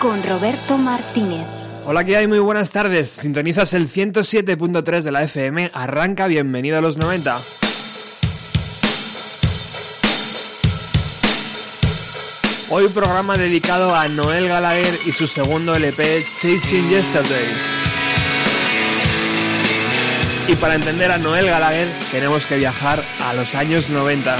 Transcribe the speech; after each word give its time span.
con 0.00 0.22
Roberto 0.22 0.78
Martínez. 0.78 1.46
Hola, 1.84 2.04
¿qué 2.04 2.16
hay? 2.16 2.26
Muy 2.26 2.38
buenas 2.38 2.70
tardes. 2.70 3.08
Sintonizas 3.08 3.74
el 3.74 3.88
107.3 3.88 5.02
de 5.02 5.10
la 5.10 5.22
FM. 5.22 5.70
Arranca, 5.72 6.26
bienvenido 6.26 6.78
a 6.78 6.80
los 6.80 6.96
90. 6.96 7.38
Hoy 12.70 12.86
programa 12.88 13.38
dedicado 13.38 13.94
a 13.94 14.08
Noel 14.08 14.48
Gallagher 14.48 14.94
y 15.06 15.12
su 15.12 15.26
segundo 15.26 15.74
LP 15.74 16.24
Chasing 16.34 16.90
Yesterday. 16.90 17.48
Y 20.48 20.56
para 20.56 20.74
entender 20.74 21.10
a 21.10 21.18
Noel 21.18 21.46
Gallagher 21.46 21.88
tenemos 22.12 22.46
que 22.46 22.56
viajar 22.56 23.02
a 23.24 23.32
los 23.32 23.54
años 23.54 23.88
90. 23.88 24.36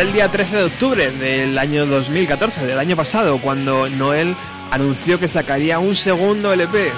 El 0.00 0.14
día 0.14 0.30
13 0.30 0.56
de 0.56 0.64
octubre 0.64 1.10
del 1.10 1.58
año 1.58 1.84
2014, 1.84 2.64
del 2.64 2.78
año 2.78 2.96
pasado, 2.96 3.36
cuando 3.36 3.86
Noel 3.86 4.34
anunció 4.70 5.20
que 5.20 5.28
sacaría 5.28 5.78
un 5.78 5.94
segundo 5.94 6.54
LP. 6.54 6.90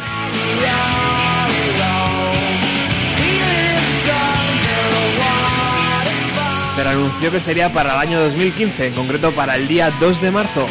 Pero 6.77 6.91
anunció 6.91 7.33
que 7.33 7.41
sería 7.41 7.73
para 7.73 7.95
el 7.95 7.99
año 7.99 8.21
2015, 8.21 8.87
en 8.87 8.95
concreto 8.95 9.33
para 9.33 9.57
el 9.57 9.67
día 9.67 9.91
2 9.99 10.21
de 10.23 10.31
marzo. 10.31 10.67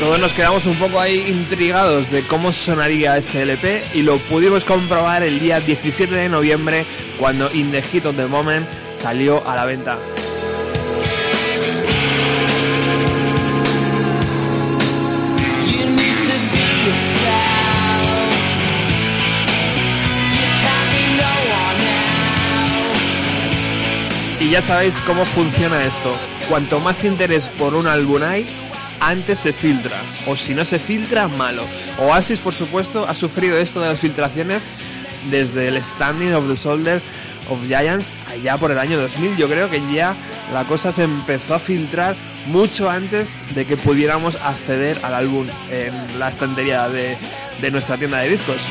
Todos 0.00 0.18
nos 0.18 0.32
quedamos 0.32 0.64
un 0.64 0.76
poco 0.76 0.98
ahí 0.98 1.26
intrigados 1.28 2.10
de 2.10 2.22
cómo 2.22 2.52
sonaría 2.52 3.18
ese 3.18 3.42
LP 3.42 3.84
y 3.92 4.00
lo 4.00 4.16
pudimos 4.16 4.64
comprobar 4.64 5.22
el 5.22 5.38
día 5.38 5.60
17 5.60 6.14
de 6.14 6.30
noviembre 6.30 6.86
cuando 7.18 7.52
In 7.52 7.70
the 7.70 7.82
Heat 7.82 8.06
of 8.06 8.16
the 8.16 8.24
Moment 8.24 8.66
salió 8.98 9.46
a 9.46 9.54
la 9.56 9.66
venta. 9.66 9.98
Y 24.40 24.48
ya 24.48 24.62
sabéis 24.62 24.98
cómo 25.02 25.26
funciona 25.26 25.84
esto. 25.84 26.16
Cuanto 26.48 26.80
más 26.80 27.04
interés 27.04 27.48
por 27.48 27.74
un 27.74 27.86
álbum 27.86 28.22
hay, 28.22 28.46
antes 29.00 29.38
se 29.38 29.52
filtra. 29.52 29.96
O 30.26 30.36
si 30.36 30.54
no 30.54 30.64
se 30.64 30.78
filtra, 30.78 31.28
malo. 31.28 31.64
Oasis, 31.98 32.38
por 32.38 32.54
supuesto, 32.54 33.06
ha 33.08 33.14
sufrido 33.14 33.58
esto 33.58 33.80
de 33.80 33.88
las 33.88 34.00
filtraciones 34.00 34.64
desde 35.30 35.68
el 35.68 35.82
Standing 35.82 36.32
of 36.34 36.48
the 36.48 36.54
Shoulder 36.54 37.02
of 37.50 37.66
Giants 37.66 38.10
allá 38.30 38.56
por 38.56 38.70
el 38.70 38.78
año 38.78 38.98
2000. 38.98 39.36
Yo 39.36 39.48
creo 39.48 39.68
que 39.68 39.80
ya 39.92 40.14
la 40.52 40.64
cosa 40.64 40.92
se 40.92 41.04
empezó 41.04 41.54
a 41.54 41.58
filtrar 41.58 42.14
mucho 42.46 42.88
antes 42.88 43.38
de 43.54 43.66
que 43.66 43.76
pudiéramos 43.76 44.36
acceder 44.36 44.98
al 45.02 45.14
álbum 45.14 45.46
en 45.70 46.18
la 46.18 46.28
estantería 46.28 46.88
de, 46.88 47.16
de 47.60 47.70
nuestra 47.70 47.96
tienda 47.96 48.18
de 48.18 48.30
discos. 48.30 48.62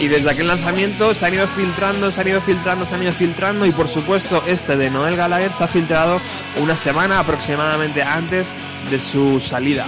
Y 0.00 0.08
desde 0.08 0.30
aquel 0.30 0.48
lanzamiento 0.48 1.14
se 1.14 1.26
han 1.26 1.34
ido 1.34 1.46
filtrando, 1.46 2.10
se 2.10 2.20
han 2.20 2.28
ido 2.28 2.40
filtrando, 2.40 2.84
se 2.84 2.94
han 2.94 3.02
ido 3.02 3.12
filtrando 3.12 3.64
y 3.64 3.72
por 3.72 3.88
supuesto 3.88 4.42
este 4.46 4.76
de 4.76 4.90
Noel 4.90 5.16
Gallagher 5.16 5.52
se 5.52 5.64
ha 5.64 5.68
filtrado 5.68 6.20
una 6.60 6.76
semana 6.76 7.20
aproximadamente 7.20 8.02
antes 8.02 8.54
de 8.90 8.98
su 8.98 9.40
salida. 9.40 9.86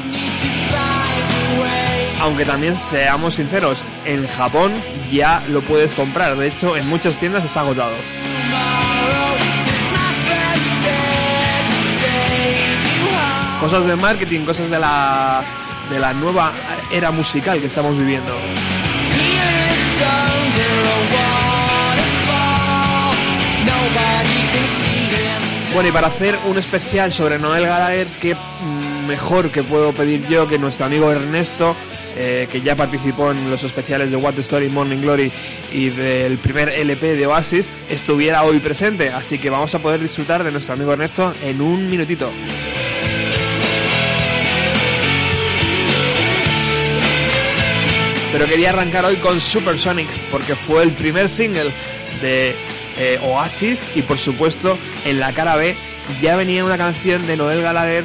Aunque 2.20 2.44
también 2.44 2.76
seamos 2.76 3.34
sinceros, 3.34 3.84
en 4.06 4.26
Japón 4.26 4.72
ya 5.12 5.42
lo 5.50 5.60
puedes 5.60 5.92
comprar, 5.92 6.36
de 6.36 6.48
hecho 6.48 6.76
en 6.76 6.88
muchas 6.88 7.18
tiendas 7.18 7.44
está 7.44 7.60
agotado. 7.60 7.94
Cosas 13.60 13.86
de 13.86 13.96
marketing, 13.96 14.40
cosas 14.40 14.70
de 14.70 14.78
la, 14.78 15.42
de 15.90 15.98
la 15.98 16.12
nueva 16.12 16.52
era 16.90 17.10
musical 17.10 17.60
que 17.60 17.66
estamos 17.66 17.98
viviendo. 17.98 18.32
Bueno, 25.76 25.90
y 25.90 25.92
para 25.92 26.06
hacer 26.06 26.38
un 26.46 26.56
especial 26.56 27.12
sobre 27.12 27.38
Noel 27.38 27.66
Gallagher, 27.66 28.06
¿qué 28.18 28.34
mejor 29.06 29.50
que 29.50 29.62
puedo 29.62 29.92
pedir 29.92 30.26
yo 30.26 30.48
que 30.48 30.58
nuestro 30.58 30.86
amigo 30.86 31.12
Ernesto, 31.12 31.76
eh, 32.16 32.48
que 32.50 32.62
ya 32.62 32.74
participó 32.76 33.30
en 33.30 33.50
los 33.50 33.62
especiales 33.62 34.10
de 34.10 34.16
What 34.16 34.34
the 34.34 34.40
Story, 34.40 34.70
Morning 34.70 35.02
Glory 35.02 35.30
y 35.72 35.90
del 35.90 36.38
primer 36.38 36.70
LP 36.70 37.14
de 37.14 37.26
Oasis, 37.26 37.72
estuviera 37.90 38.42
hoy 38.42 38.58
presente. 38.58 39.10
Así 39.10 39.38
que 39.38 39.50
vamos 39.50 39.74
a 39.74 39.78
poder 39.78 40.00
disfrutar 40.00 40.44
de 40.44 40.50
nuestro 40.50 40.72
amigo 40.72 40.94
Ernesto 40.94 41.34
en 41.44 41.60
un 41.60 41.90
minutito. 41.90 42.30
Pero 48.32 48.46
quería 48.46 48.70
arrancar 48.70 49.04
hoy 49.04 49.16
con 49.16 49.40
Supersonic, 49.40 50.08
porque 50.30 50.54
fue 50.54 50.82
el 50.82 50.92
primer 50.92 51.28
single 51.28 51.70
de 52.20 52.54
eh, 52.98 53.18
Oasis 53.22 53.90
y 53.94 54.02
por 54.02 54.18
supuesto 54.18 54.78
en 55.04 55.20
la 55.20 55.32
cara 55.32 55.56
B 55.56 55.76
ya 56.20 56.36
venía 56.36 56.64
una 56.64 56.78
canción 56.78 57.26
de 57.26 57.36
Noel 57.36 57.62
Gallagher 57.62 58.04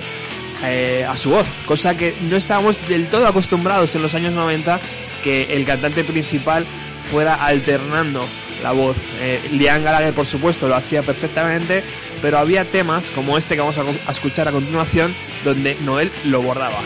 eh, 0.63 1.05
a 1.07 1.17
su 1.17 1.31
voz, 1.31 1.47
cosa 1.65 1.95
que 1.95 2.13
no 2.29 2.37
estábamos 2.37 2.77
del 2.87 3.07
todo 3.07 3.27
acostumbrados 3.27 3.95
en 3.95 4.01
los 4.01 4.13
años 4.15 4.33
90 4.33 4.79
que 5.23 5.55
el 5.55 5.65
cantante 5.65 6.03
principal 6.03 6.65
fuera 7.09 7.35
alternando 7.35 8.25
la 8.61 8.71
voz. 8.71 8.97
Eh, 9.19 9.39
Liam 9.51 9.83
Gallagher, 9.83 10.13
por 10.13 10.25
supuesto, 10.25 10.67
lo 10.67 10.75
hacía 10.75 11.01
perfectamente, 11.01 11.83
pero 12.21 12.37
había 12.37 12.63
temas 12.63 13.09
como 13.09 13.37
este 13.37 13.55
que 13.55 13.61
vamos 13.61 13.77
a 13.77 14.11
escuchar 14.11 14.47
a 14.47 14.51
continuación, 14.51 15.13
donde 15.43 15.75
Noel 15.81 16.11
lo 16.25 16.41
bordaba. 16.41 16.77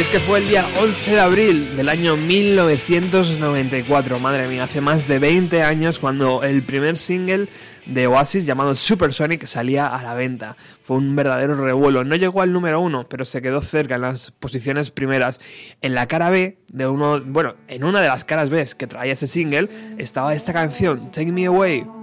Es 0.00 0.08
que 0.08 0.18
fue 0.18 0.38
el 0.38 0.48
día 0.48 0.66
11 0.80 1.10
de 1.10 1.20
abril 1.20 1.76
del 1.76 1.90
año 1.90 2.16
1994, 2.16 4.18
madre 4.18 4.48
mía, 4.48 4.64
hace 4.64 4.80
más 4.80 5.06
de 5.06 5.18
20 5.18 5.62
años 5.62 5.98
cuando 5.98 6.42
el 6.42 6.62
primer 6.62 6.96
single 6.96 7.48
de 7.84 8.06
Oasis 8.06 8.46
llamado 8.46 8.74
Supersonic 8.74 9.44
salía 9.44 9.94
a 9.94 10.02
la 10.02 10.14
venta. 10.14 10.56
Fue 10.84 10.96
un 10.96 11.14
verdadero 11.14 11.54
revuelo. 11.54 12.02
No 12.02 12.16
llegó 12.16 12.40
al 12.40 12.50
número 12.50 12.80
uno, 12.80 13.10
pero 13.10 13.26
se 13.26 13.42
quedó 13.42 13.60
cerca 13.60 13.96
en 13.96 14.00
las 14.00 14.30
posiciones 14.30 14.90
primeras. 14.90 15.38
En 15.82 15.94
la 15.94 16.08
cara 16.08 16.30
B 16.30 16.56
de 16.68 16.86
uno, 16.86 17.20
bueno, 17.20 17.56
en 17.68 17.84
una 17.84 18.00
de 18.00 18.08
las 18.08 18.24
caras 18.24 18.48
B 18.48 18.66
que 18.78 18.86
traía 18.86 19.12
ese 19.12 19.26
single 19.26 19.68
estaba 19.98 20.34
esta 20.34 20.54
canción, 20.54 21.10
Take 21.10 21.30
Me 21.30 21.44
Away. 21.44 21.99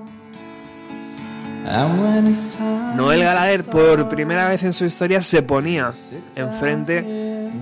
Noel 2.95 3.23
Gallagher 3.23 3.63
por 3.63 4.09
primera 4.09 4.47
vez 4.47 4.63
en 4.63 4.73
su 4.73 4.85
historia 4.85 5.21
se 5.21 5.41
ponía 5.41 5.89
enfrente 6.35 7.01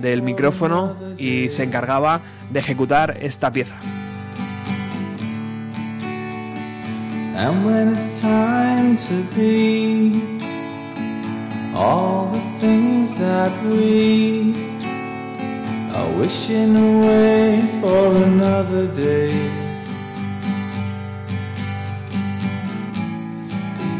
del 0.00 0.22
micrófono 0.22 0.94
y 1.18 1.48
se 1.48 1.64
encargaba 1.64 2.20
de 2.50 2.60
ejecutar 2.60 3.16
esta 3.20 3.50
pieza. 3.50 3.76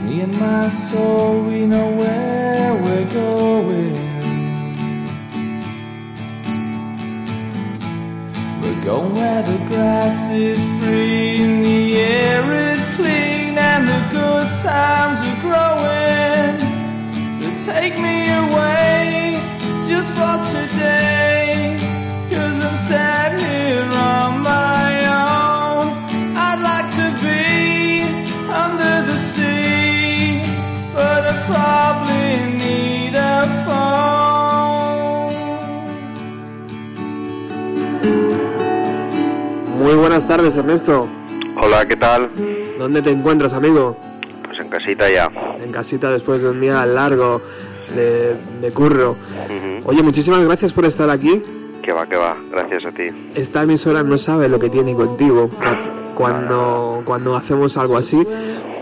Me 0.06 0.20
and 0.20 0.38
my 0.38 0.68
soul, 0.68 1.42
we 1.42 1.66
know 1.66 1.90
where 1.90 2.74
we're 2.74 3.12
going. 3.12 3.94
We're 8.62 8.84
going 8.84 9.14
where 9.16 9.42
the 9.42 9.58
grass 9.66 10.30
is 10.30 10.64
free 10.78 11.42
and 11.42 11.64
the 11.64 11.96
air 11.96 12.44
is 12.54 12.84
clean 12.94 13.58
and 13.58 13.88
the 13.88 14.02
good 14.12 14.48
times 14.62 15.18
are 15.28 15.40
growing. 15.42 16.54
So 17.38 17.72
take 17.72 17.98
me 17.98 18.30
away 18.44 19.40
just 19.88 20.14
for 20.14 20.36
today, 20.54 21.80
cause 22.30 22.64
I'm 22.64 22.76
sad 22.76 23.32
here 23.40 23.82
on 23.82 24.40
my 24.42 24.95
Muy 39.78 39.94
buenas 39.94 40.26
tardes, 40.26 40.56
Ernesto. 40.56 41.06
Hola, 41.62 41.86
¿qué 41.86 41.94
tal? 41.94 42.30
¿Dónde 42.78 43.02
te 43.02 43.10
encuentras, 43.10 43.52
amigo? 43.52 43.96
Pues 44.44 44.58
en 44.58 44.68
casita 44.68 45.08
ya. 45.08 45.30
En 45.62 45.70
casita 45.70 46.10
después 46.10 46.42
de 46.42 46.50
un 46.50 46.60
día 46.60 46.84
largo 46.84 47.40
de, 47.94 48.70
curro. 48.72 49.16
Oye, 49.84 50.02
muchísimas 50.02 50.42
gracias 50.42 50.72
por 50.72 50.84
estar 50.84 51.08
aquí. 51.10 51.40
Que 51.82 51.92
va, 51.92 52.06
que 52.08 52.16
va, 52.16 52.36
gracias 52.50 52.86
a 52.86 52.90
ti. 52.90 53.04
Esta 53.36 53.62
emisora 53.62 54.02
no 54.02 54.18
sabe 54.18 54.48
lo 54.48 54.58
que 54.58 54.68
tiene 54.68 54.94
contigo 54.94 55.48
cuando, 56.16 57.02
cuando 57.04 57.36
hacemos 57.36 57.76
algo 57.76 57.96
así, 57.96 58.26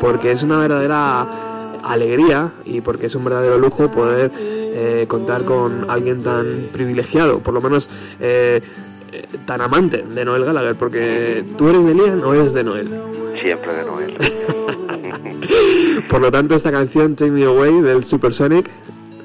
porque 0.00 0.30
es 0.30 0.42
una 0.42 0.56
verdadera 0.56 1.53
alegría 1.84 2.52
y 2.64 2.80
porque 2.80 3.06
es 3.06 3.14
un 3.14 3.24
verdadero 3.24 3.58
lujo 3.58 3.90
poder 3.90 4.30
eh, 4.36 5.04
contar 5.08 5.44
con 5.44 5.90
alguien 5.90 6.22
tan 6.22 6.68
privilegiado, 6.72 7.38
por 7.38 7.54
lo 7.54 7.60
menos 7.60 7.88
eh, 8.20 8.60
eh, 9.12 9.26
tan 9.46 9.60
amante 9.60 10.02
de 10.02 10.24
Noel 10.24 10.44
Gallagher, 10.44 10.74
porque 10.74 11.44
tú 11.56 11.68
eres 11.68 11.86
de 11.86 11.94
Liam 11.94 12.22
o 12.24 12.34
eres 12.34 12.52
de 12.52 12.64
Noel. 12.64 12.88
Siempre 13.40 13.72
de 13.72 13.84
Noel. 13.84 14.16
por 16.08 16.20
lo 16.20 16.30
tanto, 16.30 16.54
esta 16.54 16.72
canción 16.72 17.14
Take 17.14 17.30
Me 17.30 17.44
Away 17.44 17.82
del 17.82 18.04
Supersonic, 18.04 18.68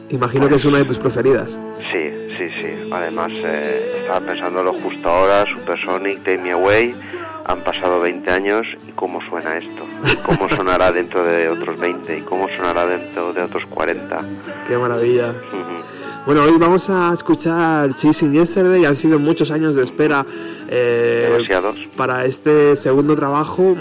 imagino 0.09 0.47
que 0.47 0.56
es 0.56 0.65
una 0.65 0.79
de 0.79 0.85
tus 0.85 1.00
preferidas. 1.00 1.59
Sí, 1.91 2.11
sí, 2.38 2.50
sí. 2.61 2.89
Además, 2.91 3.31
estaba 3.31 4.19
pensándolo 4.21 4.73
justo 4.73 5.07
ahora, 5.07 5.45
Supersonic, 5.45 6.19
Take 6.23 6.38
Me 6.39 6.51
Away 6.51 6.95
han 7.49 7.63
pasado 7.63 7.99
20 7.99 8.29
años 8.29 8.61
y 8.87 8.91
cómo 8.91 9.19
suena 9.25 9.57
esto, 9.57 9.83
cómo 10.23 10.47
sonará 10.49 10.91
dentro 10.99 11.23
de 11.23 11.49
otros 11.49 11.79
20 11.79 12.19
y 12.19 12.21
cómo 12.21 12.47
sonará 12.55 12.85
dentro 12.85 13.33
de 13.33 13.41
otros 13.41 13.65
40. 13.65 14.21
Qué 14.67 14.77
maravilla. 14.77 15.33
Bueno, 16.27 16.43
hoy 16.43 16.57
vamos 16.59 16.91
a 16.91 17.11
escuchar 17.11 17.91
Chasing 17.95 18.33
Yesterday. 18.33 18.85
Han 18.85 18.95
sido 18.95 19.18
muchos 19.18 19.49
años 19.49 19.75
de 19.75 19.81
espera 19.81 20.27
eh, 20.69 21.39
para 21.97 22.25
este 22.25 22.75
segundo 22.75 23.15
trabajo. 23.15 23.75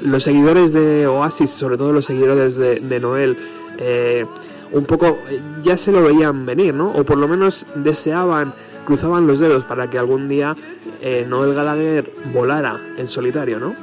Los 0.00 0.22
seguidores 0.22 0.72
de 0.72 1.08
Oasis, 1.08 1.50
sobre 1.50 1.76
todo 1.76 1.92
los 1.92 2.04
seguidores 2.04 2.56
de, 2.56 3.00
Noel, 3.00 3.36
eh, 3.78 4.24
un 4.70 4.84
poco 4.84 5.18
ya 5.64 5.76
se 5.76 5.90
lo 5.90 6.02
veían 6.04 6.46
venir, 6.46 6.74
¿no? 6.74 6.92
O 6.92 7.02
por 7.02 7.18
lo 7.18 7.26
menos 7.26 7.66
deseaban 7.74 8.54
cruzaban 8.84 9.26
los 9.26 9.38
dedos 9.40 9.64
para 9.64 9.88
que 9.88 9.98
algún 9.98 10.28
día 10.28 10.56
eh, 11.00 11.24
Noel 11.28 11.54
Gallagher 11.54 12.10
volara 12.32 12.78
en 12.96 13.06
solitario, 13.06 13.58
¿no? 13.58 13.74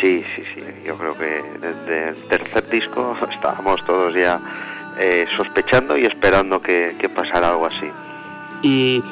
Sí, 0.00 0.24
sí, 0.34 0.42
sí. 0.54 0.62
Yo 0.86 0.96
creo 0.96 1.16
que 1.16 1.42
desde 1.60 2.08
el 2.10 2.16
tercer 2.28 2.68
disco 2.70 3.16
estábamos 3.30 3.84
todos 3.84 4.14
ya 4.14 4.40
eh, 4.98 5.26
sospechando 5.36 5.96
y 5.96 6.04
esperando 6.04 6.60
que, 6.60 6.94
pasara 7.14 7.50
algo 7.50 7.66
así. 7.66 7.90
¿Y 8.62 9.02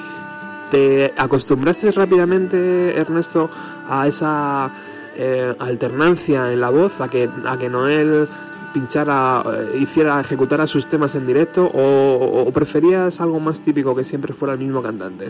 te 0.70 1.12
acostumbraste 1.16 1.92
rápidamente, 1.92 2.98
Ernesto, 2.98 3.50
a 3.88 4.06
esa 4.06 4.70
eh, 5.16 5.54
alternancia 5.58 6.52
en 6.52 6.60
la 6.60 6.70
voz, 6.70 7.00
a 7.00 7.08
que, 7.08 7.28
a 7.46 7.56
que 7.58 7.68
Noel 7.68 8.28
pinchara, 8.72 9.42
eh, 9.46 9.78
hiciera, 9.78 10.20
ejecutara 10.20 10.66
sus 10.66 10.88
temas 10.88 11.14
en 11.14 11.26
directo 11.26 11.70
o, 11.72 12.50
preferías 12.52 13.20
algo 13.20 13.40
más 13.40 13.62
típico 13.62 13.94
que 13.94 14.04
siempre 14.04 14.32
fuera 14.32 14.54
el 14.54 14.60
mismo 14.60 14.82
cantante? 14.82 15.28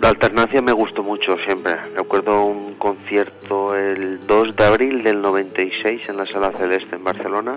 La 0.00 0.08
alternancia 0.08 0.60
me 0.60 0.72
gustó 0.72 1.02
mucho 1.02 1.36
siempre. 1.46 1.76
Recuerdo 1.96 2.44
un 2.44 2.74
concierto 2.74 3.74
el 3.74 4.26
2 4.26 4.56
de 4.56 4.64
abril 4.64 5.02
del 5.02 5.20
96 5.22 6.08
en 6.08 6.16
la 6.16 6.26
Sala 6.26 6.52
Celeste 6.52 6.96
en 6.96 7.04
Barcelona, 7.04 7.56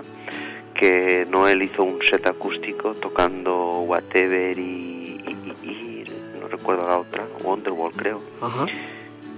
que 0.74 1.26
Noel 1.30 1.62
hizo 1.62 1.82
un 1.82 1.98
set 2.08 2.26
acústico 2.26 2.94
tocando 2.94 3.80
Whatever 3.80 4.58
y, 4.58 5.22
y 5.62 6.04
no 6.40 6.48
recuerdo 6.48 6.86
la 6.88 6.98
otra, 6.98 7.26
Wonderwall 7.44 7.92
creo. 7.92 8.20
Ajá 8.40 8.66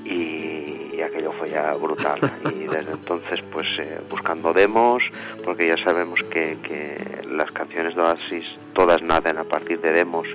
y, 0.04 0.81
aquello 1.02 1.32
fue 1.32 1.50
ya 1.50 1.72
brutal. 1.74 2.18
Y 2.54 2.66
desde 2.66 2.92
entonces, 2.92 3.40
pues 3.52 3.66
eh, 3.78 4.00
buscando 4.10 4.52
demos, 4.52 5.02
porque 5.44 5.68
ya 5.68 5.76
sabemos 5.84 6.20
que, 6.24 6.58
que 6.62 7.22
las 7.30 7.50
canciones 7.52 7.94
de 7.94 8.02
Oasis 8.02 8.44
todas 8.72 9.02
nacen 9.02 9.38
a 9.38 9.44
partir 9.44 9.80
de 9.80 9.92
demos, 9.92 10.26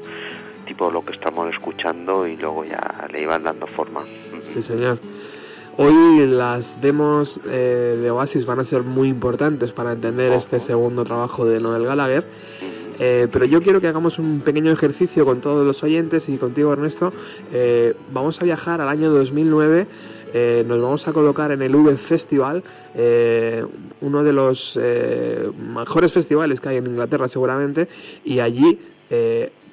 tipo 0.65 0.91
lo 0.91 1.03
que 1.03 1.13
estamos 1.13 1.53
escuchando, 1.53 2.27
y 2.27 2.38
luego 2.38 2.63
ya 2.63 3.07
le 3.12 3.21
iban 3.21 3.43
dando 3.43 3.67
forma. 3.67 4.05
Sí, 4.39 4.62
señor. 4.62 5.00
Hoy 5.79 6.25
las 6.25 6.81
demos 6.81 7.39
eh, 7.45 8.00
de 8.01 8.09
Oasis 8.09 8.47
van 8.47 8.59
a 8.59 8.63
ser 8.63 8.81
muy 8.81 9.09
importantes 9.09 9.74
para 9.74 9.93
entender 9.93 10.33
este 10.33 10.59
segundo 10.59 11.03
trabajo 11.03 11.45
de 11.45 11.59
Noel 11.59 11.86
Gallagher. 11.86 12.24
Eh, 13.00 13.27
pero 13.31 13.45
yo 13.45 13.62
quiero 13.62 13.79
que 13.79 13.88
hagamos 13.88 14.17
un 14.17 14.41
pequeño 14.41 14.71
ejercicio 14.71 15.24
con 15.24 15.39
todos 15.39 15.65
los 15.65 15.83
oyentes 15.83 16.29
y 16.29 16.38
contigo, 16.38 16.74
Ernesto. 16.74 17.13
Eh, 17.53 17.95
vamos 18.12 18.41
a 18.41 18.45
viajar 18.45 18.81
al 18.81 18.89
año 18.89 19.12
2009. 19.12 19.88
Eh, 20.34 20.63
nos 20.67 20.81
vamos 20.81 21.07
a 21.07 21.13
colocar 21.13 21.51
en 21.51 21.62
el 21.62 21.75
V 21.75 21.96
Festival, 21.98 22.63
eh, 22.96 23.65
uno 24.01 24.24
de 24.24 24.34
los 24.34 24.77
eh, 24.81 25.50
mejores 25.57 26.13
festivales 26.13 26.60
que 26.60 26.69
hay 26.69 26.77
en 26.77 26.88
Inglaterra 26.88 27.27
seguramente, 27.27 27.88
y 28.24 28.39
allí 28.39 28.79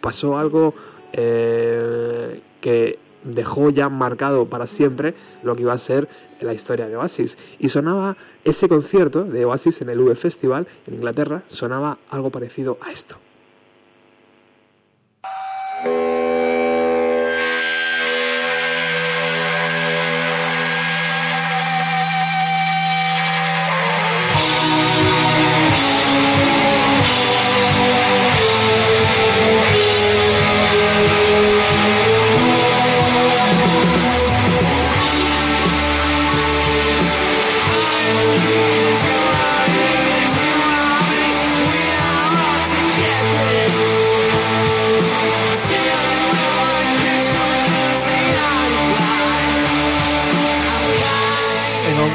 pasó 0.00 0.38
algo 0.38 0.75
que 1.12 2.99
dejó 3.25 3.70
ya 3.70 3.88
marcado 3.88 4.46
para 4.46 4.66
siempre 4.66 5.14
lo 5.42 5.56
que 5.56 5.62
iba 5.62 5.73
a 5.73 5.78
ser 5.78 6.08
la 6.40 6.52
historia 6.52 6.87
de 6.87 6.96
Oasis. 6.96 7.37
Y 7.58 7.68
sonaba 7.68 8.16
ese 8.44 8.68
concierto 8.68 9.25
de 9.25 9.44
Oasis 9.44 9.80
en 9.80 9.88
el 9.88 10.00
V 10.00 10.14
Festival 10.14 10.68
en 10.87 10.94
Inglaterra, 10.94 11.42
sonaba 11.46 11.99
algo 12.11 12.30
parecido 12.30 12.78
a 12.80 12.92
esto. 12.92 13.16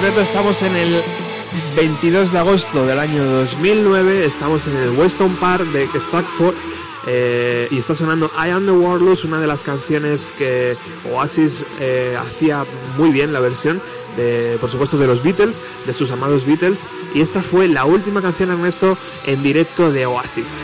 Estamos 0.08 0.64
en 0.64 0.76
el 0.76 1.04
22 1.76 2.32
de 2.32 2.40
agosto 2.40 2.86
del 2.86 3.00
año 3.00 3.24
2009, 3.26 4.26
estamos 4.26 4.66
en 4.68 4.76
el 4.78 4.92
Weston 4.98 5.36
Park 5.36 5.66
de 5.68 5.88
Stratford 6.00 6.56
eh, 7.06 7.68
y 7.70 7.78
está 7.78 7.96
sonando 7.96 8.32
I 8.36 8.50
Am 8.50 8.66
The 8.66 8.72
Warlords, 8.72 9.24
una 9.24 9.40
de 9.40 9.48
las 9.48 9.62
canciones 9.62 10.34
que 10.38 10.76
Oasis 11.12 11.64
eh, 11.80 12.18
hacía 12.20 12.66
muy 12.98 13.12
bien 13.12 13.34
la 13.34 13.40
versión, 13.40 13.82
de, 14.18 14.58
por 14.60 14.70
supuesto 14.70 14.98
de 14.98 15.08
los 15.08 15.22
Beatles, 15.24 15.62
de 15.86 15.94
sus 15.94 16.12
amados 16.12 16.46
Beatles, 16.46 16.80
y 17.14 17.22
esta 17.22 17.44
fue 17.44 17.68
la 17.68 17.86
última 17.86 18.22
canción 18.22 18.52
Ernesto 18.52 18.98
en 19.26 19.44
directo 19.44 19.92
de 19.92 20.06
Oasis. 20.06 20.62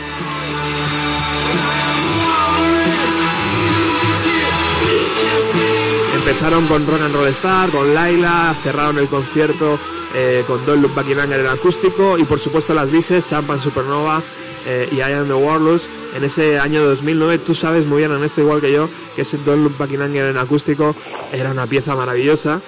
Empezaron 6.26 6.66
con 6.66 6.84
Rock 6.84 7.02
and 7.02 7.70
con 7.70 7.94
Laila, 7.94 8.52
cerraron 8.60 8.98
el 8.98 9.06
concierto 9.06 9.78
eh, 10.12 10.42
con 10.44 10.66
Don't 10.66 10.82
Look 10.82 10.92
Back 10.92 11.08
en 11.08 11.46
acústico 11.46 12.18
y 12.18 12.24
por 12.24 12.40
supuesto 12.40 12.74
las 12.74 12.90
bises, 12.90 13.28
Champagne 13.28 13.62
Supernova 13.62 14.20
eh, 14.66 14.88
y 14.90 14.96
I 14.96 15.02
Am 15.02 15.28
The 15.28 15.34
Warlords. 15.34 15.88
En 16.16 16.24
ese 16.24 16.58
año 16.58 16.84
2009, 16.84 17.38
tú 17.38 17.54
sabes 17.54 17.86
muy 17.86 17.98
bien, 17.98 18.10
Ernesto, 18.10 18.40
igual 18.40 18.60
que 18.60 18.72
yo, 18.72 18.88
que 19.14 19.22
ese 19.22 19.38
Don't 19.38 19.62
Look 19.62 19.78
Back 19.78 19.92
en 19.92 20.36
acústico 20.36 20.96
era 21.32 21.52
una 21.52 21.68
pieza 21.68 21.94
maravillosa. 21.94 22.60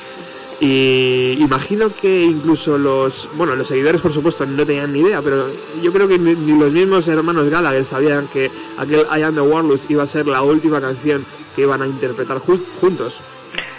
Y 0.61 1.33
imagino 1.41 1.91
que 1.93 2.23
incluso 2.23 2.79
los, 2.79 3.29
bueno, 3.37 3.57
los 3.57 3.67
seguidores 3.67 4.01
por 4.01 4.13
supuesto 4.13 4.47
no 4.47 4.65
tenían 4.65 4.93
ni 4.93 5.01
idea, 5.01 5.21
pero 5.21 5.49
yo 5.83 5.93
creo 5.93 6.07
que 6.07 6.17
ni, 6.21 6.57
los 6.57 6.73
mismos 6.73 7.09
hermanos 7.09 7.51
Gallagher 7.51 7.85
sabían 7.85 8.29
que 8.29 8.53
aquel 8.77 9.05
I 9.13 9.23
Am 9.23 9.35
The 9.35 9.41
Warlords 9.41 9.87
iba 9.89 10.05
a 10.05 10.07
ser 10.07 10.29
la 10.29 10.43
última 10.43 10.81
canción 10.81 11.27
que 11.57 11.63
iban 11.63 11.83
a 11.83 11.89
interpretar 11.89 12.39
juntos. 12.39 13.21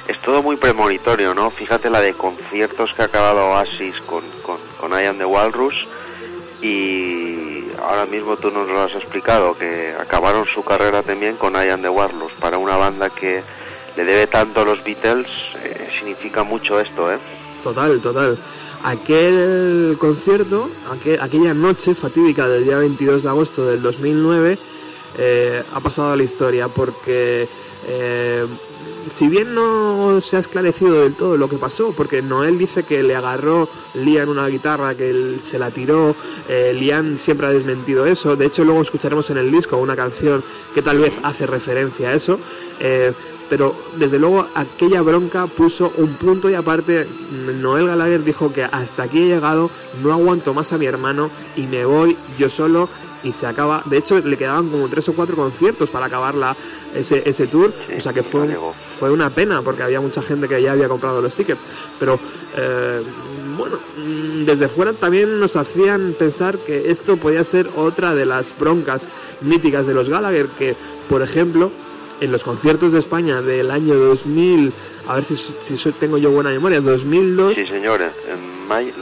Es 0.09 0.19
todo 0.21 0.41
muy 0.41 0.55
premonitorio, 0.55 1.33
¿no? 1.35 1.51
Fíjate 1.51 1.89
la 1.89 2.01
de 2.01 2.13
conciertos 2.13 2.91
que 2.95 3.01
ha 3.03 3.05
acabado 3.05 3.45
Oasis 3.51 3.95
con, 4.07 4.23
con, 4.41 4.57
con 4.79 4.91
I 4.99 5.05
Am 5.05 5.17
The 5.19 5.25
Walrus 5.25 5.75
y 6.61 7.65
ahora 7.81 8.05
mismo 8.05 8.35
tú 8.37 8.49
nos 8.51 8.67
lo 8.67 8.81
has 8.81 8.93
explicado, 8.95 9.55
que 9.57 9.93
acabaron 9.99 10.45
su 10.53 10.63
carrera 10.63 11.03
también 11.03 11.35
con 11.35 11.53
I 11.53 11.69
Am 11.69 11.81
The 11.81 11.89
Walrus. 11.89 12.31
Para 12.39 12.57
una 12.57 12.75
banda 12.75 13.09
que 13.11 13.43
le 13.95 14.03
debe 14.03 14.27
tanto 14.27 14.61
a 14.61 14.65
los 14.65 14.83
Beatles, 14.83 15.27
eh, 15.63 15.89
significa 15.99 16.43
mucho 16.43 16.79
esto, 16.79 17.11
¿eh? 17.11 17.17
Total, 17.63 17.99
total. 18.01 18.37
Aquel 18.83 19.95
concierto, 19.99 20.69
aquel- 20.91 21.19
aquella 21.21 21.53
noche 21.53 21.93
fatídica 21.93 22.47
del 22.47 22.63
día 22.63 22.77
22 22.77 23.23
de 23.23 23.29
agosto 23.29 23.65
del 23.67 23.81
2009, 23.81 24.57
eh, 25.17 25.63
ha 25.73 25.79
pasado 25.81 26.13
a 26.13 26.15
la 26.15 26.23
historia 26.23 26.67
porque 26.67 27.47
eh, 27.87 28.45
si 29.09 29.27
bien 29.27 29.55
no 29.55 30.21
se 30.21 30.37
ha 30.37 30.39
esclarecido 30.39 31.01
del 31.01 31.15
todo 31.15 31.37
lo 31.37 31.49
que 31.49 31.57
pasó, 31.57 31.93
porque 31.95 32.21
Noel 32.21 32.57
dice 32.57 32.83
que 32.83 33.03
le 33.03 33.15
agarró 33.15 33.67
Liam 33.93 34.29
una 34.29 34.47
guitarra, 34.47 34.95
que 34.95 35.09
él 35.09 35.39
se 35.41 35.57
la 35.57 35.71
tiró, 35.71 36.15
eh, 36.47 36.73
Liam 36.77 37.17
siempre 37.17 37.47
ha 37.47 37.51
desmentido 37.51 38.05
eso, 38.05 38.35
de 38.35 38.45
hecho 38.45 38.63
luego 38.63 38.81
escucharemos 38.81 39.29
en 39.29 39.37
el 39.37 39.51
disco 39.51 39.77
una 39.77 39.95
canción 39.95 40.43
que 40.73 40.81
tal 40.81 40.99
vez 40.99 41.13
hace 41.23 41.47
referencia 41.47 42.09
a 42.09 42.13
eso, 42.13 42.39
eh, 42.79 43.13
pero 43.49 43.73
desde 43.95 44.19
luego 44.19 44.45
aquella 44.53 45.01
bronca 45.01 45.47
puso 45.47 45.91
un 45.97 46.13
punto 46.13 46.49
y 46.49 46.53
aparte 46.53 47.07
Noel 47.59 47.87
Gallagher 47.87 48.23
dijo 48.23 48.53
que 48.53 48.63
hasta 48.63 49.03
aquí 49.03 49.23
he 49.23 49.27
llegado, 49.27 49.71
no 50.03 50.13
aguanto 50.13 50.53
más 50.53 50.71
a 50.71 50.77
mi 50.77 50.85
hermano 50.85 51.31
y 51.55 51.63
me 51.63 51.83
voy 51.83 52.15
yo 52.37 52.47
solo 52.47 52.89
y 53.23 53.31
se 53.33 53.45
acaba. 53.47 53.81
De 53.85 53.97
hecho, 53.97 54.19
le 54.19 54.38
quedaban 54.38 54.69
como 54.69 54.88
tres 54.88 55.07
o 55.09 55.13
cuatro 55.13 55.35
conciertos 55.35 55.89
para 55.89 56.05
acabar 56.05 56.35
la, 56.35 56.55
ese, 56.95 57.21
ese 57.27 57.47
tour. 57.47 57.73
Sí, 57.88 57.95
o 57.97 58.01
sea 58.01 58.13
que 58.13 58.23
fue, 58.23 58.57
fue 58.99 59.11
una 59.11 59.29
pena 59.29 59.61
porque 59.61 59.83
había 59.83 59.99
mucha 60.01 60.21
gente 60.21 60.47
que 60.47 60.61
ya 60.61 60.71
había 60.73 60.88
comprado 60.88 61.21
los 61.21 61.35
tickets. 61.35 61.63
Pero 61.99 62.19
eh, 62.55 63.01
bueno, 63.57 63.77
mm, 63.97 64.45
desde 64.45 64.67
fuera 64.69 64.93
también 64.93 65.39
nos 65.39 65.55
hacían 65.55 66.13
pensar 66.17 66.57
que 66.59 66.89
esto 66.91 67.17
podía 67.17 67.43
ser 67.43 67.69
otra 67.75 68.15
de 68.15 68.25
las 68.25 68.57
broncas 68.57 69.07
míticas 69.41 69.85
de 69.88 69.93
los 69.93 70.09
Gallagher, 70.09 70.47
que 70.47 70.75
por 71.09 71.21
ejemplo 71.21 71.71
en 72.21 72.31
los 72.33 72.43
conciertos 72.43 72.91
de 72.91 72.99
España 72.99 73.41
del 73.41 73.71
año 73.71 73.95
2000, 73.95 74.73
a 75.07 75.15
ver 75.15 75.23
si, 75.23 75.35
si 75.38 75.91
tengo 75.93 76.17
yo 76.17 76.31
buena 76.31 76.49
memoria, 76.49 76.81
2002, 76.81 77.55
Sí, 77.55 77.65
señores, 77.65 78.11
en 78.29 78.67
may- 78.67 78.93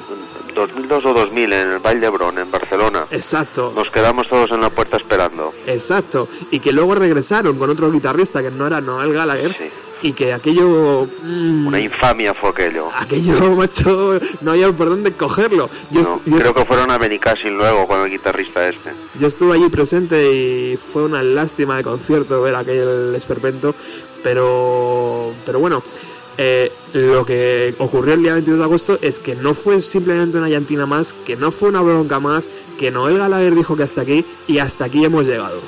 2002 0.58 1.06
o 1.06 1.14
2000 1.14 1.54
en 1.54 1.72
el 1.74 1.80
Valle 1.80 2.00
de 2.02 2.10
Bron, 2.10 2.38
en 2.38 2.52
Barcelona. 2.52 3.06
exacto, 3.12 3.72
Nos 3.76 3.90
quedamos 3.92 4.28
todos 4.28 4.52
en 4.52 4.62
la 4.62 4.70
puerta 4.70 4.98
esperando. 4.98 5.54
exacto, 5.66 6.28
y 6.52 6.60
que 6.60 6.72
luego 6.72 6.96
regresaron 6.96 7.58
con 7.58 7.70
otro 7.70 7.92
guitarrista 7.92 8.42
que 8.42 8.52
no 8.52 8.68
era 8.68 8.82
Noel 8.82 9.14
Gallagher, 9.14 9.56
Sí. 9.58 9.70
y 10.02 10.14
que 10.14 10.32
aquello... 10.34 11.08
mm, 11.24 11.68
Una 11.68 11.80
infamia 11.80 12.34
fue 12.34 12.50
aquello. 12.52 12.90
aquello, 12.96 13.34
macho, 13.56 14.20
no 14.42 14.52
había 14.52 14.72
por 14.72 14.90
dónde 14.90 15.14
cogerlo. 15.14 15.70
Yo, 15.92 16.02
No, 16.02 16.22
yo 16.26 16.38
creo 16.40 16.54
que 16.54 16.66
fueron 16.66 16.92
a 16.92 16.98
Benicassin 16.98 17.58
luego 17.58 17.88
con 17.88 18.02
el 18.02 18.10
guitarrista 18.12 18.68
este. 18.70 18.92
Yo 19.20 19.28
estuve 19.28 19.56
allí 19.56 19.70
presente 19.70 20.32
y 20.32 20.78
fue 20.78 21.04
una 21.04 21.24
lástima 21.24 21.78
de 21.78 21.84
concierto 21.84 22.42
ver 22.42 22.56
aquel 22.56 23.14
esperpento, 23.16 23.74
pero, 24.24 25.34
pero 25.46 25.60
bueno, 25.60 25.82
eh, 26.38 26.72
lo 26.94 27.26
que 27.26 27.74
ocurrió 27.80 28.14
el 28.14 28.22
día 28.22 28.34
22 28.34 28.60
de 28.60 28.66
agosto 28.66 29.00
es 29.02 29.20
que 29.20 29.36
no 29.36 29.54
fue 29.54 29.82
simplemente 29.82 30.38
una 30.38 30.50
llantina 30.50 30.86
más, 30.86 31.14
que 31.26 31.36
no 31.36 31.52
fue 31.52 31.70
una 31.70 31.82
bronca 31.82 32.20
más, 32.20 32.50
que 32.80 32.92
Noel 32.92 33.18
Gallagher 33.18 33.56
dijo 33.56 33.76
que 33.76 33.84
hasta 33.84 34.02
aquí 34.02 34.26
y 34.48 34.60
hasta 34.60 34.86
aquí 34.86 35.04
hemos 35.04 35.26
llegado. 35.26 35.60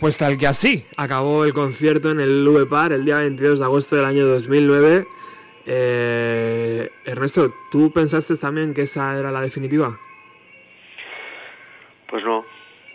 Pues 0.00 0.16
tal 0.16 0.38
que 0.38 0.46
así, 0.46 0.86
acabó 0.96 1.44
el 1.44 1.52
concierto 1.52 2.10
en 2.10 2.20
el 2.20 2.48
V-Par 2.48 2.94
el 2.94 3.04
día 3.04 3.18
22 3.18 3.58
de 3.58 3.64
agosto 3.66 3.96
del 3.96 4.06
año 4.06 4.26
2009. 4.26 5.06
Eh, 5.66 6.90
Ernesto, 7.04 7.52
¿tú 7.70 7.92
pensaste 7.92 8.34
también 8.36 8.72
que 8.72 8.82
esa 8.82 9.18
era 9.18 9.30
la 9.30 9.42
definitiva? 9.42 10.00
Pues 12.08 12.24
no, 12.24 12.46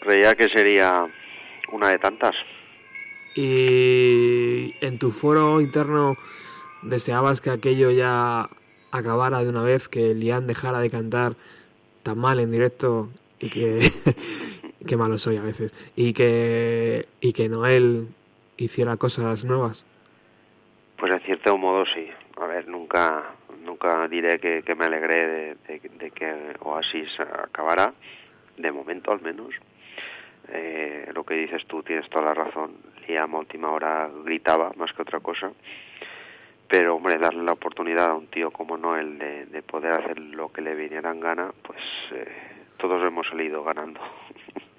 creía 0.01 0.33
que 0.33 0.49
sería 0.49 1.05
una 1.71 1.89
de 1.89 1.99
tantas. 1.99 2.35
Y 3.35 4.73
en 4.81 4.97
tu 4.97 5.11
foro 5.11 5.61
interno 5.61 6.15
deseabas 6.81 7.39
que 7.39 7.51
aquello 7.51 7.91
ya 7.91 8.49
acabara 8.89 9.43
de 9.43 9.49
una 9.49 9.61
vez, 9.61 9.89
que 9.89 10.15
Lian 10.15 10.47
dejara 10.47 10.79
de 10.79 10.89
cantar 10.89 11.35
tan 12.01 12.17
mal 12.17 12.39
en 12.39 12.49
directo 12.49 13.09
y 13.39 13.51
que 13.51 13.79
qué 14.85 14.97
malo 14.97 15.17
soy 15.17 15.37
a 15.37 15.41
veces 15.41 15.73
y 15.95 16.13
que 16.13 17.07
y 17.19 17.33
que 17.33 17.49
Noel 17.49 18.07
hiciera 18.57 18.97
cosas 18.97 19.45
nuevas. 19.45 19.85
Pues 20.97 21.13
en 21.13 21.21
cierto 21.21 21.57
modo 21.57 21.85
sí. 21.85 22.09
A 22.37 22.47
ver 22.47 22.67
nunca 22.67 23.35
nunca 23.63 24.07
diré 24.07 24.39
que, 24.39 24.75
me 24.75 24.85
alegré 24.85 25.55
de, 25.67 26.11
que 26.11 26.53
Oasis 26.59 27.19
acabara 27.19 27.93
de 28.57 28.71
momento 28.71 29.11
al 29.11 29.21
menos. 29.21 29.55
Eh, 30.49 31.09
lo 31.13 31.23
que 31.23 31.33
dices 31.35 31.65
tú 31.67 31.81
tienes 31.83 32.09
toda 32.09 32.25
la 32.25 32.33
razón. 32.33 32.73
Liam 33.07 33.35
a 33.35 33.39
última 33.39 33.71
hora 33.71 34.09
gritaba 34.23 34.71
más 34.75 34.93
que 34.93 35.01
otra 35.01 35.19
cosa. 35.19 35.51
Pero 36.67 36.95
hombre 36.95 37.17
darle 37.17 37.43
la 37.43 37.53
oportunidad 37.53 38.11
a 38.11 38.15
un 38.15 38.27
tío 38.27 38.51
como 38.51 38.77
Noel 38.77 39.19
de, 39.19 39.45
de 39.45 39.61
poder 39.61 39.93
hacer 39.93 40.19
lo 40.19 40.51
que 40.51 40.61
le 40.61 40.75
viniera 40.75 41.11
en 41.11 41.19
gana 41.19 41.51
pues 41.61 41.79
eh, 42.11 42.55
todos 42.77 43.05
hemos 43.07 43.27
salido 43.27 43.63
ganando 43.63 43.99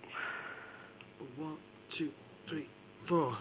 two, 1.90 2.11
three, 2.49 2.68
four. 3.05 3.37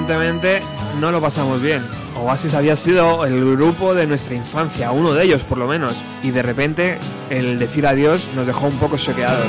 Evidentemente 0.00 0.62
no 0.98 1.12
lo 1.12 1.20
pasamos 1.20 1.60
bien. 1.60 1.86
Oasis 2.16 2.54
había 2.54 2.74
sido 2.74 3.26
el 3.26 3.38
grupo 3.56 3.94
de 3.94 4.06
nuestra 4.06 4.34
infancia, 4.34 4.92
uno 4.92 5.12
de 5.12 5.24
ellos 5.24 5.44
por 5.44 5.58
lo 5.58 5.66
menos, 5.66 5.92
y 6.22 6.30
de 6.30 6.42
repente 6.42 6.98
el 7.28 7.58
decir 7.58 7.86
adiós 7.86 8.26
nos 8.34 8.46
dejó 8.46 8.66
un 8.66 8.78
poco 8.78 8.96
choqueados. 8.96 9.44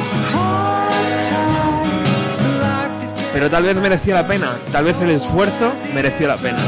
Pero 3.31 3.49
tal 3.49 3.63
vez 3.63 3.77
merecía 3.77 4.15
la 4.15 4.27
pena, 4.27 4.57
tal 4.73 4.83
vez 4.83 4.99
el 4.99 5.11
esfuerzo 5.11 5.71
mereció 5.93 6.27
la 6.27 6.35
pena. 6.35 6.59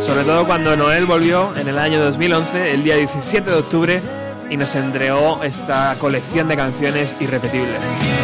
Sobre 0.00 0.22
todo 0.22 0.46
cuando 0.46 0.76
Noel 0.76 1.06
volvió 1.06 1.56
en 1.56 1.66
el 1.66 1.78
año 1.78 2.00
2011, 2.04 2.74
el 2.74 2.84
día 2.84 2.96
17 2.96 3.50
de 3.50 3.56
octubre, 3.56 4.00
y 4.48 4.56
nos 4.56 4.74
entregó 4.76 5.42
esta 5.42 5.96
colección 5.98 6.46
de 6.46 6.56
canciones 6.56 7.16
irrepetibles. 7.18 8.21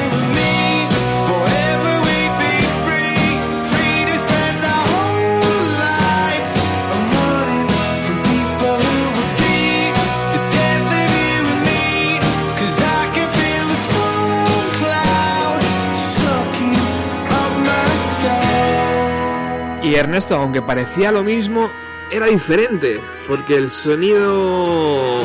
Y 19.88 19.94
Ernesto, 19.94 20.36
aunque 20.36 20.60
parecía 20.60 21.10
lo 21.10 21.24
mismo, 21.24 21.70
era 22.10 22.26
diferente, 22.26 23.00
porque 23.26 23.56
el 23.56 23.70
sonido 23.70 25.22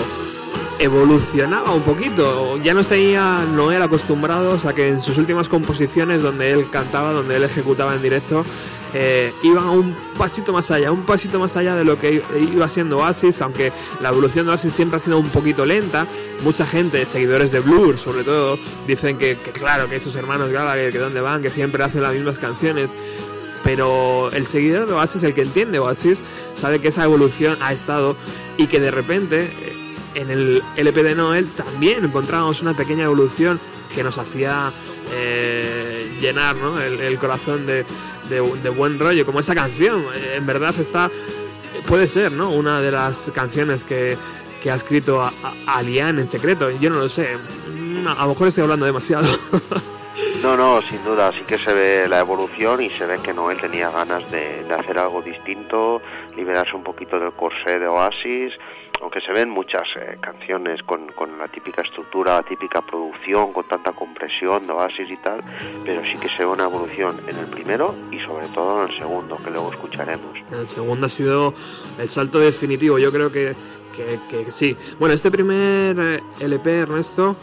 evolucionaba 0.79 1.71
un 1.71 1.81
poquito. 1.81 2.57
Ya 2.59 2.73
no 2.73 2.79
estaría 2.79 3.43
Noel 3.55 3.81
acostumbrados 3.81 4.65
a 4.65 4.73
que 4.73 4.87
en 4.87 5.01
sus 5.01 5.17
últimas 5.17 5.49
composiciones, 5.49 6.21
donde 6.21 6.51
él 6.53 6.69
cantaba, 6.69 7.11
donde 7.11 7.35
él 7.35 7.43
ejecutaba 7.43 7.93
en 7.93 8.01
directo, 8.01 8.45
eh, 8.93 9.33
iban 9.43 9.65
un 9.67 9.95
pasito 10.17 10.53
más 10.53 10.71
allá, 10.71 10.93
un 10.93 11.05
pasito 11.05 11.39
más 11.39 11.57
allá 11.57 11.75
de 11.75 11.83
lo 11.83 11.99
que 11.99 12.23
iba 12.53 12.67
siendo 12.69 12.99
Oasis, 12.99 13.41
aunque 13.41 13.73
la 13.99 14.09
evolución 14.09 14.45
de 14.45 14.53
Oasis 14.53 14.73
siempre 14.73 14.95
ha 14.95 14.99
sido 14.99 15.19
un 15.19 15.27
poquito 15.27 15.65
lenta. 15.65 16.07
Mucha 16.41 16.65
gente, 16.65 17.05
seguidores 17.05 17.51
de 17.51 17.59
Blur 17.59 17.97
sobre 17.97 18.23
todo, 18.23 18.57
dicen 18.87 19.17
que, 19.17 19.35
claro, 19.35 19.89
que 19.89 19.97
esos 19.97 20.15
hermanos 20.15 20.51
Gallagher, 20.51 20.93
que 20.93 20.99
dónde 20.99 21.19
van, 21.19 21.41
que 21.41 21.49
siempre 21.49 21.83
hacen 21.83 22.01
las 22.01 22.13
mismas 22.13 22.39
canciones 22.39 22.95
pero 23.73 24.29
el 24.31 24.45
seguidor 24.45 24.85
de 24.85 24.93
Oasis, 24.93 25.23
el 25.23 25.33
que 25.33 25.41
entiende 25.41 25.79
Oasis, 25.79 26.21
sabe 26.53 26.77
que 26.77 26.89
esa 26.89 27.05
evolución 27.05 27.57
ha 27.59 27.73
estado 27.73 28.15
y 28.55 28.67
que 28.67 28.79
de 28.79 28.91
repente 28.91 29.45
eh, 29.45 29.95
en 30.13 30.29
el 30.29 30.61
LP 30.77 31.01
de 31.01 31.15
Noel 31.15 31.47
también 31.47 32.05
encontrábamos 32.05 32.61
una 32.61 32.75
pequeña 32.75 33.05
evolución 33.05 33.59
que 33.95 34.03
nos 34.03 34.19
hacía 34.19 34.71
eh, 35.11 36.15
llenar 36.21 36.55
el, 36.83 37.17
corazón 37.17 37.65
de, 37.65 37.83
buen 38.77 38.99
rollo, 38.99 39.25
como 39.25 39.39
esta 39.39 39.55
canción. 39.55 40.03
Eh, 40.13 40.35
en 40.37 40.45
verdad 40.45 40.75
está, 40.79 41.09
puede 41.87 42.07
ser, 42.07 42.31
¿no? 42.31 42.51
Una 42.51 42.79
de 42.79 42.91
las 42.91 43.31
canciones 43.33 43.83
que, 43.83 44.19
ha 44.69 44.75
escrito 44.75 45.19
a, 45.19 45.33
a, 45.65 45.81
en 45.81 46.27
secreto. 46.27 46.69
Yo 46.69 46.91
no 46.91 46.99
lo 46.99 47.09
sé. 47.09 47.27
a 48.05 48.21
lo 48.21 48.29
mejor 48.29 48.49
estoy 48.49 48.65
hablando 48.65 48.85
demasiado. 48.85 49.25
No, 50.43 50.55
no, 50.55 50.81
sin 50.81 51.03
duda, 51.03 51.31
sí 51.31 51.41
que 51.47 51.57
se 51.57 51.73
ve 51.73 52.07
la 52.07 52.19
evolución 52.19 52.81
y 52.81 52.89
se 52.91 53.05
ve 53.05 53.19
que 53.23 53.33
Noel 53.33 53.59
tenía 53.59 53.89
ganas 53.89 54.29
de, 54.29 54.65
hacer 54.73 54.97
algo 54.99 55.21
distinto, 55.21 56.01
liberarse 56.35 56.75
un 56.75 56.83
poquito 56.83 57.19
del 57.19 57.31
corsé 57.31 57.79
de 57.79 57.87
Oasis, 57.87 58.53
aunque 59.01 59.21
se 59.21 59.33
ven 59.33 59.49
muchas 59.49 59.83
eh, 59.95 60.17
canciones 60.21 60.81
con, 60.83 61.07
la 61.37 61.47
típica 61.47 61.81
estructura, 61.81 62.35
la 62.35 62.43
típica 62.43 62.81
producción, 62.81 63.53
con 63.53 63.67
tanta 63.67 63.91
compresión 63.91 64.67
de 64.67 64.73
Oasis 64.73 65.09
y 65.09 65.17
tal, 65.17 65.43
pero 65.83 66.01
sí 66.03 66.17
que 66.19 66.29
se 66.29 66.45
ve 66.45 66.51
una 66.51 66.65
evolución 66.65 67.19
en 67.27 67.37
el 67.37 67.47
primero 67.47 67.95
y 68.11 68.19
sobre 68.19 68.47
todo 68.47 68.83
en 68.83 68.91
el 68.91 68.97
segundo, 68.97 69.37
que 69.37 69.49
luego 69.49 69.71
escucharemos. 69.71 70.37
El 70.51 70.67
segundo 70.67 71.07
ha 71.07 71.09
sido 71.09 71.53
el 71.97 72.07
salto 72.07 72.39
definitivo, 72.39 72.99
yo 72.99 73.11
creo 73.11 73.31
que 73.31 73.55
sí. 74.49 74.75
Bueno, 74.99 75.15
este 75.15 75.31
primer 75.31 75.99
eh, 75.99 76.23
LP, 76.39 76.79
Ernesto, 76.79 77.35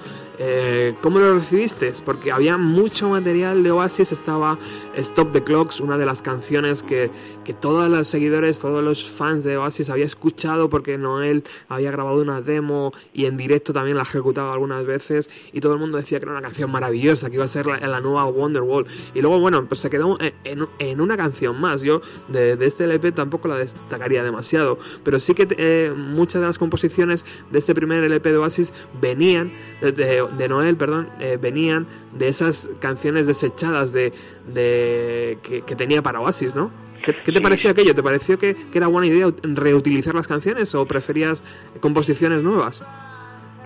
eh, 0.42 0.94
¿Cómo 1.02 1.18
lo 1.18 1.34
recibiste? 1.34 1.92
Porque 2.02 2.32
había 2.32 2.56
mucho 2.56 3.10
material 3.10 3.62
de 3.62 3.70
Oasis, 3.72 4.10
estaba 4.10 4.58
Stop 4.96 5.32
the 5.32 5.44
Clocks, 5.44 5.80
una 5.80 5.98
de 5.98 6.06
las 6.06 6.22
canciones 6.22 6.82
que, 6.82 7.10
que 7.44 7.52
todos 7.52 7.90
los 7.90 8.08
seguidores, 8.08 8.58
todos 8.58 8.82
los 8.82 9.04
fans 9.04 9.44
de 9.44 9.58
Oasis 9.58 9.90
había 9.90 10.06
escuchado 10.06 10.70
porque 10.70 10.96
Noel 10.96 11.44
había 11.68 11.90
grabado 11.90 12.22
una 12.22 12.40
demo 12.40 12.90
y 13.12 13.26
en 13.26 13.36
directo 13.36 13.74
también 13.74 13.98
la 13.98 14.04
ejecutaba 14.04 14.54
algunas 14.54 14.86
veces 14.86 15.28
y 15.52 15.60
todo 15.60 15.74
el 15.74 15.78
mundo 15.78 15.98
decía 15.98 16.18
que 16.18 16.24
era 16.24 16.32
una 16.32 16.40
canción 16.40 16.70
maravillosa, 16.70 17.28
que 17.28 17.36
iba 17.36 17.44
a 17.44 17.48
ser 17.48 17.66
la, 17.66 17.76
la 17.76 18.00
nueva 18.00 18.24
Wonderwall. 18.24 18.86
Y 19.14 19.20
luego, 19.20 19.40
bueno, 19.40 19.66
pues 19.68 19.82
se 19.82 19.90
quedó 19.90 20.16
en, 20.44 21.00
una 21.02 21.18
canción 21.18 21.60
más. 21.60 21.82
Yo 21.82 22.00
de, 22.28 22.56
de, 22.56 22.64
este 22.64 22.84
LP 22.84 23.12
tampoco 23.12 23.46
la 23.46 23.56
destacaría 23.56 24.22
demasiado, 24.22 24.78
pero 25.04 25.18
sí 25.18 25.34
que 25.34 25.46
eh, 25.50 25.92
muchas 25.94 26.40
de 26.40 26.46
las 26.46 26.56
composiciones 26.56 27.26
de 27.50 27.58
este 27.58 27.74
primer 27.74 28.02
LP 28.04 28.30
de 28.30 28.38
Oasis 28.38 28.72
venían 29.02 29.52
de 29.82 29.92
de 29.92 30.29
Noel, 30.48 30.76
perdón, 30.76 31.08
eh, 31.18 31.38
venían 31.40 31.86
de 32.12 32.28
esas 32.28 32.70
canciones 32.80 33.26
desechadas 33.26 33.92
de, 33.92 34.12
de 34.46 35.38
que, 35.42 35.76
tenía 35.76 36.02
para 36.02 36.20
Oasis, 36.20 36.54
¿no? 36.54 36.70
¿Qué, 37.04 37.12
te 37.12 37.40
pareció 37.40 37.70
aquello? 37.70 37.94
¿Te 37.94 38.02
pareció 38.02 38.38
que, 38.38 38.56
era 38.74 38.86
buena 38.86 39.06
idea 39.06 39.26
reutilizar 39.42 40.14
las 40.14 40.28
canciones 40.28 40.74
o 40.74 40.84
preferías 40.86 41.44
composiciones 41.80 42.42
nuevas? 42.42 42.82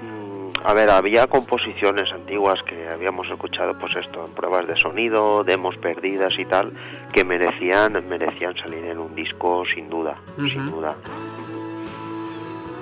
Mm, 0.02 0.66
A 0.66 0.72
ver, 0.72 0.90
había 0.90 1.26
composiciones 1.26 2.12
antiguas 2.12 2.62
que 2.62 2.88
habíamos 2.88 3.28
escuchado, 3.28 3.76
pues 3.78 3.96
esto, 3.96 4.24
en 4.24 4.32
pruebas 4.32 4.68
de 4.68 4.76
sonido, 4.76 5.42
demos 5.42 5.76
perdidas 5.78 6.38
y 6.38 6.44
tal, 6.44 6.72
que 7.12 7.24
merecían, 7.24 8.08
merecían 8.08 8.54
salir 8.56 8.84
en 8.84 8.98
un 8.98 9.14
disco 9.14 9.64
sin 9.74 9.90
duda, 9.90 10.16
sin 10.36 10.70
duda. 10.70 10.94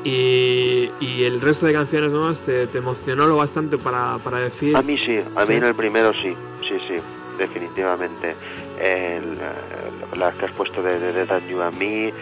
Y, 0.05 0.91
y 1.01 1.25
el 1.25 1.41
resto 1.41 1.67
de 1.67 1.73
canciones 1.73 2.11
nuevas 2.13 2.41
te, 2.41 2.67
te 2.67 2.79
emocionó 2.79 3.27
lo 3.27 3.37
bastante 3.37 3.79
para, 3.79 4.19
para 4.19 4.39
decir. 4.39 4.77
A 4.77 4.83
mí 4.83 4.99
sí, 4.99 5.21
a 5.37 5.47
Sí. 5.47 5.53
mí 5.53 5.59
en 5.59 5.65
el 5.65 5.75
primero 5.75 6.13
sí, 6.15 6.35
sí, 6.69 6.75
sí, 6.89 6.97
definitivamente. 7.39 8.35
El, 8.81 9.35
eh, 9.35 10.17
las 10.19 10.35
que 10.35 10.47
has 10.47 10.53
puesto 10.53 10.83
de, 10.83 10.99
de 10.99 11.13
Dead 11.13 11.31
and 11.31 11.49
You 11.49 11.63
and 11.63 11.79
Me, 11.79 12.09
eh, 12.09 12.13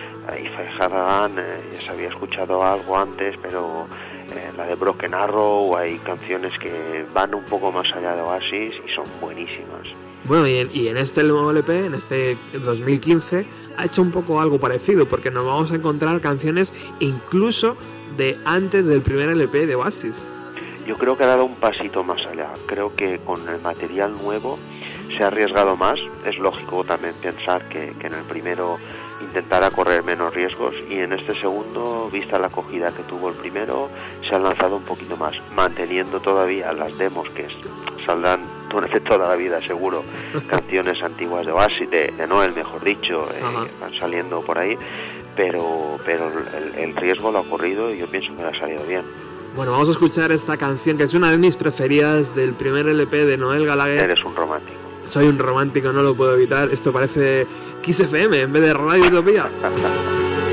If 0.44 0.52
I 0.52 0.82
Had 0.82 0.92
a 0.92 1.26
Gun, 1.28 1.38
eh, 1.38 1.42
ya 1.72 1.80
se 1.80 1.90
había 1.92 2.08
escuchado 2.08 2.62
algo 2.62 2.96
antes, 2.98 3.34
pero 3.40 3.86
eh, 4.30 4.50
la 4.56 4.66
de 4.66 4.74
Broken 4.74 5.14
Arrow, 5.14 5.74
hay 5.76 5.96
canciones 5.98 6.52
que 6.60 7.06
van 7.14 7.34
un 7.34 7.44
poco 7.44 7.72
más 7.72 7.86
allá 7.96 8.14
de 8.14 8.20
Oasis 8.20 8.74
y 8.86 8.94
son 8.94 9.06
buenísimas. 9.22 9.88
Bueno, 10.30 10.46
y 10.46 10.58
en, 10.58 10.70
y 10.72 10.86
en 10.86 10.96
este 10.96 11.22
LP, 11.22 11.86
en 11.86 11.94
este 11.94 12.36
2015, 12.52 13.44
ha 13.76 13.84
hecho 13.84 14.00
un 14.00 14.12
poco 14.12 14.40
algo 14.40 14.60
parecido, 14.60 15.08
porque 15.08 15.28
nos 15.32 15.44
vamos 15.44 15.72
a 15.72 15.74
encontrar 15.74 16.20
canciones 16.20 16.72
incluso 17.00 17.76
de 18.16 18.38
antes 18.44 18.86
del 18.86 19.02
primer 19.02 19.28
LP 19.30 19.66
de 19.66 19.74
Oasis. 19.74 20.24
Yo 20.86 20.96
creo 20.98 21.18
que 21.18 21.24
ha 21.24 21.26
dado 21.26 21.46
un 21.46 21.56
pasito 21.56 22.04
más 22.04 22.24
allá. 22.28 22.52
Creo 22.66 22.94
que 22.94 23.18
con 23.18 23.48
el 23.48 23.60
material 23.60 24.12
nuevo 24.22 24.56
se 25.16 25.24
ha 25.24 25.26
arriesgado 25.26 25.76
más. 25.76 25.98
Es 26.24 26.38
lógico 26.38 26.84
también 26.84 27.14
pensar 27.20 27.68
que, 27.68 27.88
en 27.88 28.14
el 28.14 28.22
primero 28.28 28.78
intentara 29.20 29.72
correr 29.72 30.04
menos 30.04 30.32
riesgos 30.32 30.76
y 30.88 30.98
en 31.00 31.12
este 31.12 31.34
segundo, 31.40 32.08
vista 32.12 32.38
la 32.38 32.46
acogida 32.46 32.92
que 32.92 33.02
tuvo 33.02 33.30
el 33.30 33.34
primero, 33.34 33.90
se 34.28 34.36
han 34.36 34.44
lanzado 34.44 34.76
un 34.76 34.84
poquito 34.84 35.16
más, 35.16 35.34
manteniendo 35.56 36.20
todavía 36.20 36.72
las 36.72 36.96
demos 36.98 37.28
que 37.30 37.48
saldrán 38.06 38.59
durante 38.70 39.00
toda 39.00 39.28
la 39.28 39.36
vida 39.36 39.60
seguro, 39.60 40.02
canciones 40.48 41.02
antiguas 41.02 41.44
de 41.44 41.52
Oasis, 41.52 41.90
de, 41.90 42.12
de 42.16 42.26
Noel 42.26 42.52
mejor 42.54 42.82
dicho, 42.82 43.26
eh, 43.34 43.40
Ajá. 43.42 43.66
van 43.80 43.94
saliendo 43.98 44.40
por 44.40 44.58
ahí, 44.58 44.78
pero, 45.36 45.98
pero 46.06 46.30
el, 46.74 46.74
el 46.78 46.96
riesgo 46.96 47.30
lo 47.30 47.40
ha 47.40 47.44
corrido 47.44 47.92
y 47.92 47.98
yo 47.98 48.06
pienso 48.06 48.34
que 48.36 48.42
le 48.42 48.48
ha 48.48 48.58
salido 48.58 48.82
bien. 48.84 49.02
Bueno, 49.56 49.72
vamos 49.72 49.88
a 49.88 49.92
escuchar 49.92 50.30
esta 50.30 50.56
canción 50.56 50.96
que 50.96 51.02
es 51.04 51.14
una 51.14 51.30
de 51.30 51.36
mis 51.36 51.56
preferidas 51.56 52.34
del 52.36 52.52
primer 52.54 52.86
LP 52.86 53.24
de 53.26 53.36
Noel 53.36 53.66
Gallagher. 53.66 53.98
Eres 54.04 54.24
un 54.24 54.34
romántico. 54.36 54.78
Soy 55.04 55.26
un 55.26 55.38
romántico, 55.38 55.92
no 55.92 56.02
lo 56.02 56.14
puedo 56.14 56.34
evitar. 56.34 56.70
Esto 56.70 56.92
parece 56.92 57.46
Kiss 57.82 57.98
FM 58.00 58.42
en 58.42 58.52
vez 58.52 58.62
de 58.62 58.74
Radio 58.74 59.06
Utopía. 59.08 59.48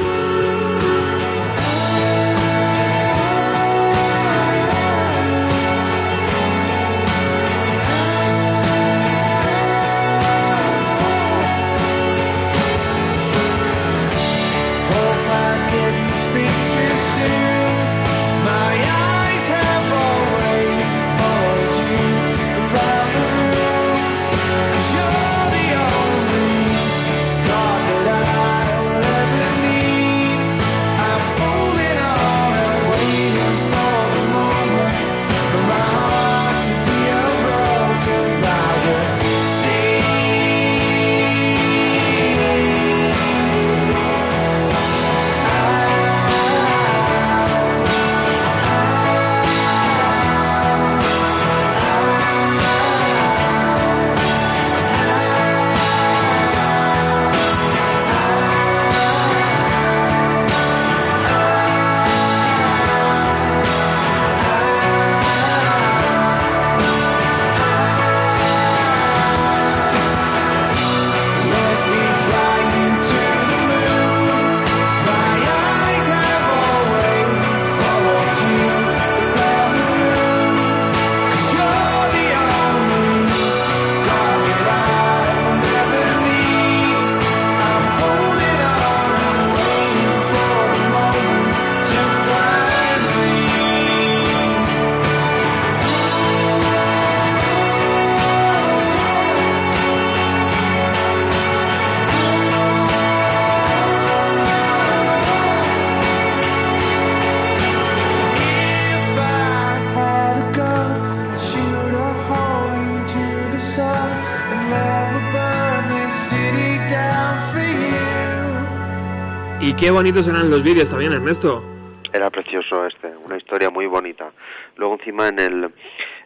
qué 119.88 119.92
bonitos 119.92 120.28
eran 120.28 120.52
los 120.52 120.64
vídeos 120.66 120.90
también, 120.90 121.14
Ernesto. 121.14 121.64
Era 122.12 122.30
precioso 122.30 122.86
este, 122.86 123.08
una 123.26 123.38
historia 123.38 123.70
muy 123.70 123.86
bonita. 123.86 124.32
Luego 124.76 124.96
encima 124.96 125.30
en 125.30 125.40
el 125.40 125.64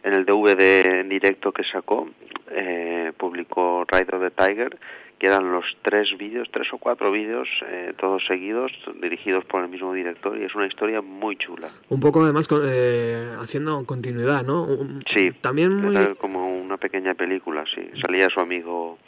en 0.02 0.14
el 0.14 0.24
DVD 0.24 0.84
en 0.98 1.08
directo 1.08 1.52
que 1.52 1.62
sacó 1.62 2.08
eh, 2.50 3.12
publicó 3.16 3.84
Ride 3.86 4.16
of 4.16 4.20
the 4.20 4.30
Tiger 4.32 4.76
que 5.16 5.28
eran 5.28 5.52
los 5.52 5.64
tres 5.82 6.08
vídeos, 6.18 6.48
tres 6.52 6.66
o 6.72 6.78
cuatro 6.78 7.12
vídeos, 7.12 7.46
eh, 7.68 7.92
todos 7.96 8.24
seguidos, 8.26 8.72
dirigidos 9.00 9.44
por 9.44 9.62
el 9.62 9.68
mismo 9.68 9.92
director 9.94 10.36
y 10.36 10.42
es 10.42 10.52
una 10.56 10.66
historia 10.66 11.00
muy 11.00 11.36
chula. 11.36 11.68
Un 11.90 12.00
poco 12.00 12.24
además 12.24 12.48
con- 12.48 12.62
eh, 12.68 13.28
haciendo 13.38 13.84
continuidad, 13.86 14.42
¿no? 14.44 14.64
Un- 14.64 15.04
Sí, 15.14 15.30
También 15.40 15.72
muy... 15.76 15.94
como 16.18 16.48
una 16.48 16.78
pequeña 16.78 17.14
película, 17.14 17.62
sí. 17.72 17.88
Salía 18.04 18.26
su 18.34 18.40
amigo 18.40 18.98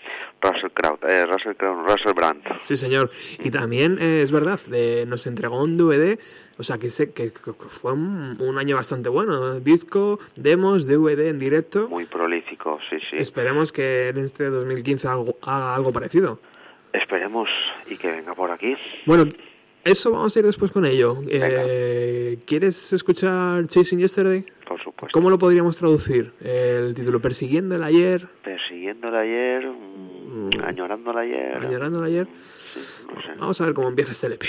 Russell 0.45 0.71
Crowe, 0.73 0.99
eh, 1.09 1.25
Russell 1.27 1.55
Crowe, 1.55 1.83
Russell 1.87 2.13
Brand. 2.13 2.43
Sí, 2.61 2.77
señor. 2.77 3.11
Y 3.39 3.51
también 3.51 3.99
eh, 4.01 4.21
es 4.23 4.31
verdad, 4.31 4.61
eh, 4.73 5.05
nos 5.07 5.27
entregó 5.27 5.63
un 5.63 5.77
DVD, 5.77 6.19
o 6.59 6.63
sea 6.63 6.79
que, 6.79 6.91
sé 6.91 7.13
que, 7.13 7.33
que 7.33 7.53
fue 7.69 7.93
un, 7.93 8.37
un 8.41 8.59
año 8.59 8.77
bastante 8.77 9.09
bueno. 9.09 9.61
Disco, 9.61 10.19
demos, 10.37 10.87
DVD 10.87 11.29
en 11.29 11.39
directo. 11.39 11.89
Muy 11.89 12.05
prolífico, 12.05 12.79
sí, 12.91 12.97
sí. 13.11 13.17
Esperemos 13.17 13.73
que 13.73 14.09
en 14.09 14.19
este 14.19 14.51
2015 14.51 15.09
algo, 15.09 15.37
haga 15.43 15.75
algo 15.75 15.93
parecido. 15.93 16.39
Esperemos 16.93 17.49
y 17.87 17.97
que 17.97 18.11
venga 18.11 18.35
por 18.35 18.51
aquí. 18.51 18.77
Bueno, 19.07 19.25
eso 19.85 20.11
vamos 20.11 20.35
a 20.37 20.39
ir 20.39 20.47
después 20.47 20.71
con 20.71 20.85
ello. 20.87 21.19
Eh, 21.29 22.39
¿Quieres 22.47 22.93
escuchar 22.93 23.67
Chasing 23.67 23.99
Yesterday? 23.99 24.45
Por 24.67 24.83
supuesto. 24.83 25.09
¿Cómo 25.13 25.31
lo 25.31 25.39
podríamos 25.39 25.77
traducir? 25.77 26.33
El 26.41 26.95
título, 26.95 27.21
Persiguiendo 27.21 27.77
el 27.77 27.83
ayer, 27.83 28.27
Persiguiéndola 28.43 29.21
ayer, 29.21 29.67
mm, 29.67 30.51
ayer. 30.65 30.65
Añorando 30.65 31.99
el 31.99 32.05
ayer. 32.05 32.27
Sí, 32.27 33.05
no 33.15 33.23
sé. 33.23 33.29
Vamos 33.39 33.61
a 33.61 33.65
ver 33.67 33.75
cómo 33.75 33.89
empieza 33.89 34.13
este 34.13 34.27
LP. 34.27 34.47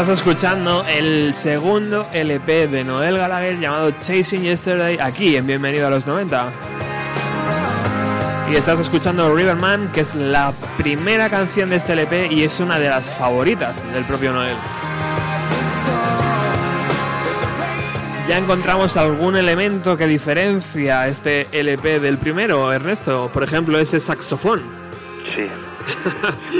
Estás 0.00 0.20
escuchando 0.20 0.82
el 0.88 1.34
segundo 1.34 2.06
LP 2.10 2.68
de 2.68 2.84
Noel 2.84 3.18
Gallagher 3.18 3.60
llamado 3.60 3.90
Chasing 4.00 4.44
Yesterday 4.44 4.98
aquí 4.98 5.36
en 5.36 5.46
Bienvenido 5.46 5.88
a 5.88 5.90
los 5.90 6.06
90. 6.06 6.48
Y 8.50 8.54
estás 8.56 8.80
escuchando 8.80 9.36
Riverman, 9.36 9.92
que 9.92 10.00
es 10.00 10.14
la 10.14 10.54
primera 10.78 11.28
canción 11.28 11.68
de 11.68 11.76
este 11.76 11.92
LP 11.92 12.28
y 12.30 12.44
es 12.44 12.60
una 12.60 12.78
de 12.78 12.88
las 12.88 13.14
favoritas 13.14 13.84
del 13.92 14.04
propio 14.04 14.32
Noel. 14.32 14.56
Ya 18.26 18.38
encontramos 18.38 18.96
algún 18.96 19.36
elemento 19.36 19.98
que 19.98 20.06
diferencia 20.06 21.08
este 21.08 21.46
LP 21.52 22.00
del 22.00 22.16
primero, 22.16 22.72
Ernesto. 22.72 23.30
Por 23.34 23.44
ejemplo, 23.44 23.78
ese 23.78 24.00
saxofón. 24.00 24.62
Sí. 25.36 25.46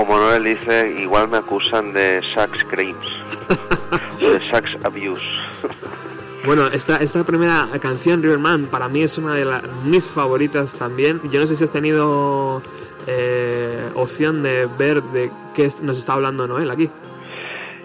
Como, 0.00 0.16
Noel 0.16 0.44
dice, 0.44 0.94
igual 0.98 1.28
me 1.28 1.36
acusan 1.36 1.92
de 1.92 2.22
sax 2.32 2.64
crimes 2.64 3.06
o 4.18 4.30
de 4.30 4.40
sax 4.50 4.74
abuse. 4.82 5.22
Bueno, 6.46 6.68
esta, 6.68 6.96
esta 6.96 7.22
primera 7.22 7.68
canción, 7.82 8.22
Riverman, 8.22 8.68
para 8.68 8.88
mí 8.88 9.02
es 9.02 9.18
una 9.18 9.34
de 9.34 9.44
las, 9.44 9.62
mis 9.84 10.08
favoritas 10.08 10.72
también. 10.72 11.20
Yo 11.30 11.38
no 11.40 11.46
sé 11.46 11.54
si 11.54 11.64
has 11.64 11.70
tenido 11.70 12.62
eh, 13.06 13.90
opción 13.94 14.42
de 14.42 14.66
ver 14.78 15.02
de 15.02 15.30
qué 15.54 15.68
nos 15.82 15.98
está 15.98 16.14
hablando 16.14 16.46
Noel 16.46 16.70
aquí. 16.70 16.88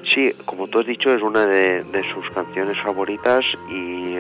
Sí, 0.10 0.32
como 0.46 0.70
tú 0.70 0.80
has 0.80 0.86
dicho, 0.86 1.14
es 1.14 1.22
una 1.22 1.46
de, 1.46 1.84
de 1.84 2.02
sus 2.14 2.30
canciones 2.34 2.82
favoritas 2.82 3.44
y, 3.70 4.20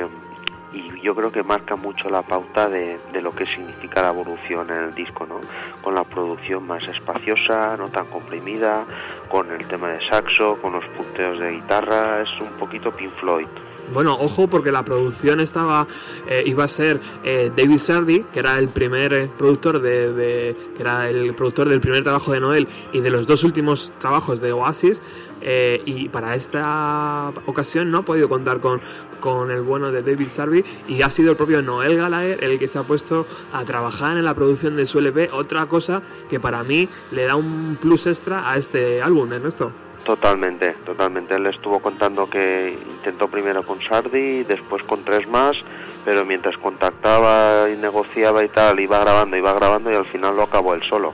y 0.75 1.01
yo 1.01 1.15
creo 1.15 1.31
que 1.31 1.43
marca 1.43 1.75
mucho 1.75 2.09
la 2.09 2.21
pauta 2.21 2.69
de, 2.69 2.99
de 3.13 3.21
lo 3.21 3.33
que 3.33 3.45
significa 3.45 4.01
la 4.01 4.09
evolución 4.09 4.69
en 4.69 4.83
el 4.85 4.93
disco, 4.95 5.25
¿no? 5.25 5.39
Con 5.81 5.95
la 5.95 6.03
producción 6.03 6.67
más 6.67 6.87
espaciosa, 6.87 7.77
no 7.77 7.87
tan 7.89 8.05
comprimida, 8.07 8.83
con 9.29 9.51
el 9.51 9.65
tema 9.65 9.89
de 9.89 9.99
saxo, 10.09 10.57
con 10.61 10.73
los 10.73 10.85
punteos 10.87 11.39
de 11.39 11.51
guitarra, 11.51 12.21
es 12.21 12.29
un 12.41 12.49
poquito 12.59 12.91
Pink 12.91 13.11
Floyd. 13.19 13.47
Bueno, 13.93 14.15
ojo 14.19 14.47
porque 14.47 14.71
la 14.71 14.81
producción 14.83 15.39
estaba 15.39 15.85
eh, 16.27 16.41
iba 16.47 16.63
a 16.63 16.67
ser 16.67 16.99
eh, 17.23 17.51
David 17.55 17.77
Sardi, 17.77 18.23
que 18.33 18.39
era 18.39 18.57
el 18.57 18.67
primer 18.69 19.13
eh, 19.13 19.29
productor 19.37 19.79
de, 19.79 20.11
de- 20.11 20.57
que 20.75 20.81
era 20.81 21.07
el 21.07 21.35
productor 21.35 21.69
del 21.69 21.79
primer 21.81 22.01
trabajo 22.01 22.31
de 22.31 22.39
Noel 22.39 22.67
y 22.93 23.01
de 23.01 23.11
los 23.11 23.27
dos 23.27 23.43
últimos 23.43 23.93
trabajos 23.99 24.41
de 24.41 24.51
Oasis. 24.53 25.03
Eh, 25.47 25.81
y 25.85 26.09
para 26.09 26.33
esta 26.33 27.31
ocasión 27.45 27.91
no 27.91 27.99
ha 27.99 28.01
podido 28.01 28.27
contar 28.27 28.59
con, 28.59 28.81
con 29.19 29.51
el 29.51 29.61
bueno 29.61 29.91
de 29.91 30.01
David 30.01 30.27
Sardi 30.27 30.63
y 30.87 31.03
ha 31.03 31.09
sido 31.11 31.31
el 31.31 31.37
propio 31.37 31.61
Noel 31.61 31.97
Gallagher 31.97 32.43
el 32.43 32.57
que 32.57 32.67
se 32.67 32.79
ha 32.79 32.83
puesto 32.83 33.27
a 33.53 33.63
trabajar 33.63 34.17
en 34.17 34.25
la 34.25 34.33
producción 34.33 34.75
de 34.75 34.87
su 34.87 34.97
LP. 34.97 35.29
Otra 35.31 35.67
cosa 35.67 36.01
que 36.31 36.39
para 36.39 36.63
mí 36.63 36.89
le 37.11 37.25
da 37.25 37.35
un 37.35 37.77
plus 37.79 38.07
extra 38.07 38.49
a 38.49 38.57
este 38.57 39.03
álbum, 39.03 39.31
Ernesto. 39.31 39.71
Totalmente, 40.03 40.75
totalmente. 40.85 41.35
Él 41.35 41.45
estuvo 41.47 41.79
contando 41.79 42.29
que 42.29 42.77
intentó 42.89 43.27
primero 43.27 43.63
con 43.63 43.79
Sardi, 43.81 44.43
después 44.43 44.83
con 44.83 45.03
tres 45.03 45.27
más, 45.27 45.55
pero 46.03 46.25
mientras 46.25 46.57
contactaba 46.57 47.69
y 47.69 47.75
negociaba 47.77 48.43
y 48.43 48.49
tal, 48.49 48.79
iba 48.79 48.99
grabando, 48.99 49.37
iba 49.37 49.53
grabando 49.53 49.91
y 49.91 49.95
al 49.95 50.05
final 50.05 50.35
lo 50.35 50.43
acabó 50.43 50.73
él 50.73 50.81
solo. 50.89 51.13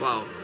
Wow. 0.00 0.35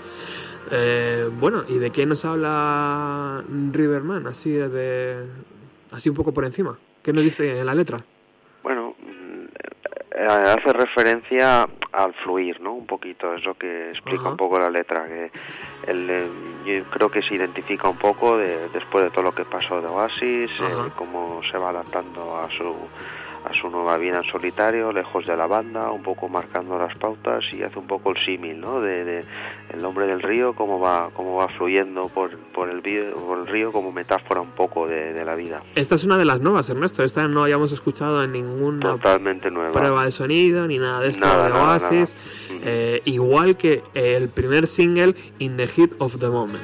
Eh, 0.70 1.28
bueno, 1.38 1.64
¿y 1.68 1.78
de 1.78 1.90
qué 1.90 2.06
nos 2.06 2.24
habla 2.24 3.42
Riverman? 3.72 4.26
Así 4.26 4.52
de, 4.52 5.26
así 5.90 6.08
un 6.08 6.16
poco 6.16 6.32
por 6.32 6.44
encima. 6.44 6.78
¿Qué 7.02 7.12
nos 7.12 7.24
dice 7.24 7.58
en 7.58 7.66
la 7.66 7.74
letra? 7.74 7.98
Bueno, 8.62 8.94
mm, 9.00 9.44
eh, 10.14 10.26
hace 10.26 10.72
referencia 10.72 11.68
al 11.92 12.14
fluir, 12.22 12.60
¿no? 12.60 12.74
Un 12.74 12.86
poquito, 12.86 13.34
es 13.34 13.44
lo 13.44 13.54
que 13.54 13.90
explica 13.90 14.20
Ajá. 14.20 14.30
un 14.30 14.36
poco 14.36 14.58
la 14.58 14.70
letra, 14.70 15.06
que 15.06 15.30
él, 15.86 16.08
eh, 16.08 16.28
yo 16.64 16.84
creo 16.90 17.10
que 17.10 17.22
se 17.22 17.34
identifica 17.34 17.88
un 17.88 17.98
poco 17.98 18.38
de, 18.38 18.68
después 18.72 19.04
de 19.04 19.10
todo 19.10 19.22
lo 19.22 19.32
que 19.32 19.44
pasó 19.44 19.80
de 19.80 19.88
Oasis, 19.88 20.50
eh, 20.50 20.90
cómo 20.96 21.40
se 21.50 21.58
va 21.58 21.70
adaptando 21.70 22.36
a 22.36 22.48
su 22.50 22.74
a 23.44 23.52
su 23.60 23.68
nueva 23.68 23.96
vida 23.96 24.18
en 24.18 24.30
solitario, 24.30 24.92
lejos 24.92 25.26
de 25.26 25.36
la 25.36 25.46
banda, 25.46 25.90
un 25.90 26.02
poco 26.02 26.28
marcando 26.28 26.78
las 26.78 26.96
pautas 26.96 27.42
y 27.52 27.62
hace 27.62 27.78
un 27.78 27.86
poco 27.86 28.10
el 28.10 28.24
símil, 28.24 28.60
¿no? 28.60 28.80
De, 28.80 29.04
de 29.04 29.24
el 29.74 29.84
hombre 29.84 30.06
del 30.06 30.22
río, 30.22 30.54
cómo 30.54 30.78
va 30.78 31.10
cómo 31.14 31.36
va 31.36 31.48
fluyendo 31.48 32.08
por, 32.08 32.36
por, 32.54 32.68
el, 32.70 32.80
por 32.82 33.38
el 33.38 33.46
río 33.46 33.72
como 33.72 33.90
metáfora 33.92 34.40
un 34.40 34.50
poco 34.52 34.86
de, 34.86 35.12
de 35.12 35.24
la 35.24 35.34
vida. 35.34 35.62
Esta 35.74 35.94
es 35.96 36.04
una 36.04 36.16
de 36.18 36.24
las 36.24 36.40
nuevas, 36.40 36.68
Ernesto. 36.70 37.02
Esta 37.02 37.26
no 37.28 37.42
habíamos 37.44 37.72
escuchado 37.72 38.22
en 38.22 38.32
ninguna 38.32 38.92
Totalmente 38.92 39.50
nueva. 39.50 39.72
prueba 39.72 40.04
de 40.04 40.10
sonido 40.10 40.66
ni 40.68 40.78
nada 40.78 41.00
de 41.00 41.08
esto 41.08 41.26
Nada, 41.26 41.48
de 41.48 41.52
Oasis. 41.54 42.16
nada. 42.50 42.62
Eh, 42.64 43.02
igual 43.06 43.56
que 43.56 43.82
el 43.94 44.28
primer 44.28 44.66
single, 44.66 45.14
In 45.40 45.56
the 45.56 45.66
Heat 45.66 45.92
of 45.98 46.18
the 46.20 46.28
Moment. 46.28 46.62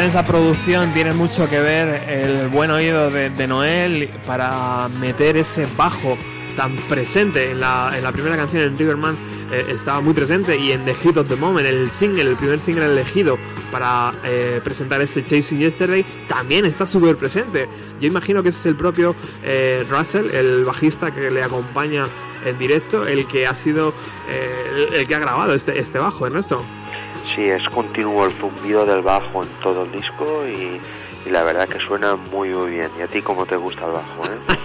En 0.00 0.04
esa 0.06 0.24
producción 0.24 0.92
tiene 0.92 1.12
mucho 1.12 1.48
que 1.48 1.60
ver 1.60 2.08
el 2.08 2.48
buen 2.48 2.70
oído 2.70 3.10
de, 3.10 3.46
Noel 3.48 4.08
para 4.26 4.86
meter 5.00 5.36
ese 5.36 5.66
bajo 5.76 6.16
tan 6.56 6.72
presente. 6.88 7.50
En 7.50 7.60
la, 7.60 8.10
primera 8.12 8.36
canción 8.36 8.62
en 8.62 8.76
Riverman 8.76 9.16
eh, 9.50 9.66
estaba 9.70 10.00
muy 10.00 10.14
presente 10.14 10.56
y 10.56 10.72
en 10.72 10.84
The 10.84 10.94
Hit 10.94 11.16
of 11.16 11.28
the 11.28 11.36
Moment 11.36 11.66
el 11.66 11.90
single, 11.90 12.30
el 12.30 12.36
primer 12.36 12.60
single 12.60 12.84
elegido 12.84 13.38
para 13.72 14.12
eh, 14.24 14.60
presentar 14.62 15.00
este 15.00 15.24
Chasing 15.24 15.58
Yesterday 15.58 16.04
también 16.28 16.64
está 16.64 16.86
súper 16.86 17.16
presente. 17.16 17.68
Yo 18.00 18.06
imagino 18.06 18.42
que 18.42 18.50
ese 18.50 18.60
es 18.60 18.66
el 18.66 18.76
propio 18.76 19.16
eh, 19.42 19.84
Russell 19.88 20.30
el 20.30 20.64
bajista 20.64 21.12
que 21.12 21.30
le 21.30 21.42
acompaña 21.42 22.06
en 22.44 22.56
directo 22.56 23.06
el 23.06 23.26
que 23.26 23.46
ha 23.46 23.54
sido 23.54 23.92
eh, 24.28 24.88
el, 24.90 24.94
el 24.94 25.06
que 25.08 25.14
ha 25.14 25.18
grabado 25.18 25.54
este, 25.54 25.78
este 25.78 25.98
bajo 25.98 26.26
Ernesto 26.26 26.64
Sí, 27.38 27.44
es 27.44 27.68
continuo 27.68 28.26
el 28.26 28.32
zumbido 28.32 28.84
del 28.84 29.00
bajo 29.00 29.44
en 29.44 29.48
todo 29.62 29.84
el 29.84 29.92
disco 29.92 30.42
y, 30.44 30.80
y 31.24 31.30
la 31.30 31.44
verdad 31.44 31.68
que 31.68 31.78
suena 31.78 32.16
muy 32.16 32.48
muy 32.48 32.72
bien. 32.72 32.90
¿Y 32.98 33.02
a 33.02 33.06
ti 33.06 33.22
cómo 33.22 33.46
te 33.46 33.54
gusta 33.54 33.86
el 33.86 33.92
bajo? 33.92 34.24
Eh? 34.24 34.56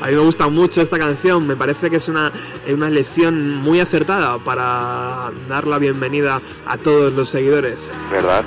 A 0.00 0.06
mí 0.06 0.14
me 0.14 0.20
gusta 0.20 0.48
mucho 0.48 0.80
esta 0.80 0.98
canción, 0.98 1.46
me 1.46 1.54
parece 1.54 1.90
que 1.90 1.96
es 1.96 2.08
una, 2.08 2.32
una 2.66 2.88
lección 2.88 3.56
muy 3.56 3.78
acertada 3.78 4.38
para 4.38 5.30
dar 5.46 5.66
la 5.66 5.78
bienvenida 5.78 6.40
a 6.66 6.78
todos 6.78 7.12
los 7.12 7.28
seguidores. 7.28 7.90
¿Verdad? 8.10 8.42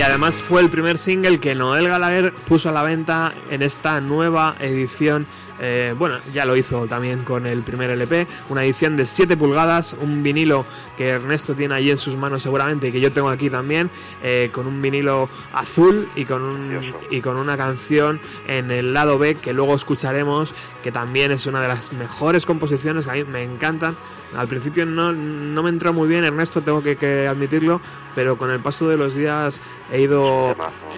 Y 0.00 0.02
además 0.02 0.36
fue 0.36 0.62
el 0.62 0.70
primer 0.70 0.96
single 0.96 1.40
que 1.40 1.54
Noel 1.54 1.86
Gallagher 1.86 2.32
puso 2.32 2.70
a 2.70 2.72
la 2.72 2.82
venta 2.82 3.34
en 3.50 3.60
esta 3.60 4.00
nueva 4.00 4.56
edición 4.58 5.26
eh, 5.60 5.94
bueno, 5.98 6.16
ya 6.32 6.46
lo 6.46 6.56
hizo 6.56 6.86
también 6.86 7.22
con 7.24 7.46
el 7.46 7.62
primer 7.62 7.90
LP, 7.90 8.26
una 8.48 8.64
edición 8.64 8.96
de 8.96 9.04
7 9.04 9.36
pulgadas, 9.36 9.94
un 10.00 10.22
vinilo 10.22 10.64
que 10.96 11.08
Ernesto 11.08 11.54
tiene 11.54 11.74
allí 11.74 11.90
en 11.90 11.98
sus 11.98 12.16
manos 12.16 12.42
seguramente 12.42 12.88
y 12.88 12.92
que 12.92 13.00
yo 13.00 13.12
tengo 13.12 13.28
aquí 13.28 13.50
también, 13.50 13.90
eh, 14.22 14.50
con 14.52 14.66
un 14.66 14.80
vinilo 14.80 15.28
azul 15.52 16.08
y 16.16 16.24
con, 16.24 16.42
un, 16.42 16.94
y 17.10 17.20
con 17.20 17.36
una 17.36 17.56
canción 17.56 18.20
en 18.48 18.70
el 18.70 18.94
lado 18.94 19.18
B 19.18 19.34
que 19.34 19.52
luego 19.52 19.74
escucharemos, 19.74 20.54
que 20.82 20.92
también 20.92 21.30
es 21.30 21.46
una 21.46 21.60
de 21.60 21.68
las 21.68 21.92
mejores 21.92 22.46
composiciones 22.46 23.04
que 23.04 23.10
a 23.10 23.14
mí 23.14 23.24
me 23.24 23.42
encantan. 23.42 23.96
Al 24.36 24.46
principio 24.46 24.86
no, 24.86 25.12
no 25.12 25.62
me 25.62 25.70
entró 25.70 25.92
muy 25.92 26.08
bien 26.08 26.24
Ernesto, 26.24 26.62
tengo 26.62 26.82
que, 26.82 26.96
que 26.96 27.26
admitirlo, 27.26 27.80
pero 28.14 28.38
con 28.38 28.50
el 28.50 28.60
paso 28.60 28.88
de 28.88 28.96
los 28.96 29.14
días 29.14 29.60
he 29.92 30.02
ido, 30.02 30.54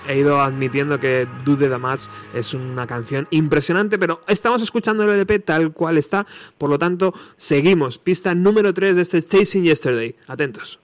he 0.07 0.19
ido 0.19 0.41
admitiendo 0.41 1.01
que 1.01 1.27
Do 1.45 1.57
the 1.57 1.69
Damage 1.69 2.09
es 2.35 2.53
una 2.55 2.87
canción 2.87 3.27
impresionante, 3.31 3.99
pero 3.99 4.21
estamos 4.53 4.64
escuchando 4.64 5.05
el 5.05 5.09
LP 5.09 5.38
tal 5.38 5.72
cual 5.72 5.96
está, 5.96 6.26
por 6.59 6.68
lo 6.68 6.78
tanto, 6.78 7.14
seguimos. 7.38 7.98
Pista 7.98 8.34
número 8.34 8.74
3 8.74 8.96
de 8.96 9.03
este 9.03 9.22
Chasing 9.22 9.64
Yesterday. 9.64 10.14
Atentos. 10.26 10.82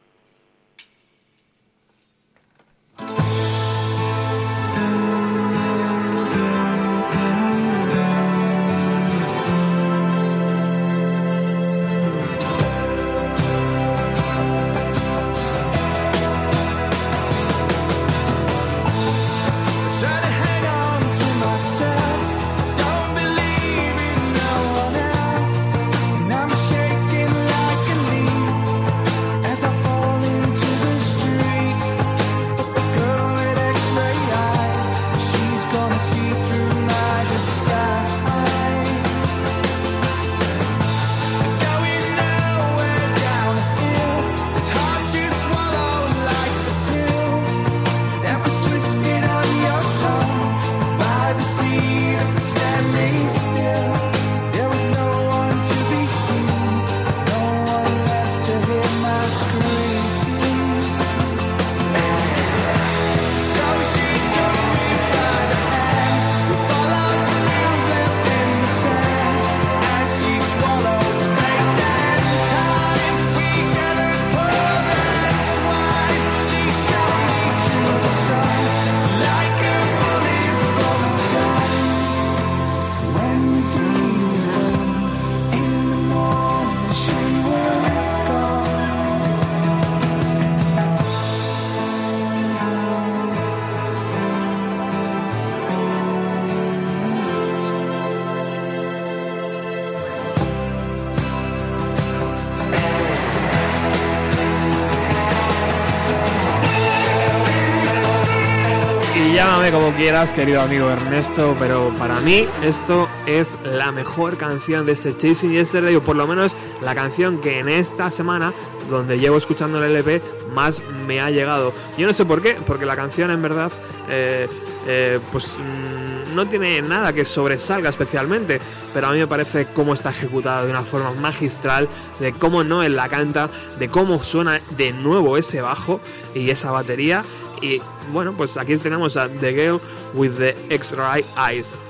Quieras, 109.99 110.33
querido 110.33 110.61
amigo 110.61 110.89
Ernesto, 110.89 111.57
pero 111.59 111.93
para 111.99 112.21
mí 112.21 112.47
esto 112.63 113.09
es 113.27 113.59
la 113.65 113.91
mejor 113.91 114.37
canción 114.37 114.87
de 114.87 114.93
este 114.93 115.17
Chasing 115.17 115.51
Yesterday, 115.51 115.97
o 115.97 116.03
por 116.05 116.15
lo 116.15 116.25
menos 116.29 116.55
la 116.81 116.95
canción 116.95 117.41
que 117.41 117.59
en 117.59 117.69
esta 117.69 118.09
semana, 118.13 118.53
donde 118.89 119.19
llevo 119.19 119.37
escuchando 119.39 119.83
el 119.83 119.91
LP, 119.91 120.23
más 120.55 120.85
me 121.05 121.21
ha 121.21 121.31
llegado. 121.31 121.73
Yo 121.97 122.07
no 122.07 122.13
sé 122.13 122.25
por 122.25 122.41
qué, 122.41 122.57
porque 122.65 122.87
la 122.87 122.95
canción 122.95 123.33
en 123.33 123.43
verdad, 123.43 123.73
eh, 124.09 124.47
eh, 124.87 125.19
pues 125.33 125.57
mm, 125.59 126.33
no 126.33 126.47
tiene 126.47 126.81
nada 126.81 127.13
que 127.13 127.25
sobresalga 127.25 127.91
especialmente, 127.91 128.61
pero 128.95 129.09
a 129.09 129.13
mí 129.13 129.19
me 129.19 129.27
parece 129.27 129.67
cómo 129.75 129.95
está 129.95 130.11
ejecutada 130.11 130.65
de 130.65 130.71
una 130.71 130.83
forma 130.83 131.11
magistral, 131.15 131.89
de 132.21 132.33
cómo 132.33 132.63
Noel 132.63 132.95
la 132.95 133.09
canta, 133.09 133.51
de 133.81 133.89
cómo 133.89 134.23
suena 134.23 134.61
de 134.77 134.93
nuevo 134.93 135.37
ese 135.37 135.61
bajo 135.61 135.99
y 136.37 136.51
esa 136.51 136.71
batería. 136.71 137.25
Y 137.63 137.81
bueno, 138.13 138.33
pues 138.33 138.57
aquí 138.57 138.77
tenemos 138.77 139.17
a 139.17 139.29
The 139.29 139.53
Girl 139.53 139.81
with 140.15 140.37
the 140.37 140.57
X-Ray 140.71 141.25
Eyes. 141.37 141.81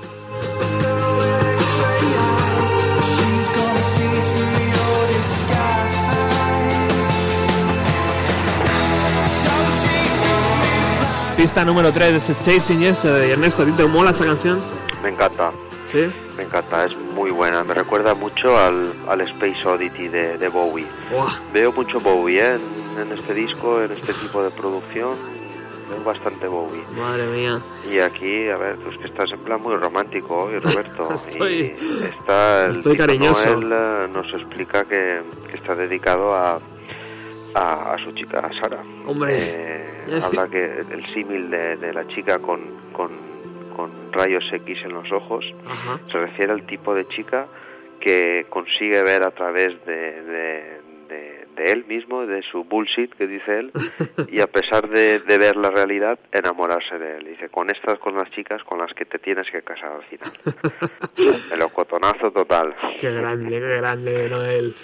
Pista 11.37 11.65
número 11.65 11.93
3 11.93 12.11
de 12.11 12.17
este 12.17 12.35
Chasing 12.35 12.81
Yesterday. 12.81 13.31
Ernesto, 13.31 13.63
¿a 13.63 13.67
ti 13.67 13.73
te 13.73 13.87
mola 13.87 14.11
esta 14.11 14.25
canción? 14.25 14.59
Me 15.05 15.11
encanta, 15.11 15.53
¿Sí? 15.87 16.11
me 16.37 16.43
encanta, 16.43 16.85
es 16.85 16.97
muy 17.15 17.31
buena. 17.31 17.63
Me 17.63 17.75
recuerda 17.75 18.15
mucho 18.15 18.59
al, 18.59 18.93
al 19.09 19.21
Space 19.21 19.65
Oddity 19.65 20.09
de, 20.09 20.37
de 20.37 20.49
Bowie. 20.49 20.87
Veo 21.53 21.73
mucho 21.73 22.01
Bowie 22.01 22.41
¿eh? 22.41 22.57
en, 22.97 23.03
en 23.03 23.17
este 23.17 23.35
disco, 23.35 23.81
en 23.81 23.93
este 23.93 24.13
tipo 24.15 24.43
de 24.43 24.51
producción. 24.51 25.15
Veo 25.89 26.05
bastante 26.05 26.47
Bowie. 26.47 26.83
madre 26.97 27.27
mía. 27.27 27.61
Y 27.91 27.99
aquí, 27.99 28.49
a 28.49 28.57
ver, 28.57 28.77
tú 28.77 28.91
es 28.91 28.99
que 28.99 29.07
estás 29.07 29.31
en 29.33 29.39
plan 29.41 29.61
muy 29.63 29.75
romántico 29.77 30.45
hoy, 30.45 30.59
Roberto. 30.59 31.09
Estoy- 31.15 31.75
y 31.79 32.05
está 32.19 32.67
el 32.67 32.73
estoy 32.73 32.97
cariñoso. 32.97 33.57
Noel, 33.57 33.73
eh, 33.73 34.09
nos 34.13 34.33
explica 34.35 34.85
que, 34.85 35.21
que 35.51 35.57
está 35.57 35.75
dedicado 35.75 36.35
a, 36.35 36.61
a, 37.55 37.93
a 37.95 37.99
su 38.05 38.13
chica, 38.13 38.41
a 38.41 38.53
Sara. 38.61 38.83
Hombre, 39.07 39.35
Eh, 39.37 39.85
es 40.17 40.25
habla 40.25 40.49
que 40.49 40.65
el 40.91 41.07
símil 41.15 41.51
de, 41.51 41.77
de 41.77 41.93
la 41.93 42.07
chica 42.09 42.39
con, 42.39 42.61
con, 42.93 43.11
con 43.77 43.91
rayos 44.13 44.45
X 44.53 44.79
en 44.85 44.93
los 44.95 45.11
ojos 45.13 45.45
Ajá. 45.67 46.01
se 46.11 46.19
refiere 46.19 46.53
al 46.53 46.65
tipo 46.67 46.95
de 46.95 47.07
chica 47.09 47.47
que 48.01 48.47
consigue 48.49 49.03
ver 49.03 49.23
a 49.23 49.31
través 49.33 49.85
de, 49.85 50.23
de, 50.23 50.81
de- 51.59 51.73
él 51.73 51.85
mismo, 51.87 52.25
de 52.27 52.41
su 52.51 52.65
bullshit 52.65 53.13
que 53.15 53.27
dice 53.27 53.59
él, 53.59 53.71
y 54.31 54.41
a 54.41 54.47
pesar 54.47 54.89
de, 54.89 55.19
de 55.21 55.39
ver 55.39 55.57
la 55.57 55.71
realidad, 55.71 56.19
enamorarse 56.33 56.99
de 56.99 57.19
él. 57.19 57.27
Dice, 57.27 57.49
con 57.51 57.69
estas, 57.71 57.99
con 57.99 58.15
las 58.17 58.31
chicas 58.31 58.63
con 58.65 58.79
las 58.79 58.93
que 58.95 59.05
te 59.05 59.19
tienes 59.19 59.47
que 59.51 59.61
casar 59.63 59.93
al 59.93 60.03
final. 60.05 60.33
El 61.53 61.61
ocotonazo 61.63 62.31
total. 62.31 62.75
Qué 63.01 63.11
grande, 63.13 63.51
qué 63.51 63.61
grande, 63.61 64.29
Noel. 64.31 64.75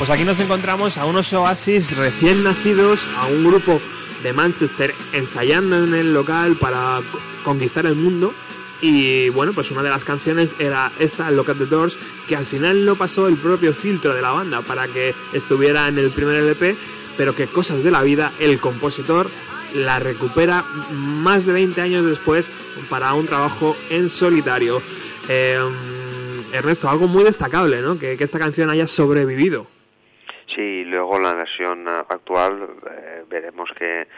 Pues 0.06 0.10
aquí 0.10 0.24
nos 0.24 0.38
encontramos 0.38 0.98
a 0.98 1.04
unos 1.04 1.32
Oasis 1.32 1.96
recién 1.96 2.44
nacidos, 2.44 3.00
a 3.16 3.26
un 3.26 3.44
grupo 3.44 3.80
de 4.22 4.32
Manchester 4.32 4.94
ensayando 5.12 5.82
en 5.84 5.94
el 5.94 6.14
local 6.14 6.56
para 6.60 7.00
co- 7.10 7.18
conquistar 7.44 7.86
el 7.86 7.96
mundo. 7.96 8.32
Y 8.80 9.30
bueno, 9.30 9.52
pues 9.52 9.70
una 9.72 9.82
de 9.82 9.90
las 9.90 10.04
canciones 10.04 10.54
era 10.60 10.92
esta, 11.00 11.30
Look 11.32 11.50
at 11.50 11.56
the 11.56 11.66
Doors, 11.66 11.96
que 12.28 12.36
al 12.36 12.44
final 12.44 12.84
no 12.84 12.94
pasó 12.94 13.26
el 13.26 13.36
propio 13.36 13.72
filtro 13.72 14.14
de 14.14 14.22
la 14.22 14.30
banda 14.30 14.60
para 14.60 14.86
que 14.86 15.12
estuviera 15.32 15.88
en 15.88 15.98
el 15.98 16.10
primer 16.10 16.36
LP, 16.36 16.76
pero 17.16 17.34
que 17.34 17.46
cosas 17.46 17.82
de 17.82 17.90
la 17.90 18.02
vida, 18.02 18.30
el 18.38 18.60
compositor 18.60 19.28
la 19.74 19.98
recupera 19.98 20.64
más 20.92 21.46
de 21.46 21.52
20 21.52 21.80
años 21.80 22.06
después 22.06 22.48
para 22.88 23.12
un 23.14 23.26
trabajo 23.26 23.76
en 23.90 24.08
solitario. 24.08 24.80
Eh, 25.28 25.58
Ernesto, 26.52 26.88
algo 26.88 27.08
muy 27.08 27.24
destacable, 27.24 27.82
¿no? 27.82 27.98
Que 27.98 28.16
esta 28.20 28.38
canción 28.38 28.70
haya 28.70 28.86
sobrevivido. 28.86 29.66
Sí, 30.56 30.84
luego 30.86 31.20
la 31.20 31.34
versión 31.34 31.86
actual 31.86 32.66
eh, 32.90 33.24
veremos 33.28 33.68
que 33.78 34.08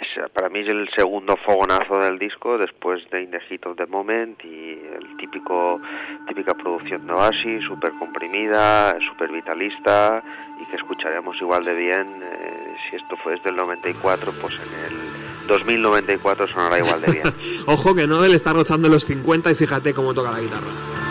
es, 0.00 0.30
para 0.34 0.50
mí 0.50 0.60
es 0.60 0.68
el 0.68 0.86
segundo 0.94 1.34
fogonazo 1.46 1.98
del 1.98 2.18
disco 2.18 2.58
después 2.58 3.00
de 3.10 3.22
In 3.22 3.30
the 3.30 3.40
Heat 3.40 3.64
of 3.66 3.76
the 3.78 3.86
Moment 3.86 4.38
y 4.44 4.78
el 4.94 5.16
típico 5.16 5.80
típica 6.28 6.52
producción 6.52 7.06
de 7.06 7.12
Oasis, 7.14 7.64
súper 7.64 7.92
comprimida, 7.98 8.98
súper 9.08 9.32
vitalista 9.32 10.22
y 10.60 10.66
que 10.66 10.76
escucharemos 10.76 11.34
igual 11.40 11.64
de 11.64 11.74
bien 11.74 12.22
eh, 12.22 12.76
si 12.88 12.96
esto 12.96 13.16
fue 13.24 13.32
desde 13.36 13.48
el 13.48 13.56
94, 13.56 14.32
pues 14.42 14.54
en 14.56 14.92
el 14.92 15.48
2094 15.48 16.48
sonará 16.48 16.78
igual 16.78 17.00
de 17.00 17.12
bien. 17.12 17.34
Ojo 17.66 17.94
que 17.94 18.06
Noel 18.06 18.34
está 18.34 18.52
rozando 18.52 18.90
los 18.90 19.06
50 19.06 19.50
y 19.50 19.54
fíjate 19.54 19.94
cómo 19.94 20.12
toca 20.12 20.32
la 20.32 20.40
guitarra. 20.40 21.07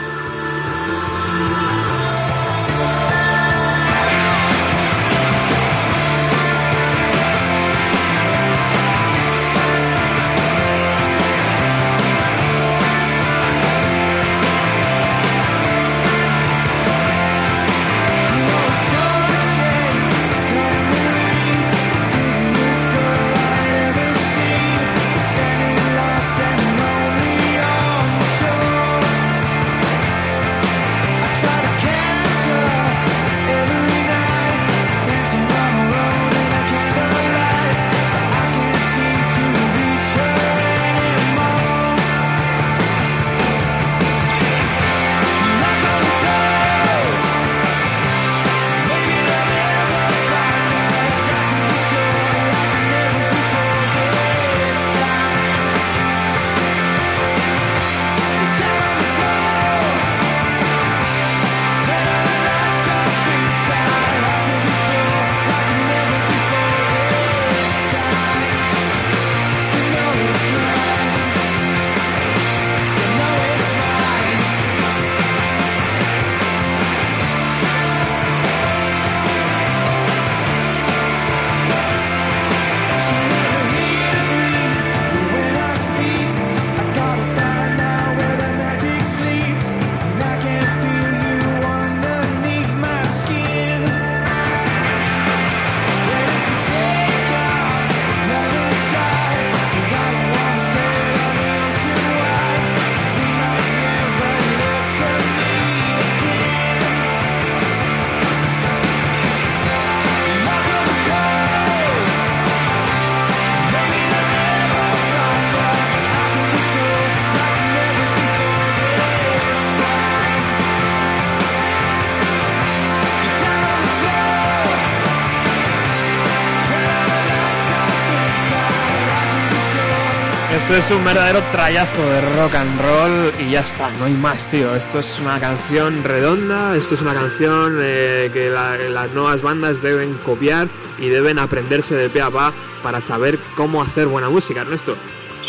Es 130.78 130.92
un 130.92 131.04
verdadero 131.04 131.42
trayazo 131.52 132.02
de 132.10 132.22
rock 132.36 132.56
and 132.56 132.82
roll 132.82 133.32
y 133.40 133.52
ya 133.52 133.62
está, 133.62 133.90
no 134.00 134.06
hay 134.06 134.14
más, 134.14 134.48
tío. 134.50 134.76
Esto 134.76 135.00
es 135.00 135.18
una 135.20 135.40
canción 135.40 136.04
redonda, 136.04 136.76
esto 136.76 136.94
es 136.96 137.02
una 137.02 137.14
canción 137.14 137.78
eh, 137.82 138.30
que 138.32 138.50
la- 138.50 138.78
las 138.78 139.12
nuevas 139.12 139.42
bandas 139.42 139.82
deben 139.82 140.14
copiar 140.24 140.68
y 141.00 141.10
deben 141.10 141.40
aprenderse 141.40 141.96
de 141.96 142.10
pe 142.10 142.22
a 142.22 142.30
pa 142.30 142.54
para 142.84 143.02
saber 143.02 143.40
cómo 143.56 143.82
hacer 143.82 144.08
buena 144.08 144.30
música, 144.30 144.62
Ernesto. 144.62 144.96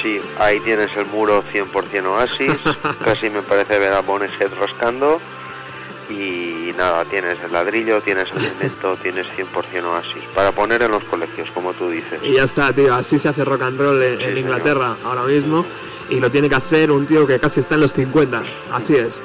Sí, 0.02 0.20
ahí 0.38 0.60
tienes 0.60 0.88
el 0.96 1.06
muro 1.06 1.44
100% 1.52 2.06
Oasis, 2.06 2.52
casi 3.04 3.28
me 3.28 3.42
parece 3.42 3.78
ver 3.78 3.92
a 3.92 4.00
Bonehead 4.00 4.52
rascando 4.58 5.20
y 6.10 6.72
nada, 6.76 7.04
tienes 7.04 7.36
el 7.42 7.52
ladrillo, 7.52 8.00
tienes 8.00 8.26
el 8.32 8.40
cemento, 8.40 8.96
tienes 9.02 9.26
100% 9.36 9.84
Oasis 9.84 10.22
para 10.34 10.52
poner 10.52 10.82
en 10.82 10.90
los 10.90 11.04
colegios, 11.04 11.48
como 11.52 11.72
tú 11.74 11.90
dices. 11.90 12.20
Y 12.22 12.34
ya 12.34 12.44
está, 12.44 12.72
tío, 12.72 12.94
así 12.94 13.18
se 13.18 13.28
hace 13.28 13.44
rock 13.44 13.62
and 13.62 13.78
roll 13.78 14.02
en, 14.02 14.12
en 14.12 14.18
señor. 14.18 14.38
Inglaterra 14.38 14.96
ahora 15.04 15.22
mismo 15.22 15.64
y 16.10 16.20
lo 16.20 16.30
tiene 16.30 16.48
que 16.48 16.54
hacer 16.54 16.90
un 16.90 17.06
tío 17.06 17.26
que 17.26 17.38
casi 17.38 17.60
está 17.60 17.74
en 17.74 17.82
los 17.82 17.92
50, 17.92 18.42
así 18.72 18.94
es. 18.94 19.22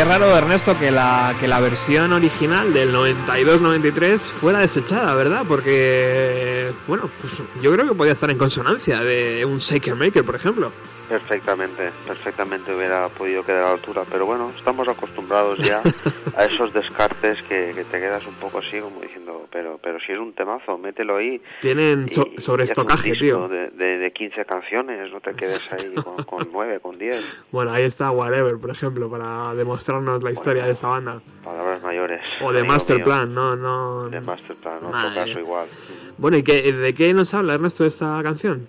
Qué 0.00 0.06
raro, 0.06 0.34
Ernesto, 0.34 0.78
que 0.78 0.90
la, 0.90 1.34
que 1.38 1.46
la 1.46 1.60
versión 1.60 2.14
original 2.14 2.72
del 2.72 2.90
92-93 2.94 4.18
fuera 4.18 4.60
desechada, 4.60 5.12
¿verdad? 5.12 5.42
Porque, 5.46 6.72
bueno, 6.88 7.10
pues 7.20 7.34
yo 7.60 7.70
creo 7.70 7.86
que 7.86 7.94
podía 7.94 8.14
estar 8.14 8.30
en 8.30 8.38
consonancia 8.38 9.00
de 9.00 9.44
un 9.44 9.58
Shaker 9.58 9.96
Maker, 9.96 10.24
por 10.24 10.36
ejemplo. 10.36 10.72
Perfectamente, 11.10 11.90
perfectamente 12.06 12.72
hubiera 12.72 13.08
podido 13.08 13.44
quedar 13.44 13.64
a 13.64 13.66
la 13.66 13.72
altura, 13.72 14.04
pero 14.10 14.26
bueno, 14.26 14.48
estamos 14.56 14.86
acostumbrados 14.86 15.58
ya 15.58 15.82
a 16.36 16.44
esos 16.44 16.72
descartes 16.72 17.42
que, 17.42 17.72
que 17.74 17.82
te 17.82 17.98
quedas 17.98 18.24
un 18.28 18.34
poco 18.34 18.58
así 18.58 18.78
como 18.78 19.00
diciendo, 19.00 19.44
pero 19.50 19.78
pero 19.82 19.98
si 19.98 20.12
es 20.12 20.18
un 20.20 20.32
temazo, 20.34 20.78
mételo 20.78 21.16
ahí. 21.16 21.42
Tienen 21.60 22.06
y- 22.08 22.14
so- 22.14 22.28
sobreestocaje, 22.38 23.10
disco 23.10 23.24
tío. 23.24 23.48
De, 23.48 23.70
de, 23.70 23.98
de 23.98 24.12
15 24.12 24.44
canciones, 24.44 25.12
no 25.12 25.20
te 25.20 25.34
quedes 25.34 25.60
ahí 25.72 25.92
con, 25.94 26.22
con 26.22 26.48
9, 26.52 26.78
con 26.80 26.96
10, 26.96 27.42
Bueno, 27.50 27.72
ahí 27.72 27.82
está 27.82 28.12
Whatever, 28.12 28.58
por 28.58 28.70
ejemplo, 28.70 29.10
para 29.10 29.52
demostrarnos 29.54 30.22
la 30.22 30.30
historia 30.30 30.64
de 30.64 30.70
esta 30.70 30.86
banda. 30.86 31.20
palabras 31.42 31.82
mayores. 31.82 32.20
O 32.40 32.52
de 32.52 32.60
amigo 32.60 32.72
Master 32.72 32.96
mío. 32.96 33.04
Plan, 33.04 33.34
no, 33.34 33.56
no. 33.56 34.08
De 34.08 34.20
Masterplan, 34.20 34.76
otro 34.76 34.90
Madre. 34.90 35.26
caso 35.26 35.40
igual. 35.40 35.66
Bueno, 36.18 36.36
¿y 36.36 36.44
qué, 36.44 36.72
de 36.72 36.94
qué 36.94 37.12
nos 37.12 37.34
habla 37.34 37.54
Ernesto 37.54 37.82
de 37.82 37.88
esta 37.88 38.20
canción? 38.22 38.68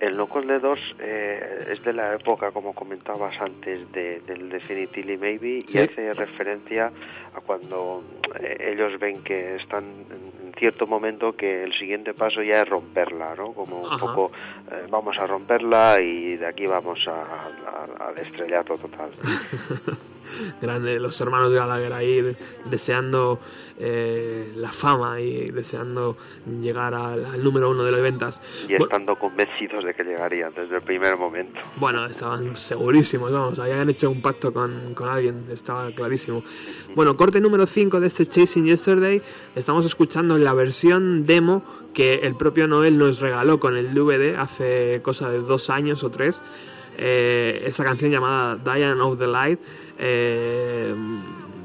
El 0.00 0.16
Locos 0.16 0.46
de 0.46 0.58
Dos 0.60 0.78
eh, 1.00 1.58
es 1.72 1.82
de 1.82 1.92
la 1.92 2.14
época, 2.14 2.50
como 2.52 2.72
comentabas 2.74 3.34
antes, 3.40 3.90
de, 3.92 4.20
del 4.20 4.48
Definitely 4.48 5.16
Maybe 5.16 5.60
Sí. 5.66 5.78
y 5.78 5.80
hace 5.82 6.12
referencia 6.12 6.92
a 7.34 7.40
cuando 7.40 8.04
eh, 8.40 8.72
ellos 8.72 8.98
ven 9.00 9.22
que 9.24 9.56
están 9.56 9.84
cierto 10.58 10.86
momento 10.86 11.34
que 11.36 11.64
el 11.64 11.72
siguiente 11.78 12.14
paso 12.14 12.42
ya 12.42 12.62
es 12.62 12.68
romperla, 12.68 13.34
¿no? 13.36 13.52
Como 13.52 13.80
un 13.82 13.86
Ajá. 13.92 13.98
poco, 13.98 14.32
eh, 14.70 14.86
vamos 14.90 15.16
a 15.18 15.26
romperla 15.26 16.00
y 16.00 16.36
de 16.36 16.46
aquí 16.46 16.66
vamos 16.66 16.98
a- 17.06 17.12
a- 18.02 18.08
al 18.08 18.18
estrellato 18.18 18.76
total. 18.76 19.10
Grande, 20.60 20.98
los 21.00 21.18
hermanos 21.22 21.52
Gallagher 21.52 21.92
ahí 21.92 22.20
de- 22.20 22.36
deseando 22.66 23.38
eh, 23.78 24.52
la 24.56 24.68
fama 24.70 25.20
y 25.20 25.46
deseando 25.46 26.16
llegar 26.60 26.92
al, 26.94 27.24
al 27.24 27.42
número 27.44 27.70
uno 27.70 27.82
de 27.84 27.92
las 27.92 28.02
ventas. 28.02 28.42
Y 28.68 28.74
estando 28.74 29.16
convencidos 29.16 29.84
de 29.84 29.94
que 29.94 30.02
llegarían 30.04 30.52
desde 30.54 30.76
el 30.76 30.82
primer 30.82 31.16
momento. 31.16 31.60
Bueno, 31.76 32.04
estaban 32.06 32.56
segurísimos, 32.56 33.32
vamos, 33.32 33.58
habían 33.60 33.88
hecho 33.88 34.10
un 34.10 34.20
pacto 34.20 34.52
con, 34.52 34.92
con 34.94 35.08
alguien, 35.08 35.46
estaba 35.50 35.90
clarísimo. 35.92 36.42
Bueno, 36.94 37.16
corte 37.16 37.40
número 37.40 37.64
5 37.66 37.98
de 38.00 38.08
este 38.08 38.26
Chasing 38.26 38.66
Yesterday, 38.66 39.22
estamos 39.56 39.86
escuchando 39.86 40.36
la 40.36 40.47
versión 40.54 41.26
demo 41.26 41.62
que 41.94 42.14
el 42.14 42.36
propio 42.36 42.68
Noel 42.68 42.98
nos 42.98 43.20
regaló 43.20 43.58
con 43.58 43.76
el 43.76 43.94
DVD 43.94 44.36
hace 44.36 45.00
cosa 45.02 45.30
de 45.30 45.38
dos 45.38 45.70
años 45.70 46.04
o 46.04 46.10
tres. 46.10 46.42
Eh, 46.96 47.62
esa 47.64 47.84
canción 47.84 48.10
llamada 48.10 48.56
Diane 48.56 49.00
of 49.00 49.18
the 49.18 49.26
Light. 49.26 49.60
eh, 49.98 50.94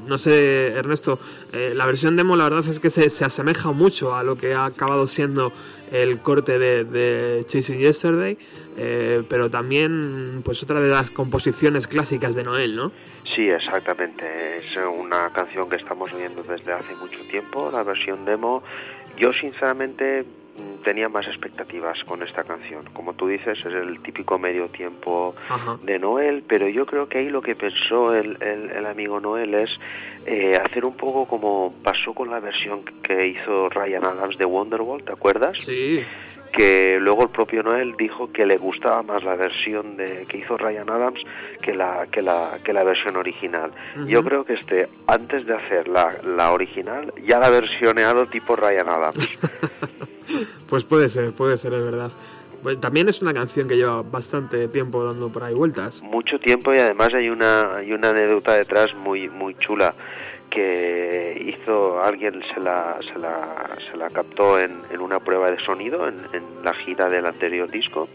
no 0.06 0.18
sé, 0.18 0.68
Ernesto, 0.68 1.18
eh, 1.52 1.72
la 1.74 1.86
versión 1.86 2.16
demo 2.16 2.36
la 2.36 2.44
verdad 2.44 2.66
es 2.68 2.80
que 2.80 2.90
se, 2.90 3.08
se 3.08 3.24
asemeja 3.24 3.72
mucho 3.72 4.14
a 4.14 4.22
lo 4.22 4.36
que 4.36 4.54
ha 4.54 4.66
acabado 4.66 5.06
siendo 5.06 5.52
el 5.90 6.20
corte 6.20 6.58
de, 6.58 6.84
de 6.84 7.44
Chasing 7.46 7.78
Yesterday, 7.78 8.36
eh, 8.76 9.22
pero 9.28 9.50
también 9.50 10.42
pues 10.44 10.62
otra 10.62 10.80
de 10.80 10.88
las 10.88 11.10
composiciones 11.10 11.86
clásicas 11.86 12.34
de 12.34 12.44
Noel, 12.44 12.76
¿no? 12.76 12.92
Sí, 13.34 13.48
exactamente. 13.48 14.58
Es 14.58 14.76
una 14.76 15.30
canción 15.32 15.68
que 15.68 15.76
estamos 15.76 16.12
oyendo 16.12 16.42
desde 16.42 16.72
hace 16.72 16.94
mucho 16.96 17.20
tiempo, 17.30 17.70
la 17.72 17.82
versión 17.82 18.24
demo. 18.24 18.62
Yo 19.16 19.32
sinceramente 19.32 20.24
tenía 20.84 21.08
más 21.08 21.26
expectativas 21.26 21.98
con 22.04 22.22
esta 22.22 22.44
canción. 22.44 22.82
Como 22.92 23.14
tú 23.14 23.26
dices, 23.28 23.58
es 23.58 23.66
el 23.72 24.00
típico 24.02 24.38
medio 24.38 24.68
tiempo 24.68 25.34
Ajá. 25.48 25.78
de 25.82 25.98
Noel, 25.98 26.44
pero 26.46 26.68
yo 26.68 26.84
creo 26.86 27.08
que 27.08 27.18
ahí 27.18 27.28
lo 27.30 27.42
que 27.42 27.54
pensó 27.54 28.14
el, 28.14 28.36
el- 28.42 28.70
el 28.70 28.86
amigo 28.86 29.18
Noel 29.20 29.54
es 29.54 29.70
eh, 30.26 30.52
hacer 30.62 30.84
un 30.84 30.96
poco 30.96 31.26
como 31.26 31.74
pasó 31.82 32.12
con 32.14 32.30
la 32.30 32.40
versión 32.40 32.82
que 33.02 33.26
hizo 33.28 33.68
Ryan 33.68 34.04
Adams 34.04 34.38
de 34.38 34.44
Wonderwall, 34.44 35.02
¿te 35.04 35.12
acuerdas? 35.12 35.56
Sí, 35.58 36.02
que 36.56 36.98
luego 37.00 37.24
el 37.24 37.30
propio 37.30 37.64
Noel 37.64 37.96
dijo 37.96 38.30
que 38.32 38.46
le 38.46 38.56
gustaba 38.58 39.02
más 39.02 39.24
la 39.24 39.34
versión 39.34 39.96
de 39.96 40.24
que 40.28 40.38
hizo 40.38 40.56
Ryan 40.56 40.88
Adams 40.88 41.20
que 41.60 41.74
la 41.74 42.06
que 42.12 42.22
la 42.22 42.58
que 42.62 42.72
la 42.72 42.84
versión 42.84 43.16
original. 43.16 43.72
Yo 44.06 44.22
creo 44.22 44.44
que 44.44 44.52
este 44.54 44.88
antes 45.08 45.46
de 45.46 45.54
hacer 45.54 45.88
la, 45.88 46.12
la 46.24 46.52
original 46.52 47.12
ya 47.26 47.40
la 47.40 47.46
ha 47.46 47.50
versioneado 47.50 48.26
tipo 48.26 48.54
Ryan 48.54 48.88
Adams. 48.88 49.38
pues 50.68 50.84
puede 50.84 51.08
ser, 51.08 51.32
puede 51.32 51.56
ser, 51.56 51.74
es 51.74 51.84
verdad. 51.84 52.10
También 52.80 53.08
es 53.10 53.20
una 53.20 53.34
canción 53.34 53.68
que 53.68 53.76
lleva 53.76 54.02
bastante 54.02 54.68
tiempo 54.68 55.04
dando 55.04 55.28
por 55.28 55.44
ahí 55.44 55.52
vueltas. 55.52 56.02
Mucho 56.02 56.38
tiempo 56.38 56.72
y 56.74 56.78
además 56.78 57.12
hay 57.12 57.28
una 57.28 57.76
hay 57.76 57.92
una 57.92 58.10
anécdota 58.10 58.54
detrás 58.54 58.94
muy 58.94 59.28
muy 59.28 59.54
chula 59.56 59.94
que 60.48 61.44
hizo 61.46 62.02
alguien 62.02 62.40
se 62.54 62.60
la 62.60 62.98
se 63.02 63.18
la, 63.18 63.76
se 63.90 63.96
la 63.98 64.08
captó 64.08 64.58
en, 64.58 64.80
una 64.98 65.20
prueba 65.20 65.50
de 65.50 65.60
sonido 65.60 66.08
en 66.08 66.16
la 66.62 66.72
gira 66.72 67.10
del 67.10 67.26
anterior 67.26 67.70
disco 67.70 68.08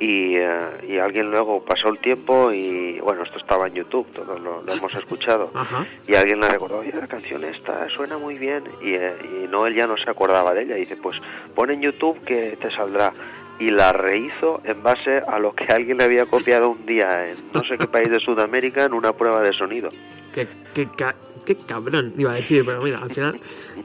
y, 0.00 0.36
eh, 0.36 0.58
y 0.88 0.98
alguien 0.98 1.30
luego 1.30 1.64
pasó 1.64 1.88
el 1.88 1.98
tiempo 1.98 2.52
y 2.52 2.98
bueno 3.00 3.22
esto 3.22 3.38
estaba 3.38 3.68
en 3.68 3.74
YouTube 3.74 4.06
todos 4.12 4.40
lo, 4.40 4.62
lo 4.62 4.72
hemos 4.72 4.94
escuchado. 4.94 5.50
Ajá. 5.54 5.86
y 6.06 6.14
alguien 6.14 6.40
le 6.40 6.48
recordó 6.48 6.78
oye 6.78 6.92
la 6.92 7.06
canción 7.06 7.44
esta 7.44 7.88
suena 7.90 8.18
muy 8.18 8.38
bien 8.38 8.64
y, 8.82 8.94
eh, 8.94 9.14
y 9.22 9.48
Noel 9.48 9.74
ya 9.74 9.86
no 9.86 9.96
se 9.96 10.10
acordaba 10.10 10.52
de 10.52 10.62
ella. 10.62 10.76
Y 10.76 10.80
dice 10.80 10.96
pues 10.96 11.16
pon 11.54 11.70
en 11.70 11.80
YouTube 11.80 12.20
que 12.24 12.56
te 12.60 12.70
saldrá 12.70 13.12
y 13.58 13.68
la 13.68 13.92
rehizo 13.92 14.60
en 14.64 14.82
base 14.82 15.18
a 15.26 15.38
lo 15.38 15.54
que 15.54 15.64
alguien 15.72 15.98
le 15.98 16.04
había 16.04 16.26
copiado 16.26 16.70
un 16.70 16.86
día 16.86 17.30
en 17.30 17.36
no 17.52 17.62
sé 17.64 17.78
qué 17.78 17.86
país 17.86 18.10
de 18.10 18.20
Sudamérica 18.20 18.84
en 18.84 18.94
una 18.94 19.12
prueba 19.12 19.42
de 19.42 19.52
sonido. 19.52 19.90
Qué, 20.34 20.48
qué, 20.74 20.88
qué 21.44 21.56
cabrón, 21.56 22.14
iba 22.18 22.32
a 22.32 22.36
decir, 22.36 22.64
pero 22.64 22.82
mira, 22.82 22.98
al 22.98 23.10
final 23.10 23.40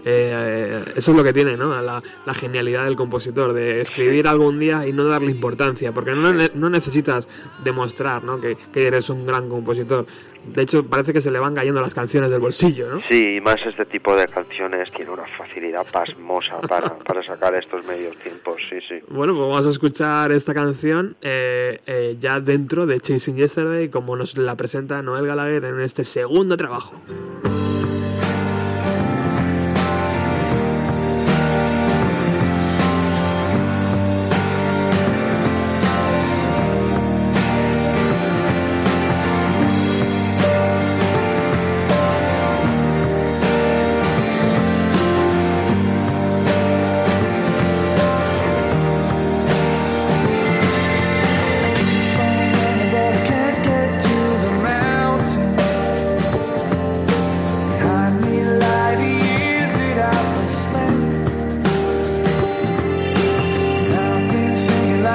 eh, 0.05 0.83
eso 0.95 1.11
es 1.11 1.17
lo 1.17 1.23
que 1.23 1.33
tiene, 1.33 1.57
¿no? 1.57 1.69
La, 1.81 2.01
la 2.25 2.33
genialidad 2.33 2.85
del 2.85 2.95
compositor, 2.95 3.53
de 3.53 3.81
escribir 3.81 4.27
algo 4.27 4.47
un 4.47 4.59
día 4.59 4.87
y 4.87 4.93
no 4.93 5.05
darle 5.05 5.31
importancia, 5.31 5.91
porque 5.91 6.11
no, 6.11 6.33
no 6.33 6.69
necesitas 6.69 7.27
demostrar 7.63 8.23
¿no? 8.23 8.39
que, 8.39 8.57
que 8.73 8.87
eres 8.87 9.09
un 9.09 9.25
gran 9.25 9.49
compositor. 9.49 10.05
De 10.45 10.61
hecho, 10.61 10.85
parece 10.85 11.13
que 11.13 11.21
se 11.21 11.31
le 11.31 11.39
van 11.39 11.53
cayendo 11.53 11.81
las 11.81 11.93
canciones 11.93 12.31
del 12.31 12.39
bolsillo, 12.39 12.89
¿no? 12.89 13.01
Sí, 13.09 13.35
y 13.35 13.41
más 13.41 13.57
este 13.65 13.85
tipo 13.85 14.15
de 14.15 14.25
canciones 14.27 14.89
tiene 14.91 15.11
una 15.11 15.25
facilidad 15.37 15.85
pasmosa 15.91 16.61
para, 16.61 16.97
para 17.05 17.21
sacar 17.23 17.55
estos 17.55 17.85
medios 17.85 18.15
tiempos, 18.17 18.55
sí, 18.69 18.77
sí. 18.87 18.95
Bueno, 19.09 19.33
pues 19.33 19.49
vamos 19.49 19.67
a 19.67 19.69
escuchar 19.69 20.31
esta 20.31 20.53
canción 20.53 21.17
eh, 21.21 21.81
eh, 21.85 22.15
ya 22.19 22.39
dentro 22.39 22.85
de 22.85 22.99
Chasing 22.99 23.35
Yesterday, 23.35 23.89
como 23.89 24.15
nos 24.15 24.37
la 24.37 24.55
presenta 24.55 25.01
Noel 25.01 25.27
Gallagher 25.27 25.65
en 25.65 25.81
este 25.81 26.03
segundo 26.03 26.55
trabajo. 26.57 26.93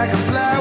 like 0.04 0.12
a 0.12 0.16
fly. 0.18 0.53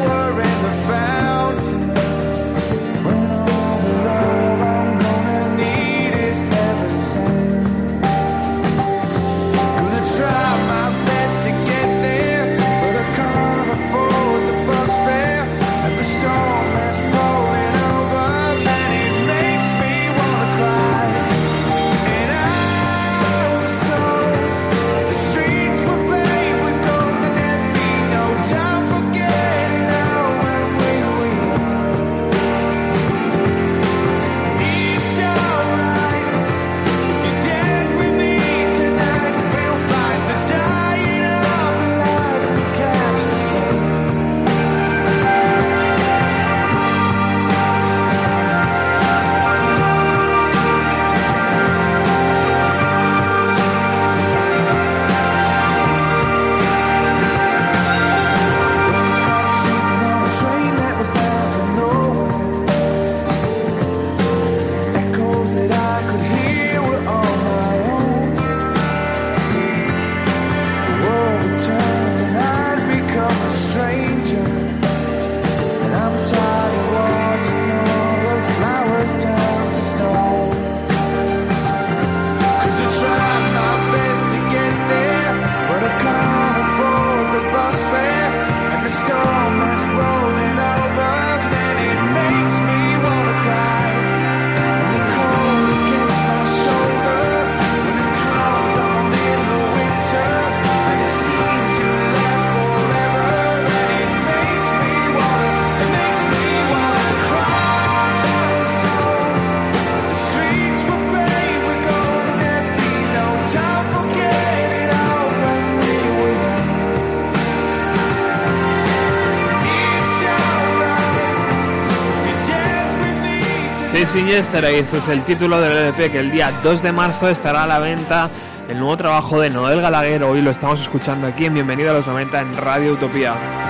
Chasing 124.14 124.28
Yesterday, 124.28 124.76
este 124.76 124.98
es 124.98 125.08
el 125.08 125.24
título 125.24 125.60
del 125.60 125.72
LP 125.72 126.12
que 126.12 126.20
el 126.20 126.30
día 126.30 126.52
2 126.62 126.84
de 126.84 126.92
marzo 126.92 127.30
estará 127.30 127.64
a 127.64 127.68
la 127.68 127.80
venta 127.80 128.30
el 128.70 128.78
nuevo 128.78 128.96
trabajo 128.96 129.42
de 129.42 129.50
Noel 129.50 129.82
Gallagher. 129.82 130.22
Hoy 130.24 130.44
lo 130.44 130.52
estamos 130.52 130.80
escuchando 130.82 131.26
aquí 131.26 131.46
en 131.46 131.56
Bienvenido 131.56 131.90
a 131.90 131.94
los 131.94 132.06
90 132.06 132.42
en 132.42 132.58
Radio 132.58 132.94
Utopía. 132.94 133.63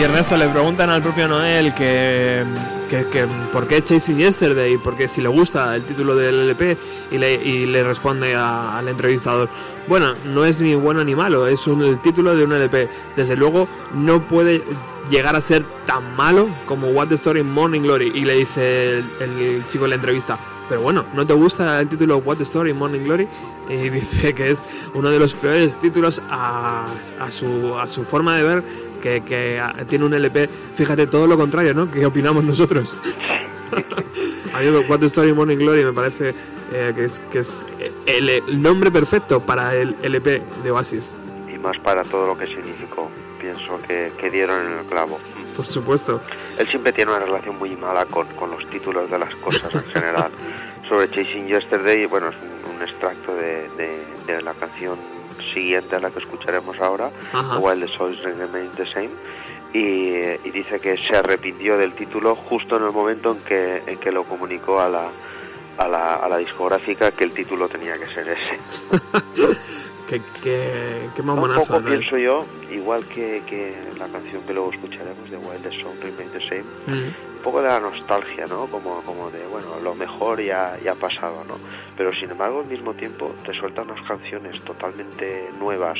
Y 0.00 0.02
Ernesto 0.02 0.34
le 0.38 0.48
preguntan 0.48 0.88
al 0.88 1.02
propio 1.02 1.28
Noel 1.28 1.74
que, 1.74 2.42
que, 2.88 3.04
que 3.08 3.26
por 3.52 3.66
qué 3.68 3.84
Chasing 3.84 4.16
Yesterday, 4.16 4.78
porque 4.78 5.06
si 5.08 5.20
le 5.20 5.28
gusta 5.28 5.76
el 5.76 5.82
título 5.82 6.16
del 6.16 6.36
LP 6.48 6.78
y 7.10 7.18
le, 7.18 7.34
y 7.34 7.66
le 7.66 7.84
responde 7.84 8.34
a- 8.34 8.78
al 8.78 8.88
entrevistador, 8.88 9.50
bueno, 9.88 10.14
no 10.32 10.46
es 10.46 10.58
ni 10.58 10.74
bueno 10.74 11.04
ni 11.04 11.14
malo, 11.14 11.46
es 11.46 11.66
un, 11.66 11.82
el 11.84 12.00
título 12.00 12.34
de 12.34 12.44
un 12.44 12.52
LP. 12.54 12.88
Desde 13.14 13.36
luego 13.36 13.68
no 13.94 14.26
puede 14.26 14.62
llegar 15.10 15.36
a 15.36 15.40
ser 15.42 15.64
tan 15.84 16.16
malo 16.16 16.48
como 16.64 16.86
What 16.88 17.08
the 17.08 17.14
Story 17.14 17.42
Morning 17.42 17.82
Glory. 17.82 18.10
Y 18.14 18.24
le 18.24 18.36
dice 18.36 19.00
el, 19.00 19.04
el 19.20 19.64
chico 19.68 19.84
en 19.84 19.90
la 19.90 19.96
entrevista, 19.96 20.38
pero 20.66 20.80
bueno, 20.80 21.04
¿no 21.14 21.26
te 21.26 21.34
gusta 21.34 21.78
el 21.78 21.88
título 21.90 22.16
What 22.18 22.38
the 22.38 22.44
Story 22.44 22.72
Morning 22.72 23.00
Glory? 23.04 23.28
Y 23.68 23.88
dice 23.90 24.34
que 24.34 24.50
es 24.52 24.60
uno 24.94 25.10
de 25.10 25.18
los 25.18 25.34
peores 25.34 25.76
títulos 25.76 26.22
a, 26.30 26.86
a 27.20 27.30
su, 27.30 27.76
a 27.78 27.86
su 27.86 28.02
forma 28.04 28.36
de 28.36 28.42
ver 28.44 28.62
que, 29.00 29.22
que 29.22 29.62
tiene 29.88 30.04
un 30.04 30.14
LP. 30.14 30.48
Fíjate, 30.76 31.06
todo 31.06 31.26
lo 31.26 31.36
contrario, 31.36 31.74
¿no? 31.74 31.90
¿Qué 31.90 32.04
opinamos 32.06 32.44
nosotros? 32.44 32.92
A 34.54 34.58
mí 34.60 34.68
What 34.88 35.02
Story 35.04 35.32
Morning 35.32 35.58
Glory 35.58 35.84
me 35.84 35.92
parece 35.92 36.34
eh, 36.72 36.92
que 36.94 37.04
es, 37.04 37.20
que 37.32 37.38
es 37.40 37.64
el, 38.06 38.28
el 38.28 38.60
nombre 38.62 38.90
perfecto 38.90 39.40
para 39.40 39.74
el 39.76 39.94
LP 40.02 40.42
de 40.64 40.70
Oasis, 40.72 41.12
Y 41.52 41.56
más 41.58 41.78
para 41.78 42.02
todo 42.02 42.26
lo 42.26 42.36
que 42.38 42.46
significó. 42.46 43.08
Pienso 43.40 43.80
que, 43.86 44.12
que 44.18 44.28
dieron 44.30 44.66
en 44.66 44.78
el 44.80 44.84
clavo. 44.86 45.18
por 45.56 45.64
supuesto. 45.64 46.20
Él 46.58 46.66
siempre 46.66 46.92
tiene 46.92 47.12
una 47.12 47.20
relación 47.20 47.58
muy 47.58 47.74
mala 47.76 48.04
con, 48.06 48.26
con 48.28 48.50
los 48.50 48.68
títulos 48.70 49.08
de 49.10 49.18
las 49.18 49.34
cosas 49.36 49.72
en 49.74 49.84
general. 49.92 50.30
Sobre 50.88 51.08
Chasing 51.08 51.46
Yesterday, 51.46 52.04
bueno, 52.06 52.28
es 52.30 52.34
un, 52.36 52.76
un 52.76 52.82
extracto 52.82 53.34
de, 53.34 53.68
de- 53.78 54.04
de 54.26 54.42
la 54.42 54.52
canción 54.54 54.98
siguiente 55.52 55.96
a 55.96 56.00
la 56.00 56.10
que 56.10 56.18
escucharemos 56.20 56.78
ahora, 56.80 57.10
Ajá. 57.32 57.58
While 57.58 57.86
the 57.86 57.92
Souls 57.96 58.22
Remain 58.22 58.70
the 58.76 58.86
Same. 58.86 59.10
Y, 59.72 59.78
y 60.48 60.50
dice 60.50 60.80
que 60.80 60.96
se 60.98 61.16
arrepintió 61.16 61.76
del 61.78 61.92
título 61.92 62.34
justo 62.34 62.76
en 62.76 62.82
el 62.84 62.90
momento 62.92 63.30
en 63.32 63.38
que, 63.40 63.82
en 63.86 63.98
que 63.98 64.10
lo 64.10 64.24
comunicó 64.24 64.80
a 64.80 64.88
la, 64.88 65.08
a, 65.78 65.86
la, 65.88 66.14
a 66.14 66.28
la 66.28 66.38
discográfica 66.38 67.12
que 67.12 67.22
el 67.24 67.32
título 67.32 67.68
tenía 67.68 67.96
que 67.96 68.06
ser 68.12 68.28
ese. 68.28 68.58
Qué, 70.08 70.20
qué, 70.42 71.08
qué 71.14 71.22
Un 71.22 71.54
poco 71.54 71.78
¿no? 71.78 71.86
pienso 71.86 72.18
yo, 72.18 72.44
igual 72.72 73.04
que, 73.04 73.42
que 73.46 73.76
la 73.96 74.08
canción 74.08 74.42
que 74.42 74.52
luego 74.52 74.72
escucharemos 74.72 75.30
de 75.30 75.36
While 75.36 75.60
the 75.62 75.70
Souls 75.80 76.00
Remain 76.00 76.28
the 76.30 76.40
Same, 76.48 76.64
Mm. 76.88 77.14
Poco 77.40 77.60
de 77.62 77.68
la 77.68 77.80
nostalgia, 77.80 78.46
¿no? 78.46 78.66
Como, 78.66 79.02
como 79.02 79.30
de, 79.30 79.44
bueno, 79.46 79.80
lo 79.82 79.94
mejor 79.94 80.40
ya, 80.40 80.78
ya 80.82 80.92
ha 80.92 80.94
pasado, 80.94 81.44
¿no? 81.48 81.54
Pero 81.96 82.14
sin 82.14 82.30
embargo, 82.30 82.60
al 82.60 82.66
mismo 82.66 82.94
tiempo, 82.94 83.34
te 83.44 83.52
sueltan 83.52 83.90
unas 83.90 84.06
canciones 84.06 84.60
totalmente 84.62 85.50
nuevas, 85.58 85.98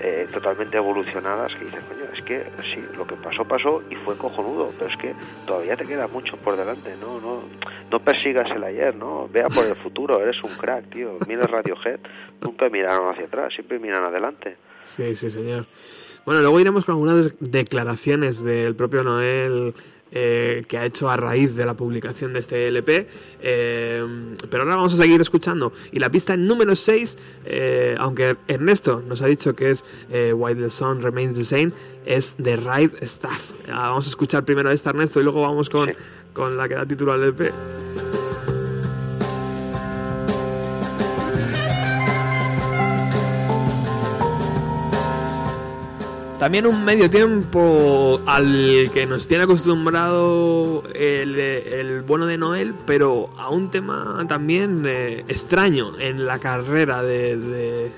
eh, 0.00 0.26
totalmente 0.32 0.76
evolucionadas, 0.76 1.54
que 1.54 1.64
dices, 1.64 1.84
coño, 1.84 2.04
es 2.14 2.24
que 2.24 2.46
sí, 2.62 2.84
lo 2.96 3.06
que 3.06 3.14
pasó, 3.16 3.44
pasó 3.44 3.82
y 3.90 3.94
fue 3.96 4.16
cojonudo, 4.16 4.68
pero 4.78 4.90
es 4.90 4.96
que 4.98 5.14
todavía 5.46 5.76
te 5.76 5.86
queda 5.86 6.06
mucho 6.06 6.36
por 6.36 6.56
delante, 6.56 6.94
¿no? 7.00 7.20
No, 7.20 7.42
no 7.90 7.98
persigas 8.00 8.50
el 8.54 8.64
ayer, 8.64 8.94
¿no? 8.94 9.28
Vea 9.32 9.48
por 9.48 9.64
el 9.64 9.74
futuro, 9.76 10.20
eres 10.20 10.42
un 10.42 10.50
crack, 10.56 10.90
tío. 10.90 11.16
Mira 11.26 11.46
Radiohead, 11.46 12.00
nunca 12.40 12.68
miraron 12.68 13.10
hacia 13.10 13.26
atrás, 13.26 13.52
siempre 13.54 13.78
miran 13.78 14.04
adelante. 14.04 14.56
Sí, 14.84 15.14
sí, 15.14 15.30
señor. 15.30 15.66
Bueno, 16.24 16.42
luego 16.42 16.60
iremos 16.60 16.84
con 16.84 16.94
algunas 16.94 17.34
declaraciones 17.40 18.44
del 18.44 18.76
propio 18.76 19.02
Noel 19.02 19.74
eh, 20.10 20.64
que 20.68 20.78
ha 20.78 20.84
hecho 20.84 21.10
a 21.10 21.16
raíz 21.16 21.54
de 21.54 21.66
la 21.66 21.74
publicación 21.74 22.32
de 22.32 22.38
este 22.38 22.68
LP. 22.68 23.06
eh, 23.40 24.04
pero 24.50 24.62
ahora 24.62 24.76
vamos 24.76 24.94
a 24.94 24.96
seguir 24.96 25.20
escuchando. 25.20 25.72
Y 25.92 25.98
la 25.98 26.10
pista 26.10 26.36
número 26.36 26.74
6, 26.74 27.18
eh, 27.44 27.96
aunque 27.98 28.36
Ernesto 28.46 29.02
nos 29.06 29.22
ha 29.22 29.26
dicho 29.26 29.54
que 29.54 29.70
es 29.70 29.84
While 30.10 30.62
the 30.62 30.70
Sun 30.70 31.02
Remains 31.02 31.36
the 31.36 31.44
Same, 31.44 31.72
es 32.06 32.34
The 32.42 32.56
Right 32.56 33.02
Stuff. 33.02 33.52
Ah, 33.68 33.88
vamos 33.88 34.06
a 34.06 34.10
escuchar 34.10 34.44
primero 34.44 34.70
esta, 34.70 34.90
Ernesto, 34.90 35.20
y 35.20 35.24
luego 35.24 35.42
vamos 35.42 35.68
con, 35.68 35.92
con 36.32 36.56
la 36.56 36.68
que 36.68 36.74
da 36.74 36.86
título 36.86 37.12
al 37.12 37.22
LP. 37.24 37.52
También 46.38 46.66
un 46.68 46.84
medio 46.84 47.10
tiempo 47.10 48.20
al 48.24 48.90
que 48.94 49.06
nos 49.06 49.26
tiene 49.26 49.42
acostumbrado 49.42 50.84
el, 50.94 51.34
el 51.38 52.02
bueno 52.02 52.26
de 52.26 52.38
Noel, 52.38 52.74
pero 52.86 53.28
a 53.36 53.50
un 53.50 53.72
tema 53.72 54.24
también 54.28 54.84
eh, 54.86 55.24
extraño 55.26 55.98
en 55.98 56.26
la 56.26 56.38
carrera 56.38 57.02
de, 57.02 57.36
de, 57.36 57.90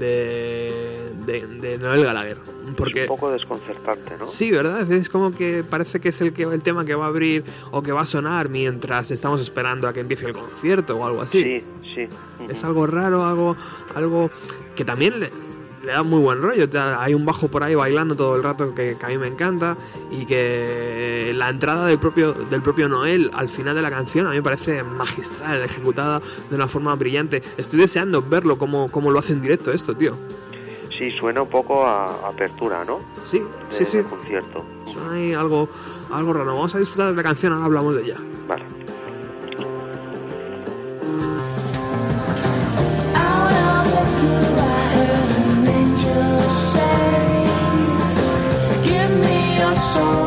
de, 0.00 1.06
de- 1.26 1.46
de 1.46 1.78
Noel 1.78 2.02
Gallagher. 2.04 2.38
Porque, 2.76 3.02
un 3.02 3.06
poco 3.06 3.30
desconcertante, 3.30 4.16
¿no? 4.18 4.26
Sí, 4.26 4.50
¿verdad? 4.50 4.90
Es 4.90 5.08
como 5.08 5.30
que 5.30 5.62
parece 5.62 6.00
que 6.00 6.08
es 6.08 6.20
el, 6.20 6.32
que, 6.32 6.42
el 6.42 6.62
tema 6.62 6.84
que 6.84 6.96
va 6.96 7.04
a 7.04 7.08
abrir 7.08 7.44
o 7.70 7.82
que 7.84 7.92
va 7.92 8.00
a 8.00 8.04
sonar 8.04 8.48
mientras 8.48 9.12
estamos 9.12 9.40
esperando 9.40 9.86
a 9.86 9.92
que 9.92 10.00
empiece 10.00 10.26
el 10.26 10.32
concierto 10.32 10.96
o 10.96 11.06
algo 11.06 11.22
así. 11.22 11.40
sí. 11.40 11.64
sí. 11.94 12.08
Es 12.50 12.62
algo 12.64 12.86
raro, 12.88 13.24
algo, 13.24 13.56
algo 13.94 14.30
que 14.74 14.84
también 14.84 15.14
le, 15.86 15.92
da 15.92 16.02
muy 16.02 16.20
buen 16.20 16.42
rollo. 16.42 16.68
Hay 16.98 17.14
un 17.14 17.24
bajo 17.24 17.48
por 17.48 17.62
ahí 17.62 17.74
bailando 17.74 18.14
todo 18.14 18.36
el 18.36 18.42
rato 18.42 18.74
que, 18.74 18.96
que 18.96 19.06
a 19.06 19.08
mí 19.08 19.18
me 19.18 19.28
encanta 19.28 19.76
y 20.10 20.26
que 20.26 21.32
la 21.34 21.48
entrada 21.48 21.86
del 21.86 21.98
propio, 21.98 22.32
del 22.32 22.62
propio 22.62 22.88
Noel 22.88 23.30
al 23.34 23.48
final 23.48 23.74
de 23.74 23.82
la 23.82 23.90
canción 23.90 24.26
a 24.26 24.30
mí 24.30 24.36
me 24.36 24.42
parece 24.42 24.82
magistral, 24.82 25.62
ejecutada 25.62 26.20
de 26.50 26.56
una 26.56 26.68
forma 26.68 26.94
brillante. 26.94 27.42
Estoy 27.56 27.80
deseando 27.80 28.22
verlo 28.22 28.58
como, 28.58 28.90
como 28.90 29.10
lo 29.10 29.18
hace 29.18 29.32
en 29.32 29.42
directo 29.42 29.72
esto, 29.72 29.94
tío. 29.96 30.14
Sí, 30.98 31.10
suena 31.10 31.42
un 31.42 31.48
poco 31.48 31.84
a 31.86 32.28
apertura, 32.28 32.82
¿no? 32.84 33.00
Sí, 33.24 33.40
De, 33.70 33.76
sí, 33.76 33.84
sí. 33.84 33.98
concierto. 34.02 34.64
Suena 34.86 35.12
ahí 35.12 35.34
algo, 35.34 35.68
algo 36.10 36.32
raro. 36.32 36.54
Vamos 36.54 36.74
a 36.74 36.78
disfrutar 36.78 37.10
de 37.10 37.16
la 37.16 37.22
canción, 37.22 37.52
ahora 37.52 37.66
hablamos 37.66 37.94
de 37.96 38.02
ella. 38.02 38.16
Vale. 38.48 38.64
Me 49.96 50.25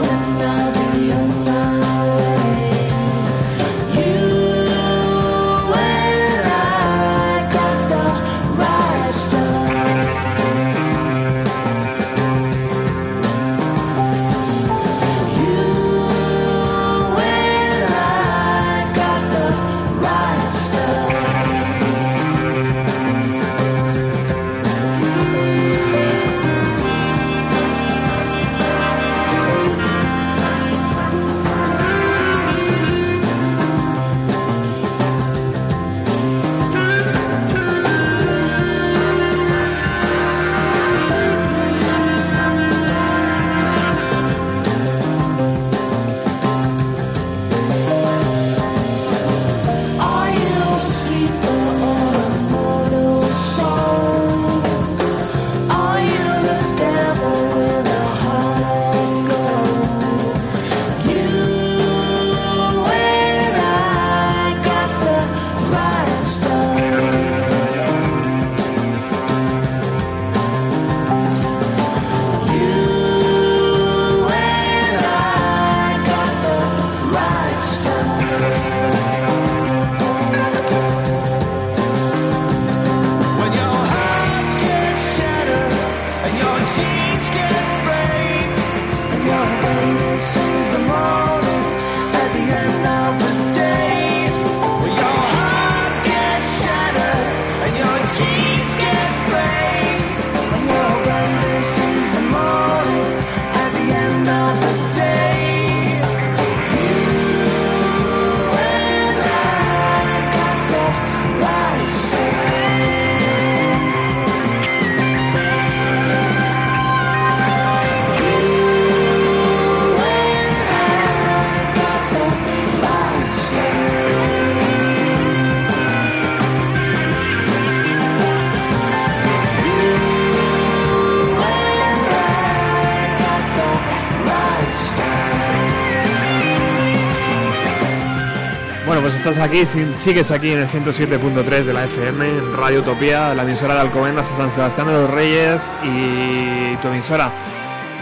estás 139.20 139.38
aquí, 139.40 139.66
si- 139.66 139.86
sigues 139.98 140.32
aquí 140.32 140.52
en 140.52 140.60
el 140.60 140.68
107.3 140.68 141.66
de 141.66 141.74
la 141.74 141.84
FM, 141.86 142.26
en 142.26 142.54
Radio 142.54 142.80
Utopía, 142.80 143.34
la 143.36 143.44
emisora 143.44 143.74
de 143.76 143.82
Alcobendas 143.82 144.28
San 144.28 144.50
Sebastián 144.52 144.88
de 144.88 144.94
los 144.94 145.10
Reyes 145.10 145.76
y 145.84 146.76
tu 146.78 146.88
emisora 146.88 147.30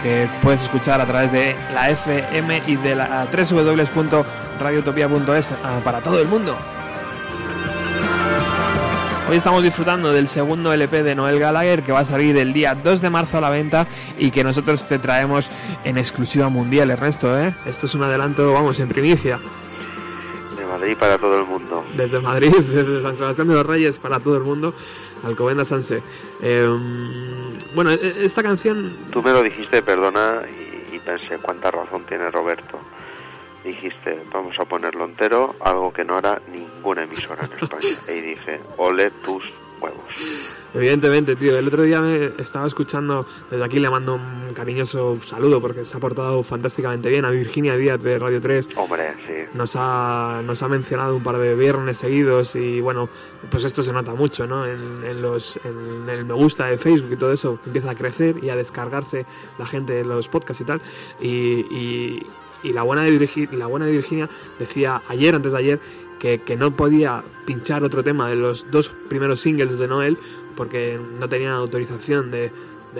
que 0.02 0.28
puedes 0.42 0.62
escuchar 0.62 1.00
a 1.00 1.06
través 1.06 1.32
de 1.32 1.56
la 1.74 1.90
FM 1.90 2.62
y 2.68 2.76
de 2.76 2.94
la 2.94 3.26
www.radiotopia.es 3.32 5.54
ah, 5.64 5.80
para 5.82 6.00
todo 6.00 6.20
el 6.20 6.28
mundo. 6.28 6.56
Hoy 9.28 9.36
estamos 9.36 9.62
disfrutando 9.62 10.12
del 10.12 10.28
segundo 10.28 10.72
LP 10.72 11.02
de 11.02 11.14
Noel 11.16 11.38
Gallagher 11.40 11.82
que 11.82 11.92
va 11.92 11.98
a 12.00 12.04
salir 12.04 12.36
el 12.38 12.52
día 12.54 12.74
2 12.76 13.00
de 13.02 13.10
marzo 13.10 13.36
a 13.38 13.40
la 13.42 13.50
venta 13.50 13.86
y 14.18 14.30
que 14.30 14.42
nosotros 14.44 14.86
te 14.86 14.98
traemos 14.98 15.50
en 15.84 15.98
exclusiva 15.98 16.48
mundial, 16.48 16.90
Ernesto, 16.90 17.38
¿eh? 17.38 17.52
Esto 17.66 17.84
es 17.86 17.94
un 17.94 18.04
adelanto, 18.04 18.50
vamos, 18.52 18.78
en 18.80 18.88
primicia. 18.88 19.38
Madrid 20.78 20.96
para 20.96 21.18
todo 21.18 21.38
el 21.38 21.44
mundo. 21.44 21.84
Desde 21.96 22.20
Madrid, 22.20 22.52
desde 22.56 23.02
San 23.02 23.16
Sebastián 23.16 23.48
de 23.48 23.54
los 23.54 23.66
Reyes 23.66 23.98
para 23.98 24.20
todo 24.20 24.36
el 24.36 24.42
mundo, 24.44 24.74
Alcobendas 25.24 25.68
Sanse. 25.68 26.02
Eh, 26.42 26.68
bueno, 27.74 27.90
e- 27.90 28.24
esta 28.24 28.42
canción 28.42 28.96
Tú 29.10 29.22
me 29.22 29.32
lo 29.32 29.42
dijiste, 29.42 29.82
perdona, 29.82 30.42
y, 30.48 30.94
y 30.96 30.98
pensé 31.00 31.38
cuánta 31.38 31.70
razón 31.70 32.04
tiene 32.06 32.30
Roberto. 32.30 32.78
Dijiste, 33.64 34.22
vamos 34.32 34.58
a 34.58 34.64
ponerlo 34.64 35.04
entero, 35.04 35.56
algo 35.60 35.92
que 35.92 36.04
no 36.04 36.16
hará 36.16 36.40
ninguna 36.50 37.02
emisora 37.02 37.44
en 37.44 37.52
España. 37.64 37.98
Y 38.08 38.20
dije, 38.20 38.60
ole 38.76 39.10
tus 39.24 39.42
huevos. 39.80 40.00
Evidentemente, 40.74 41.34
tío. 41.36 41.56
El 41.58 41.66
otro 41.66 41.82
día 41.82 42.00
me 42.02 42.26
estaba 42.38 42.66
escuchando, 42.66 43.26
desde 43.50 43.64
aquí 43.64 43.78
le 43.80 43.88
mando 43.88 44.16
un 44.16 44.52
cariñoso 44.54 45.18
saludo 45.24 45.60
porque 45.62 45.84
se 45.84 45.96
ha 45.96 46.00
portado 46.00 46.42
fantásticamente 46.42 47.08
bien 47.08 47.24
a 47.24 47.30
Virginia 47.30 47.74
Díaz 47.76 48.02
de 48.02 48.18
Radio 48.18 48.40
3. 48.40 48.68
Hombre, 48.76 49.14
sí. 49.26 49.32
Nos 49.54 49.76
ha, 49.76 50.42
nos 50.44 50.62
ha 50.62 50.68
mencionado 50.68 51.16
un 51.16 51.22
par 51.22 51.38
de 51.38 51.54
viernes 51.54 51.96
seguidos 51.96 52.54
y 52.54 52.80
bueno, 52.82 53.08
pues 53.50 53.64
esto 53.64 53.82
se 53.82 53.92
nota 53.94 54.14
mucho, 54.14 54.46
¿no? 54.46 54.66
En, 54.66 55.04
en 55.04 55.22
los, 55.22 55.58
en 55.64 56.08
el 56.10 56.24
me 56.26 56.34
gusta 56.34 56.66
de 56.66 56.76
Facebook 56.76 57.12
y 57.12 57.16
todo 57.16 57.32
eso 57.32 57.58
empieza 57.64 57.90
a 57.90 57.94
crecer 57.94 58.36
y 58.42 58.50
a 58.50 58.56
descargarse 58.56 59.24
la 59.58 59.64
gente 59.66 59.94
de 59.94 60.04
los 60.04 60.28
podcasts 60.28 60.60
y 60.60 60.64
tal. 60.64 60.82
Y, 61.20 61.28
y- 61.28 62.26
y 62.64 62.72
la, 62.72 62.82
buena 62.82 63.02
de 63.04 63.12
Virgi- 63.16 63.48
la 63.52 63.66
buena 63.68 63.86
de 63.86 63.92
Virginia 63.92 64.28
decía 64.58 65.00
ayer, 65.06 65.32
antes 65.32 65.52
de 65.52 65.58
ayer, 65.58 65.80
que, 66.18 66.38
que 66.40 66.56
no 66.56 66.76
podía 66.76 67.22
pinchar 67.46 67.84
otro 67.84 68.02
tema 68.02 68.28
de 68.28 68.36
los 68.36 68.70
dos 68.70 68.90
primeros 69.08 69.40
singles 69.40 69.78
de 69.78 69.88
Noel 69.88 70.18
porque 70.56 70.98
no 71.20 71.28
tenían 71.28 71.52
autorización 71.52 72.30
de, 72.30 72.50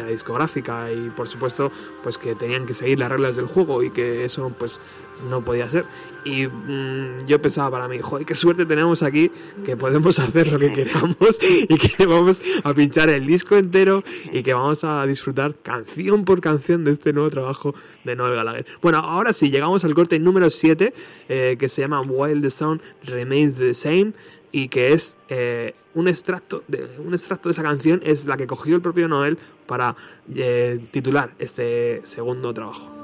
discográfica 0.06 0.92
y 0.92 1.10
por 1.10 1.28
supuesto 1.28 1.70
pues 2.02 2.18
que 2.18 2.34
tenían 2.34 2.66
que 2.66 2.74
seguir 2.74 2.98
las 2.98 3.10
reglas 3.10 3.36
del 3.36 3.46
juego 3.46 3.82
y 3.82 3.90
que 3.90 4.24
eso 4.24 4.52
pues 4.58 4.80
no 5.28 5.44
podía 5.44 5.68
ser. 5.68 5.84
Y 6.24 6.46
mm, 6.46 7.26
yo 7.26 7.40
pensaba 7.40 7.70
para 7.70 7.88
mí 7.88 7.98
joder 8.00 8.26
qué 8.26 8.34
suerte 8.34 8.66
tenemos 8.66 9.02
aquí 9.02 9.30
que 9.64 9.76
podemos 9.76 10.18
hacer 10.18 10.52
lo 10.52 10.58
que 10.58 10.72
queramos 10.72 11.16
y 11.40 11.78
que 11.78 12.06
vamos 12.06 12.40
a 12.62 12.74
pinchar 12.74 13.08
el 13.08 13.26
disco 13.26 13.56
entero 13.56 14.04
y 14.32 14.42
que 14.42 14.52
vamos 14.54 14.84
a 14.84 15.06
disfrutar 15.06 15.54
canción 15.62 16.24
por 16.24 16.40
canción 16.40 16.84
de 16.84 16.92
este 16.92 17.12
nuevo 17.12 17.30
trabajo 17.30 17.74
de 18.04 18.16
Noel 18.16 18.34
Gallagher 18.34 18.66
bueno 18.82 18.98
ahora 18.98 19.32
sí 19.32 19.50
llegamos 19.50 19.84
al 19.84 19.94
corte 19.94 20.18
número 20.18 20.50
7 20.50 20.92
eh, 21.28 21.56
que 21.58 21.68
se 21.68 21.82
llama 21.82 22.02
the 22.40 22.50
Sound 22.50 22.80
Remains 23.04 23.56
the 23.56 23.74
Same 23.74 24.12
y 24.52 24.68
que 24.68 24.92
es 24.92 25.16
eh, 25.28 25.74
un 25.94 26.08
extracto 26.08 26.62
de 26.68 26.88
un 26.98 27.12
extracto 27.12 27.48
de 27.48 27.52
esa 27.52 27.62
canción 27.62 28.00
es 28.04 28.26
la 28.26 28.36
que 28.36 28.46
cogió 28.46 28.76
el 28.76 28.82
propio 28.82 29.08
Noel 29.08 29.38
para 29.66 29.96
eh, 30.34 30.80
titular 30.90 31.30
este 31.38 32.00
segundo 32.04 32.52
trabajo. 32.54 32.97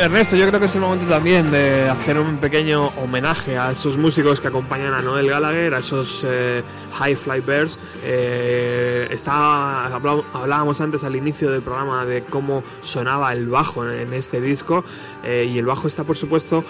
Ernesto, 0.00 0.34
yo 0.34 0.48
creo 0.48 0.58
que 0.58 0.64
es 0.64 0.74
el 0.74 0.80
momento 0.80 1.04
también 1.04 1.50
de 1.50 1.86
hacer 1.86 2.18
un 2.18 2.38
pequeño 2.38 2.86
homenaje 2.96 3.58
a 3.58 3.70
esos 3.70 3.98
músicos 3.98 4.40
que 4.40 4.48
acompañan 4.48 4.94
a 4.94 5.02
Noel 5.02 5.28
Gallagher, 5.28 5.74
a 5.74 5.80
esos 5.80 6.24
eh, 6.26 6.62
High 6.94 7.16
Fly 7.16 7.40
Bears. 7.40 7.78
Eh, 8.02 9.14
hablábamos 10.32 10.80
antes 10.80 11.04
al 11.04 11.16
inicio 11.16 11.50
del 11.50 11.60
programa 11.60 12.06
de 12.06 12.22
cómo 12.22 12.64
sonaba 12.80 13.30
el 13.34 13.46
bajo 13.48 13.86
en, 13.86 14.14
este 14.14 14.40
disco 14.40 14.84
eh, 15.22 15.46
y 15.52 15.58
el 15.58 15.66
bajo 15.66 15.86
está, 15.86 16.02
por 16.02 16.16
supuesto, 16.16 16.64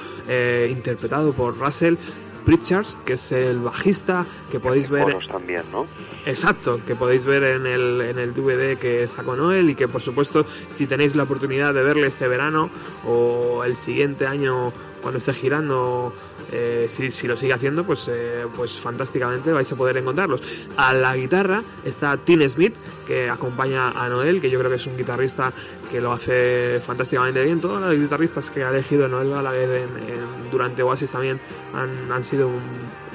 interpretado 0.69 1.33
por 1.33 1.57
Russell 1.57 1.95
Pritchards, 2.41 2.97
que 3.05 3.15
es 3.15 3.33
el 3.33 3.59
bajista 3.59 4.27
que 4.51 4.61
podéis 4.61 4.91
ver 4.91 5.19
también, 5.31 5.63
¿no? 5.73 5.87
Exacto, 6.27 6.81
que 6.87 6.95
podéis 6.95 7.25
ver 7.25 7.43
en 7.43 7.67
el, 7.67 8.01
en 8.01 8.19
el 8.19 8.35
DVD 8.35 8.79
que 8.79 9.07
sacó 9.09 9.37
Noel 9.37 9.71
y 9.71 9.75
que 9.75 9.89
por 9.89 10.01
supuesto 10.01 10.45
si 10.67 10.87
tenéis 10.87 11.15
la 11.17 11.23
oportunidad 11.23 11.73
de 11.75 11.83
verle 11.83 12.07
este 12.07 12.29
verano 12.29 12.71
o 13.07 13.65
el 13.65 13.77
siguiente 13.77 14.27
año 14.27 14.73
cuando 15.03 15.19
esté 15.19 15.33
girando, 15.33 16.13
eh, 16.53 16.87
si, 16.89 17.11
si 17.11 17.27
lo 17.27 17.37
sigue 17.37 17.53
haciendo, 17.53 17.85
pues, 17.85 18.09
eh, 18.13 18.45
pues 18.57 18.79
fantásticamente 18.79 19.53
vais 19.53 19.71
a 19.73 19.77
poder 19.77 19.97
encontrarlos. 19.97 20.43
A 20.77 20.93
la 20.95 21.17
guitarra 21.17 21.63
está 21.85 22.17
Tim 22.17 22.47
Smith, 22.49 22.75
que 23.07 23.29
acompaña 23.31 23.91
a 23.91 24.09
Noel, 24.09 24.41
que 24.41 24.51
yo 24.51 24.59
creo 24.59 24.71
que 24.71 24.77
es 24.77 24.87
un 24.87 24.97
guitarrista 24.97 25.53
que 25.91 26.01
lo 26.01 26.13
hace 26.13 26.81
fantásticamente 26.85 27.43
bien. 27.45 27.61
Todos 27.61 27.81
los 27.81 27.95
guitarristas 27.99 28.51
que 28.51 28.63
ha 28.63 28.71
elegido 28.71 29.09
Noel 29.09 29.31
Gallagher 29.31 29.71
en- 29.71 29.97
en- 30.09 30.51
durante 30.51 30.83
Oasis 30.83 31.11
también 31.11 31.41
han, 31.75 32.13
han 32.13 32.23
sido 32.23 32.49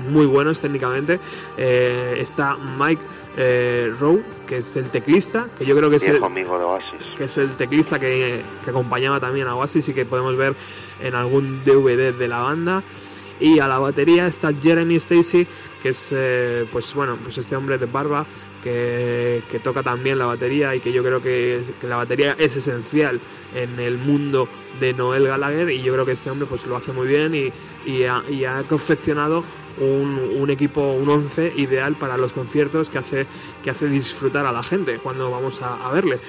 muy 0.09 0.25
buenos 0.25 0.59
técnicamente. 0.59 1.19
Eh, 1.57 2.15
está 2.19 2.55
Mike 2.57 3.01
eh, 3.37 3.91
Rowe, 3.99 4.21
que 4.47 4.57
es 4.57 4.75
el 4.77 4.89
teclista, 4.89 5.47
que 5.57 5.65
yo 5.65 5.75
creo 5.75 5.89
que 5.89 5.97
es 5.97 6.07
el, 6.07 6.23
amigo 6.23 6.57
de 6.57 6.63
Oasis. 6.65 7.01
que 7.17 7.25
es 7.25 7.37
el 7.37 7.49
teclista 7.55 7.99
que, 7.99 8.41
que 8.63 8.69
acompañaba 8.69 9.19
también 9.19 9.47
a 9.47 9.55
Oasis 9.55 9.87
y 9.89 9.93
que 9.93 10.05
podemos 10.05 10.35
ver 10.37 10.55
en 11.01 11.15
algún 11.15 11.63
DVD 11.63 12.13
de 12.13 12.27
la 12.27 12.39
banda. 12.41 12.83
Y 13.39 13.59
a 13.59 13.67
la 13.67 13.79
batería 13.79 14.27
está 14.27 14.51
Jeremy 14.53 14.95
Stacy, 14.95 15.45
que 15.83 15.89
es 15.89 16.13
eh, 16.15 16.65
pues 16.71 16.93
bueno, 16.93 17.17
pues 17.21 17.37
este 17.37 17.55
hombre 17.55 17.77
de 17.77 17.85
barba 17.85 18.25
que, 18.63 19.43
que 19.51 19.59
toca 19.59 19.83
también 19.83 20.17
la 20.17 20.25
batería 20.25 20.73
y 20.73 20.79
que 20.79 20.91
yo 20.93 21.03
creo 21.03 21.21
que, 21.21 21.57
es- 21.57 21.71
que 21.79 21.87
la 21.87 21.97
batería 21.97 22.35
es 22.39 22.55
esencial 22.55 23.19
en 23.53 23.79
el 23.79 23.97
mundo 23.97 24.47
de 24.79 24.93
Noel 24.93 25.27
Gallagher 25.27 25.69
y 25.69 25.81
yo 25.81 25.93
creo 25.93 26.05
que 26.05 26.13
este 26.13 26.31
hombre 26.31 26.47
pues 26.49 26.65
lo 26.65 26.75
hace 26.77 26.91
muy 26.93 27.07
bien 27.07 27.35
y, 27.35 27.51
y 27.89 28.03
ha, 28.05 28.23
y 28.29 28.45
ha 28.45 28.63
confeccionado 28.63 29.43
un, 29.79 30.17
un 30.37 30.49
equipo, 30.49 30.93
un 30.93 31.09
11 31.09 31.53
ideal 31.57 31.95
para 31.95 32.15
los 32.17 32.31
conciertos 32.33 32.89
que 32.89 32.97
hace, 32.97 33.27
que 33.63 33.69
hace 33.69 33.87
disfrutar 33.87 34.45
a 34.45 34.51
la 34.53 34.63
gente 34.63 34.97
cuando 34.99 35.29
vamos 35.29 35.61
a, 35.61 35.85
a 35.85 35.91
verle. 35.91 36.19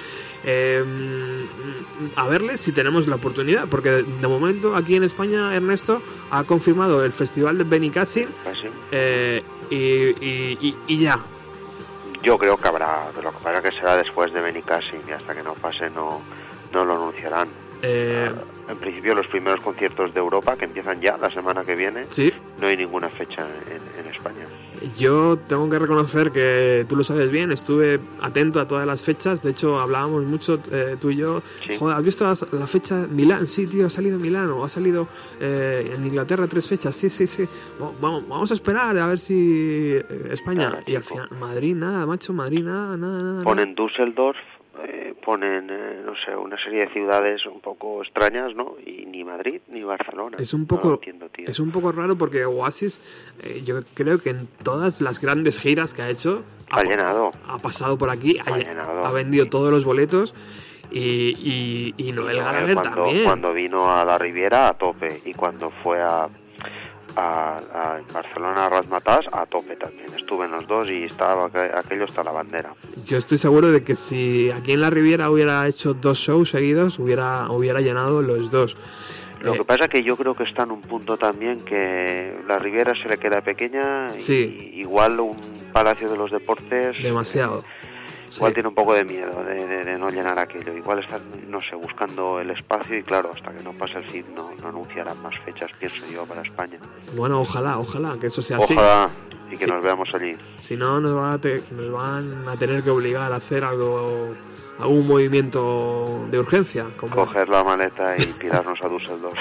Eh, 0.43 0.83
a 2.15 2.27
verle 2.27 2.57
si 2.57 2.71
tenemos 2.71 3.07
la 3.07 3.15
oportunidad, 3.15 3.67
porque 3.67 3.89
de, 3.89 4.27
momento 4.27 4.75
aquí 4.75 4.95
en 4.95 5.03
España 5.03 5.55
Ernesto 5.55 6.01
ha 6.31 6.43
confirmado 6.43 7.03
el 7.03 7.11
festival 7.11 7.57
de 7.57 7.63
Benicassim 7.63 8.27
Casi. 8.43 8.67
eh, 8.91 9.43
y, 9.69 9.75
y- 9.75 10.57
y- 10.61 10.75
y 10.87 10.97
ya. 10.99 11.19
Yo 12.23 12.37
creo 12.37 12.57
que 12.57 12.67
habrá, 12.67 13.09
pero 13.15 13.31
lo 13.31 13.37
que 13.37 13.43
pasa 13.43 13.61
que 13.61 13.71
será 13.71 13.95
después 13.97 14.33
de 14.33 14.41
Benicassim 14.41 14.99
y 15.07 15.11
hasta 15.11 15.33
que 15.35 15.43
no 15.43 15.53
pase 15.55 15.89
no, 15.89 16.21
no 16.73 16.85
lo 16.85 16.95
anunciarán. 16.95 17.47
Eh, 17.81 18.31
En 18.69 18.77
principio 18.77 19.15
los 19.15 19.27
primeros 19.27 19.61
conciertos 19.61 20.13
de 20.13 20.19
Europa 20.19 20.55
que 20.57 20.65
empiezan 20.65 20.99
ya 20.99 21.15
la 21.17 21.29
semana 21.29 21.63
que 21.63 21.73
viene, 21.75 22.05
sí, 22.09 22.33
no 22.59 22.67
hay 22.67 22.75
ninguna 22.75 23.07
fecha 23.09 23.47
en, 23.69 24.05
en 24.05 24.11
España. 24.13 24.45
Yo 24.97 25.37
tengo 25.47 25.69
que 25.69 25.79
reconocer 25.79 26.31
que 26.31 26.85
tú 26.87 26.95
lo 26.95 27.03
sabes 27.03 27.31
bien, 27.31 27.51
estuve 27.51 27.99
atento 28.21 28.59
a 28.59 28.67
todas 28.67 28.85
las 28.85 29.01
fechas, 29.01 29.41
de 29.43 29.51
hecho 29.51 29.79
hablábamos 29.79 30.23
mucho 30.23 30.59
eh, 30.71 30.95
tú 30.99 31.09
y 31.11 31.17
yo, 31.17 31.41
Sí. 31.65 31.75
joder, 31.77 31.97
¿has 31.97 32.03
visto 32.03 32.23
la, 32.25 32.35
la 32.59 32.67
fecha 32.67 33.05
Milán? 33.09 33.47
Sí, 33.47 33.67
tío, 33.67 33.87
ha 33.87 33.89
salido 33.89 34.19
Milán 34.19 34.49
o 34.51 34.63
ha 34.63 34.69
salido 34.69 35.07
eh, 35.39 35.93
en 35.95 36.05
Inglaterra 36.05 36.47
tres 36.47 36.67
fechas, 36.67 36.95
sí, 36.95 37.09
sí, 37.09 37.27
sí, 37.27 37.43
Va- 37.81 37.91
vamos, 38.01 38.27
vamos 38.27 38.51
a 38.51 38.53
esperar 38.53 38.97
a 38.97 39.07
ver 39.07 39.19
si 39.19 39.35
eh, 39.95 40.29
España 40.31 40.79
y 40.85 40.95
al 40.95 41.03
final 41.03 41.29
Madrid 41.39 41.75
nada, 41.75 42.05
macho, 42.05 42.33
Madrid 42.33 42.63
nada, 42.63 42.95
nada, 42.97 43.21
nada. 43.23 43.43
Ponen 43.43 43.75
Düsseldorf, 43.75 44.37
ponen, 45.27 45.67
eh, 45.69 46.01
no 46.05 46.13
sé, 46.25 46.33
una 46.33 46.55
serie 46.63 46.85
de 46.85 46.93
ciudades 46.93 47.45
un 47.45 47.59
poco 47.59 48.01
extrañas, 48.01 48.55
¿no? 48.55 48.75
Y 48.85 49.05
ni 49.05 49.25
Madrid 49.25 49.59
ni 49.67 49.83
Barcelona. 49.83 50.37
Es 50.39 50.53
un 50.53 50.65
poco, 50.65 50.87
lo 50.87 50.93
entiendo, 50.95 51.27
tío. 51.27 51.43
es 51.49 51.59
un 51.59 51.69
poco 51.71 51.91
raro 51.91 52.17
porque 52.17 52.45
Oasis, 52.45 53.01
eh, 53.43 53.61
yo 53.65 53.81
creo 53.93 54.19
que 54.21 54.29
en 54.29 54.47
todas 54.63 55.01
las 55.01 55.19
grandes 55.19 55.59
giras 55.59 55.93
que 55.93 56.01
ha 56.01 56.09
hecho, 56.09 56.43
Ha 56.71 56.81
llenado. 56.81 57.33
ha 57.45 57.57
pasado 57.57 57.97
por 57.97 58.09
aquí, 58.09 58.37
ha, 58.39 58.53
Ha 58.53 58.57
llenado. 58.57 59.05
ha 59.05 59.11
vendido 59.11 59.45
todos 59.47 59.69
los 59.69 59.83
boletos 59.83 60.33
y, 60.91 61.35
y, 61.37 61.93
y 61.97 62.11
Noel 62.13 62.37
No, 62.37 62.45
Gallagher 62.45 62.73
cuando, 62.75 63.01
también. 63.03 63.23
cuando 63.25 63.53
vino 63.53 63.91
a 63.91 64.05
la 64.05 64.17
Riviera 64.17 64.69
a 64.69 64.73
tope 64.75 65.21
y 65.25 65.33
cuando 65.33 65.71
fue 65.83 66.01
a, 66.01 66.29
a, 67.17 67.57
a 67.57 67.99
Barcelona 68.13 68.65
a 68.67 68.69
Razmataz 68.69 69.25
a 69.31 69.45
tope 69.45 69.75
también. 69.75 70.07
Estuve 70.15 70.45
en 70.45 70.51
los 70.51 70.67
dos 70.67 70.89
y 70.89 71.03
estaba 71.05 71.49
aqu- 71.49 71.71
aquello 71.77 72.05
hasta 72.05 72.23
la 72.23 72.31
bandera. 72.31 72.73
Yo 73.05 73.17
estoy 73.17 73.37
seguro 73.37 73.71
de 73.71 73.83
que 73.83 73.95
si 73.95 74.51
aquí 74.51 74.73
en 74.73 74.81
la 74.81 74.89
Riviera 74.89 75.29
hubiera 75.29 75.67
hecho 75.67 75.93
dos 75.93 76.19
shows 76.19 76.49
seguidos, 76.51 76.99
hubiera, 76.99 77.49
hubiera 77.49 77.79
llenado 77.81 78.21
los 78.21 78.51
dos. 78.51 78.77
Lo 79.41 79.53
Eh, 79.53 79.57
que 79.59 79.65
pasa 79.65 79.83
es 79.85 79.89
que 79.89 80.03
yo 80.03 80.15
creo 80.17 80.33
que 80.35 80.43
está 80.43 80.63
en 80.63 80.71
un 80.71 80.81
punto 80.81 81.15
también 81.17 81.59
que 81.61 82.39
la 82.47 82.57
Riviera 82.57 82.93
se 83.01 83.07
le 83.07 83.17
queda 83.17 83.41
pequeña 83.41 84.07
y 84.17 84.79
igual 84.79 85.19
un 85.19 85.35
Palacio 85.73 86.09
de 86.09 86.17
los 86.17 86.31
Deportes 86.31 87.01
demasiado. 87.03 87.63
Sí. 88.29 88.43
tiene 88.53 88.69
un 88.69 88.75
poco 88.75 88.93
de 88.93 89.03
miedo 89.03 89.43
de, 89.43 89.65
de- 89.67 89.85
de 89.85 89.97
no 89.97 90.09
llenar 90.09 90.37
aquello. 90.39 90.73
Igual 90.75 90.99
están, 90.99 91.21
no 91.49 91.61
sé, 91.61 91.75
buscando 91.75 92.39
el 92.39 92.49
espacio 92.51 92.97
y 92.97 93.03
claro, 93.03 93.31
hasta 93.35 93.51
que 93.51 93.63
no 93.63 93.71
pase 93.73 93.97
el 93.99 94.05
CID 94.09 94.25
no, 94.35 94.49
no 94.61 94.67
anunciarán 94.69 95.21
más 95.23 95.33
fechas, 95.45 95.69
pienso 95.79 96.05
yo, 96.11 96.25
para 96.25 96.41
España. 96.41 96.77
Bueno, 97.15 97.39
ojalá, 97.41 97.79
ojalá 97.79 98.17
que 98.19 98.27
eso 98.27 98.41
sea 98.41 98.57
así. 98.57 98.73
Ojalá 98.73 99.09
y 99.47 99.51
que 99.51 99.63
Sí. 99.63 99.69
nos 99.71 99.81
veamos 99.81 100.13
allí. 100.13 100.35
Si 100.59 100.75
no, 100.75 100.99
nos, 100.99 101.15
va 101.15 101.33
a 101.33 101.37
te- 101.37 101.61
nos 101.71 101.91
van 101.91 102.47
a 102.49 102.55
tener 102.57 102.83
que 102.83 102.89
obligar 102.89 103.31
a 103.31 103.37
hacer 103.37 103.63
algo, 103.63 104.33
algún 104.79 105.07
movimiento 105.07 106.25
de 106.29 106.39
urgencia. 106.39 106.85
Como, 106.97 107.13
Coger 107.13 107.49
la 107.49 107.63
maleta 107.63 108.15
y 108.17 108.25
tirarnos 108.25 108.81
a 108.83 108.87
Düsseldorf. 108.87 109.37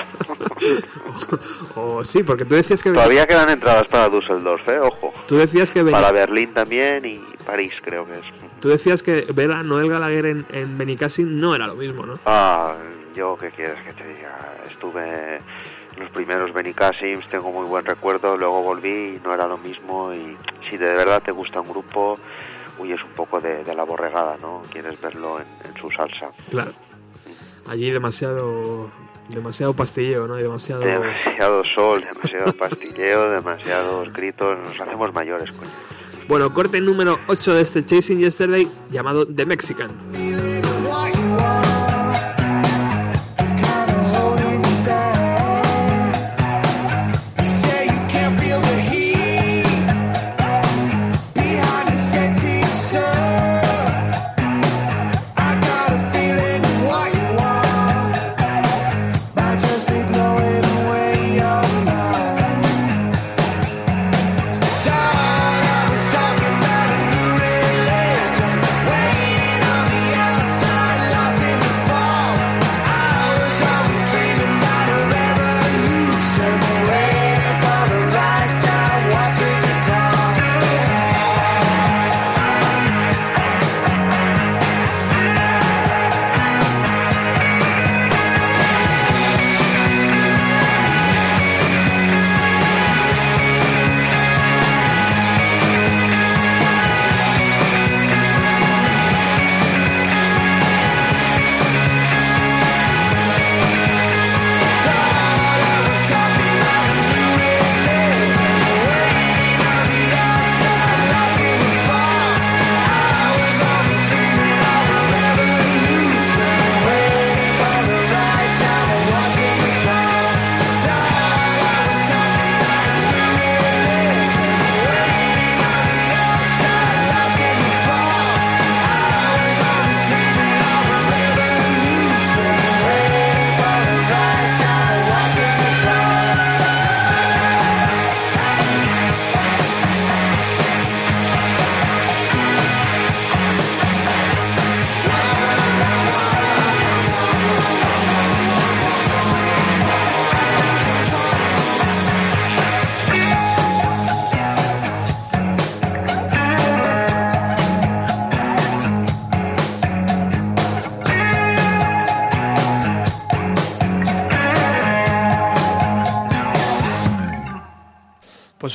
o, 1.76 2.04
sí, 2.04 2.22
porque 2.22 2.44
tú 2.44 2.54
decías 2.54 2.82
que 2.82 2.90
Todavía 2.90 3.26
quedan 3.26 3.50
entradas 3.50 3.86
para 3.88 4.08
Düsseldorf, 4.08 4.68
¿eh? 4.68 4.80
Ojo. 4.80 5.12
tú 5.26 5.36
decías 5.36 5.70
que 5.70 5.84
Para 5.84 6.12
Berlín 6.12 6.52
también 6.54 7.04
y 7.04 7.20
París, 7.44 7.72
creo 7.82 8.06
que 8.06 8.12
es. 8.14 8.24
tú 8.60 8.68
decías 8.68 9.02
que 9.02 9.26
ver 9.34 9.50
a 9.52 9.62
Noel 9.62 9.88
Gallagher 9.90 10.26
en, 10.26 10.46
en 10.50 10.78
Benicassim 10.78 11.38
no 11.38 11.54
era 11.54 11.66
lo 11.66 11.74
mismo, 11.76 12.06
¿no? 12.06 12.18
Ah, 12.24 12.74
yo, 13.14 13.36
¿qué 13.38 13.50
quieres 13.50 13.76
que 13.82 13.92
te 13.92 14.06
diga? 14.14 14.56
Estuve 14.66 15.40
los 15.98 16.10
primeros 16.10 16.52
Benicasims, 16.52 17.28
tengo 17.30 17.50
muy 17.50 17.66
buen 17.66 17.84
recuerdo, 17.84 18.36
luego 18.36 18.62
volví 18.62 19.16
y 19.16 19.20
no 19.24 19.32
era 19.32 19.46
lo 19.46 19.58
mismo. 19.58 20.12
Y 20.12 20.36
si 20.68 20.76
de 20.76 20.92
verdad 20.94 21.22
te 21.22 21.32
gusta 21.32 21.60
un 21.60 21.68
grupo, 21.68 22.18
huyes 22.78 23.02
un 23.02 23.10
poco 23.12 23.40
de, 23.40 23.64
de 23.64 23.74
la 23.74 23.84
borregada, 23.84 24.36
¿no? 24.40 24.62
Quieres 24.70 25.00
verlo 25.00 25.38
en, 25.38 25.46
en 25.68 25.80
su 25.80 25.90
salsa. 25.90 26.30
Claro. 26.50 26.72
Allí 27.68 27.90
demasiado 27.90 28.90
demasiado 29.28 29.74
pastilleo, 29.74 30.26
¿no? 30.28 30.38
Y 30.38 30.42
demasiado 30.42 30.82
Demasiado 30.82 31.64
sol, 31.64 32.00
demasiado 32.00 32.52
pastilleo, 32.52 33.30
demasiados 33.32 34.12
gritos, 34.12 34.58
nos 34.58 34.80
hacemos 34.80 35.12
mayores, 35.12 35.50
coño. 35.52 35.70
Bueno, 36.28 36.52
corte 36.52 36.80
número 36.80 37.18
8 37.28 37.54
de 37.54 37.60
este 37.62 37.84
Chasing 37.84 38.18
Yesterday 38.18 38.68
llamado 38.90 39.26
The 39.26 39.46
Mexican. 39.46 39.90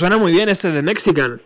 Suena 0.02 0.18
muy 0.18 0.32
bien 0.32 0.50
este 0.50 0.72
The 0.72 0.82
Mexican. 0.82 1.40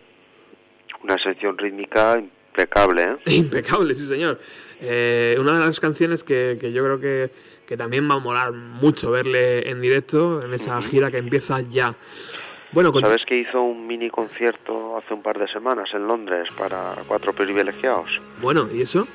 Una 1.04 1.18
sección 1.22 1.58
rítmica 1.58 2.18
impecable, 2.18 3.02
¿eh? 3.04 3.16
Impecable, 3.26 3.92
sí 3.92 4.06
señor. 4.06 4.40
Eh, 4.80 5.36
una 5.38 5.58
de 5.60 5.66
las 5.66 5.78
canciones 5.78 6.24
que, 6.24 6.56
que 6.58 6.72
yo 6.72 6.82
creo 6.82 6.98
que, 6.98 7.30
que 7.66 7.76
también 7.76 8.10
va 8.10 8.14
a 8.14 8.18
molar 8.18 8.52
mucho 8.52 9.10
verle 9.10 9.68
en 9.70 9.82
directo 9.82 10.42
en 10.42 10.54
esa 10.54 10.80
gira 10.80 11.10
que 11.10 11.18
empieza 11.18 11.60
ya. 11.60 11.94
Bueno, 12.72 12.92
con- 12.92 13.02
¿Sabes 13.02 13.26
que 13.26 13.36
hizo 13.36 13.60
un 13.60 13.86
mini 13.86 14.08
concierto 14.08 14.96
hace 14.96 15.12
un 15.12 15.22
par 15.22 15.38
de 15.38 15.48
semanas 15.48 15.90
en 15.92 16.06
Londres 16.08 16.48
para 16.56 16.94
cuatro 17.06 17.34
privilegiados? 17.34 18.08
bueno, 18.40 18.68
¿y 18.72 18.80
eso? 18.80 19.06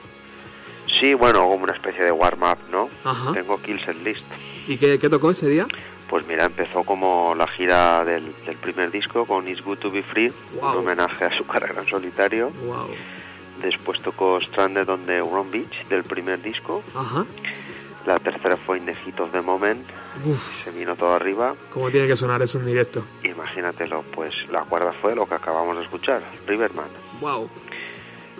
Sí, 0.99 1.15
bueno, 1.15 1.39
como 1.49 1.63
una 1.63 1.73
especie 1.73 2.03
de 2.05 2.11
warm-up, 2.11 2.59
¿no? 2.71 2.89
Ajá. 3.03 3.33
Tengo 3.33 3.59
Kills 3.61 3.87
en 3.87 4.03
List. 4.03 4.21
¿Y 4.67 4.77
qué, 4.77 4.99
qué 4.99 5.09
tocó 5.09 5.31
ese 5.31 5.49
día? 5.49 5.65
Pues 6.11 6.27
mira, 6.27 6.45
empezó 6.45 6.83
como 6.83 7.33
la 7.35 7.47
gira 7.47 8.03
del, 8.03 8.35
del 8.45 8.57
primer 8.57 8.91
disco 8.91 9.25
con 9.25 9.47
It's 9.47 9.63
Good 9.63 9.77
to 9.79 9.89
Be 9.89 10.03
Free, 10.03 10.31
Wow. 10.59 10.71
un 10.73 10.77
homenaje 10.79 11.25
a 11.25 11.35
su 11.35 11.45
carrera 11.47 11.81
en 11.81 11.87
solitario. 11.89 12.51
Wow. 12.65 12.89
Después 13.63 13.99
tocó 14.01 14.39
Stranded 14.41 14.87
on 14.89 15.05
the 15.05 15.21
Wrong 15.21 15.49
Beach 15.49 15.87
del 15.87 16.03
primer 16.03 16.39
disco. 16.41 16.83
Ajá. 16.95 17.25
La 18.05 18.17
tercera 18.19 18.57
fue 18.57 18.79
In 18.79 18.85
the 18.85 18.93
Heat 18.95 19.19
of 19.19 19.31
the 19.31 19.41
Moment. 19.41 19.87
Uf, 20.25 20.63
Se 20.63 20.71
vino 20.77 20.95
todo 20.95 21.13
arriba. 21.13 21.55
cómo 21.71 21.89
tiene 21.91 22.07
que 22.07 22.15
sonar 22.15 22.41
eso 22.41 22.59
en 22.59 22.65
directo. 22.65 23.03
Imagínatelo, 23.23 24.03
pues 24.13 24.49
la 24.51 24.61
cuarta 24.63 24.91
fue 24.93 25.15
lo 25.15 25.25
que 25.27 25.35
acabamos 25.35 25.77
de 25.77 25.83
escuchar, 25.83 26.21
Riverman. 26.47 26.89
Wow. 27.21 27.49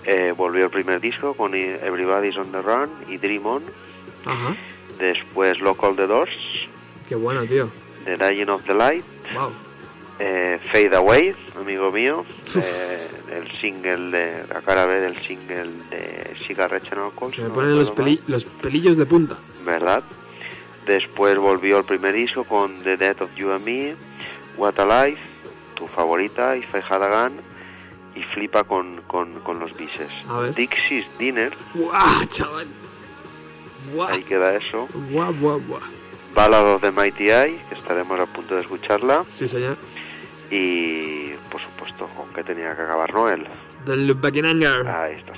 Eh, 0.04 0.34
volvió 0.36 0.66
el 0.66 0.72
primer 0.72 1.00
disco 1.00 1.36
con 1.36 1.54
Everybody's 1.56 2.36
on 2.36 2.52
the 2.52 2.62
Run 2.62 2.90
y 3.08 3.18
Dream 3.18 3.46
On. 3.46 3.62
Ajá. 4.26 4.56
Después 4.98 5.60
Local 5.62 5.96
the 5.96 6.08
Doors, 6.08 6.32
Qué 7.12 7.16
bueno, 7.18 7.44
tío. 7.44 7.70
The 8.06 8.16
Dying 8.16 8.48
of 8.48 8.64
the 8.64 8.74
Light, 8.74 9.04
Wow. 9.36 9.52
eh, 10.18 10.58
Fade 10.72 10.96
Away, 10.96 11.36
amigo 11.60 11.92
mío, 11.92 12.24
eh, 12.56 13.08
el 13.34 13.52
single 13.60 14.18
de 14.18 14.48
la 14.48 14.62
cara 14.62 14.86
B 14.86 15.02
del 15.02 15.18
single 15.18 15.68
de 15.90 16.38
Cigarette 16.48 16.88
and 16.94 17.02
Alcohol. 17.04 17.30
Se 17.34 17.42
me 17.42 17.50
no 17.50 17.54
ponen 17.54 17.78
los, 17.78 17.92
peli- 17.92 18.22
los 18.28 18.46
pelillos 18.46 18.96
de 18.96 19.06
punta. 19.06 19.36
¿verdad? 19.66 20.04
Después 20.86 21.38
volvió 21.38 21.80
el 21.80 21.84
primer 21.84 22.14
disco 22.14 22.46
con 22.46 22.82
The 22.82 22.96
Death 22.96 23.24
of 23.24 23.36
You 23.36 23.52
and 23.52 23.66
Me, 23.66 23.96
What 24.56 24.80
a 24.80 25.06
Life, 25.06 25.20
tu 25.76 25.88
favorita, 25.88 26.56
If 26.56 26.74
I 26.74 26.78
Had 26.90 27.04
a 27.04 27.28
Gun, 27.28 27.42
y 28.16 28.24
flipa 28.34 28.64
con, 28.64 29.02
con, 29.06 29.34
con 29.42 29.60
los 29.60 29.76
bises. 29.76 30.08
A 30.30 30.40
ver. 30.40 30.56
Dixie's 30.56 31.06
Dinner, 31.20 31.52
¡Guau, 31.74 32.26
chaval! 32.28 32.68
¡Guau! 33.94 34.08
ahí 34.08 34.24
queda 34.24 34.56
eso. 34.56 34.88
¡Guau, 35.12 35.34
guau, 35.42 35.60
guau! 35.68 35.82
Ballad 36.34 36.76
of 36.76 36.82
the 36.82 36.92
Mighty 36.92 37.30
Eye, 37.30 37.62
que 37.70 37.76
estaremos 37.76 38.20
a 38.20 38.26
punto 38.26 38.56
de 38.56 38.62
escucharla. 38.62 39.26
Sí, 39.28 39.48
señor. 39.48 39.78
Y, 40.50 41.32
por 41.52 41.62
supuesto, 41.62 42.08
con 42.16 42.34
que 42.34 42.44
tenía 42.44 42.76
que 42.76 42.82
acabar 42.82 43.14
Noel. 43.14 43.48
Del 43.86 44.08
Look 44.08 44.22
Back 44.22 44.36
in 44.36 44.46
Anger. 44.46 44.88
Ahí 44.88 45.16
be 45.16 45.32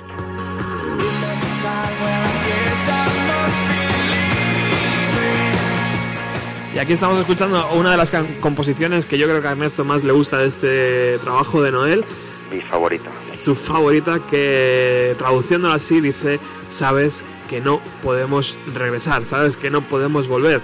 Y 6.74 6.80
aquí 6.80 6.94
estamos 6.94 7.20
escuchando 7.20 7.72
una 7.74 7.92
de 7.92 7.98
las 7.98 8.12
composiciones 8.40 9.06
que 9.06 9.20
yo 9.20 9.28
creo 9.28 9.44
que 9.44 9.48
a 9.48 9.52
Ernesto 9.52 9.86
más 9.86 10.04
le 10.04 10.12
gusta 10.12 10.40
de 10.40 10.48
este 10.48 11.20
trabajo 11.20 11.62
de 11.62 11.72
Noel. 11.72 12.04
Mi 12.52 12.62
favorita. 12.62 13.12
Su 13.36 13.54
favorita 13.54 14.20
que 14.30 15.14
traduciéndola 15.20 15.76
así 15.76 16.02
dice, 16.02 16.40
sabes 16.70 17.24
que 17.48 17.62
no 17.62 17.80
podemos 18.02 18.58
regresar, 18.74 19.26
sabes 19.26 19.56
que 19.56 19.70
no 19.70 19.82
podemos 19.82 20.28
volver. 20.28 20.62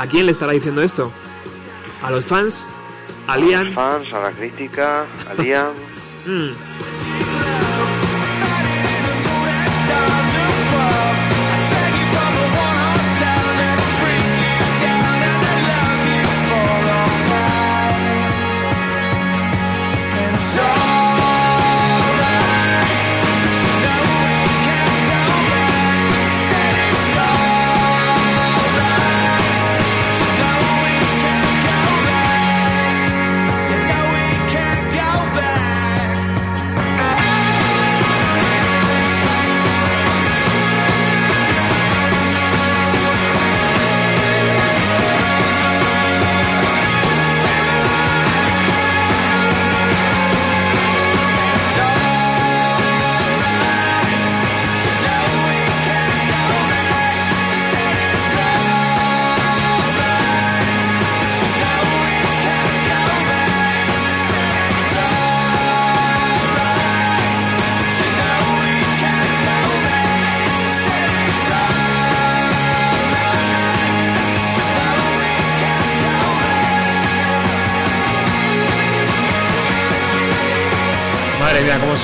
¿A 0.00 0.06
quién 0.06 0.24
le 0.24 0.32
estará 0.32 0.52
diciendo 0.52 0.80
esto? 0.80 1.12
¿A 2.02 2.10
los 2.10 2.24
fans? 2.24 2.66
¿A 3.26 3.34
A 3.34 3.36
Liam? 3.36 3.66
los 3.66 3.74
fans, 3.74 4.12
a 4.14 4.20
la 4.20 4.30
crítica, 4.32 5.04
a 5.28 5.34
Liam. 5.42 5.72
Mm. 6.26 6.50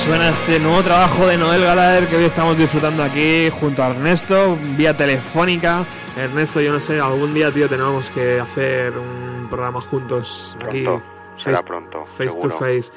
Suena 0.07 0.29
este 0.29 0.59
nuevo 0.61 0.83
trabajo 0.83 1.27
de 1.27 1.37
Noel 1.37 1.63
Gallagher 1.63 2.09
que 2.09 2.17
hoy 2.17 2.25
estamos 2.25 2.57
disfrutando 2.57 3.03
aquí 3.03 3.49
junto 3.51 3.83
a 3.83 3.89
Ernesto, 3.91 4.57
vía 4.77 4.97
telefónica. 4.97 5.85
Ernesto, 6.17 6.61
yo 6.61 6.73
no 6.73 6.81
sé, 6.81 7.01
algún 7.01 7.35
día, 7.35 7.51
tío, 7.51 7.69
tenemos 7.69 8.09
que 8.11 8.39
hacer 8.41 8.97
un 8.97 9.47
programa 9.51 9.81
juntos 9.81 10.57
aquí. 10.65 10.85
Pronto, 10.85 11.05
será 11.37 11.57
face- 11.57 11.67
pronto, 11.67 12.05
Face 12.05 12.29
seguro. 12.31 12.51
to 12.51 12.59
face. 12.59 12.93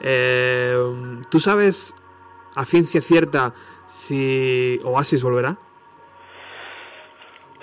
Eh, 0.00 0.76
¿Tú 1.30 1.38
sabes 1.38 1.94
a 2.56 2.64
ciencia 2.64 3.00
cierta 3.02 3.52
si 3.86 4.80
Oasis 4.84 5.22
volverá? 5.22 5.56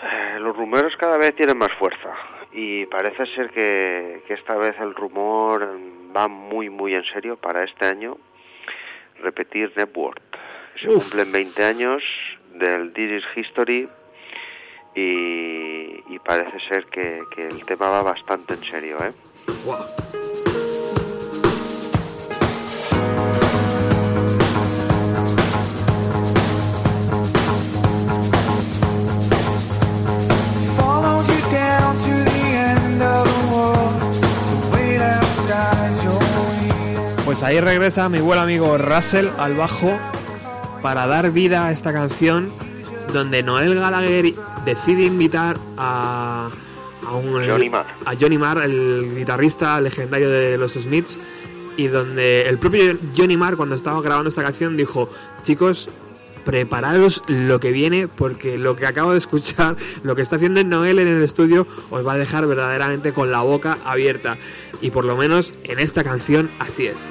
Eh, 0.04 0.40
los 0.40 0.56
rumores 0.56 0.96
cada 0.98 1.18
vez 1.18 1.36
tienen 1.36 1.58
más 1.58 1.70
fuerza 1.80 2.10
y 2.52 2.86
parece 2.86 3.26
ser 3.36 3.50
que, 3.52 4.24
que 4.28 4.34
esta 4.36 4.56
vez 4.58 4.76
el 4.80 4.94
rumor 4.94 5.68
va 6.16 6.28
muy 6.28 6.70
muy 6.70 6.94
en 6.94 7.04
serio 7.14 7.38
para 7.38 7.64
este 7.64 7.86
año 7.86 8.18
repetir 9.22 9.72
Network. 9.76 10.22
Se 10.82 10.90
Uf. 10.90 11.04
cumplen 11.04 11.32
20 11.32 11.64
años 11.64 12.04
del 12.54 12.94
This 12.94 13.24
is 13.24 13.24
History 13.36 13.88
y, 14.96 16.14
y 16.14 16.20
parece 16.24 16.60
ser 16.70 16.86
que, 16.86 17.22
que 17.36 17.48
el 17.48 17.66
tema 17.66 17.90
va 17.90 18.04
bastante 18.04 18.54
en 18.56 18.64
serio, 18.64 18.98
¿eh? 19.04 19.12
Guau. 19.66 20.21
Ahí 37.52 37.60
regresa 37.60 38.08
mi 38.08 38.20
buen 38.20 38.40
amigo 38.40 38.78
Russell 38.78 39.28
al 39.38 39.56
bajo 39.56 39.92
para 40.82 41.06
dar 41.06 41.32
vida 41.32 41.68
a 41.68 41.72
esta 41.72 41.92
canción 41.92 42.50
donde 43.12 43.44
Noel 43.44 43.76
Gallagher 43.76 44.34
decide 44.64 45.04
invitar 45.04 45.58
a, 45.78 46.50
a 47.06 47.12
un- 47.14 47.46
Johnny 47.46 47.70
Marr. 47.70 47.88
a 48.06 48.14
Johnny 48.18 48.38
Marr, 48.38 48.64
el 48.64 49.16
guitarrista 49.18 49.82
legendario 49.82 50.30
de 50.30 50.58
los 50.58 50.74
Smiths, 50.76 51.20
y 51.76 51.88
donde 51.88 52.44
el 52.44 52.58
propio 52.58 52.98
Johnny 53.18 53.36
Marr 53.36 53.58
cuando 53.58 53.76
estaba 53.76 54.02
grabando 54.02 54.30
esta 54.30 54.44
canción 54.44 54.78
dijo, 54.78 55.10
chicos, 55.42 55.90
prepararos 56.46 57.22
lo 57.28 57.60
que 57.60 57.72
viene 57.72 58.08
porque 58.08 58.58
lo 58.58 58.76
que 58.78 58.88
acabo 58.88 59.12
de 59.12 59.18
escuchar, 59.18 59.76
lo 60.04 60.16
que 60.16 60.22
está 60.22 60.38
haciendo 60.38 60.64
Noel 60.64 61.00
en 61.00 61.08
el 61.10 61.22
estudio 61.22 61.68
os 61.90 62.08
va 62.08 62.14
a 62.14 62.18
dejar 62.18 62.48
verdaderamente 62.48 63.12
con 63.14 63.30
la 63.32 63.42
boca 63.42 63.78
abierta. 63.86 64.38
Y 64.82 64.90
por 64.90 65.06
lo 65.06 65.16
menos 65.16 65.54
en 65.64 65.80
esta 65.80 66.04
canción 66.04 66.50
así 66.60 66.88
es. 66.88 67.10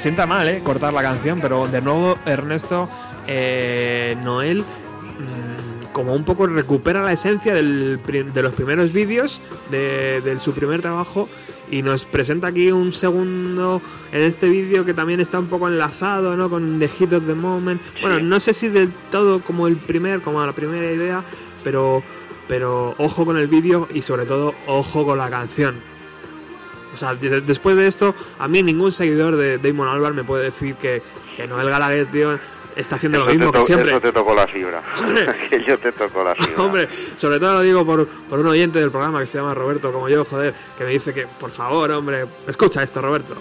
Sienta 0.00 0.26
mal, 0.26 0.48
¿eh? 0.48 0.62
Cortar 0.64 0.94
la 0.94 1.02
canción, 1.02 1.40
pero 1.42 1.68
de 1.68 1.82
nuevo 1.82 2.16
Ernesto, 2.24 2.88
eh, 3.26 4.16
Noel, 4.24 4.60
mm, 4.60 5.92
como 5.92 6.14
un 6.14 6.24
poco 6.24 6.46
recupera 6.46 7.02
la 7.02 7.12
esencia 7.12 7.52
del 7.52 8.00
de 8.02 8.42
los 8.42 8.54
primeros 8.54 8.94
vídeos 8.94 9.42
de, 9.70 10.22
de 10.22 10.38
su 10.38 10.54
primer 10.54 10.80
trabajo 10.80 11.28
y 11.70 11.82
nos 11.82 12.06
presenta 12.06 12.46
aquí 12.46 12.72
un 12.72 12.94
segundo 12.94 13.82
en 14.10 14.22
este 14.22 14.48
vídeo 14.48 14.86
que 14.86 14.94
también 14.94 15.20
está 15.20 15.38
un 15.38 15.48
poco 15.48 15.68
enlazado, 15.68 16.34
¿no? 16.34 16.48
Con 16.48 16.78
The 16.78 16.88
Hit 16.88 17.12
of 17.12 17.26
the 17.26 17.34
Moment. 17.34 17.82
Bueno, 18.00 18.20
no 18.20 18.40
sé 18.40 18.54
si 18.54 18.68
del 18.68 18.94
todo 19.10 19.42
como 19.42 19.66
el 19.66 19.76
primer, 19.76 20.22
como 20.22 20.44
la 20.44 20.54
primera 20.54 20.90
idea, 20.90 21.22
pero, 21.62 22.02
pero 22.48 22.94
ojo 22.96 23.26
con 23.26 23.36
el 23.36 23.48
vídeo 23.48 23.86
y 23.92 24.00
sobre 24.00 24.24
todo 24.24 24.54
ojo 24.66 25.04
con 25.04 25.18
la 25.18 25.28
canción. 25.28 25.89
O 26.94 26.96
sea, 26.96 27.14
de- 27.14 27.40
después 27.40 27.76
de 27.76 27.86
esto, 27.86 28.14
a 28.38 28.48
mí 28.48 28.62
ningún 28.62 28.92
seguidor 28.92 29.36
de 29.36 29.58
Damon 29.58 29.88
Albarn 29.88 30.16
me 30.16 30.24
puede 30.24 30.44
decir 30.44 30.74
que, 30.76 31.02
que 31.36 31.46
Noel 31.46 31.68
Gallagher, 31.70 32.06
tío, 32.06 32.38
está 32.76 32.96
haciendo 32.96 33.18
lo 33.18 33.24
Eso 33.24 33.32
te 33.32 33.38
mismo 33.38 33.52
que 33.52 33.62
siempre. 33.62 33.90
Eso 33.90 34.00
te 34.00 34.12
tocó 34.12 34.34
la 34.34 34.46
fibra. 34.46 34.82
Aquello 35.46 35.78
te 35.82 35.92
tocó 35.92 36.24
la 36.24 36.34
fibra. 36.34 36.62
Hombre, 36.62 36.88
sobre 37.16 37.38
todo 37.38 37.52
lo 37.54 37.60
digo 37.60 37.84
por, 37.86 38.06
por 38.06 38.38
un 38.38 38.46
oyente 38.46 38.78
del 38.78 38.90
programa 38.90 39.20
que 39.20 39.26
se 39.26 39.38
llama 39.38 39.54
Roberto, 39.54 39.92
como 39.92 40.08
yo, 40.08 40.24
joder, 40.24 40.54
que 40.76 40.84
me 40.84 40.90
dice 40.90 41.12
que, 41.14 41.26
por 41.26 41.50
favor, 41.50 41.90
hombre, 41.92 42.26
escucha 42.48 42.82
esto, 42.82 43.00
Roberto. 43.00 43.34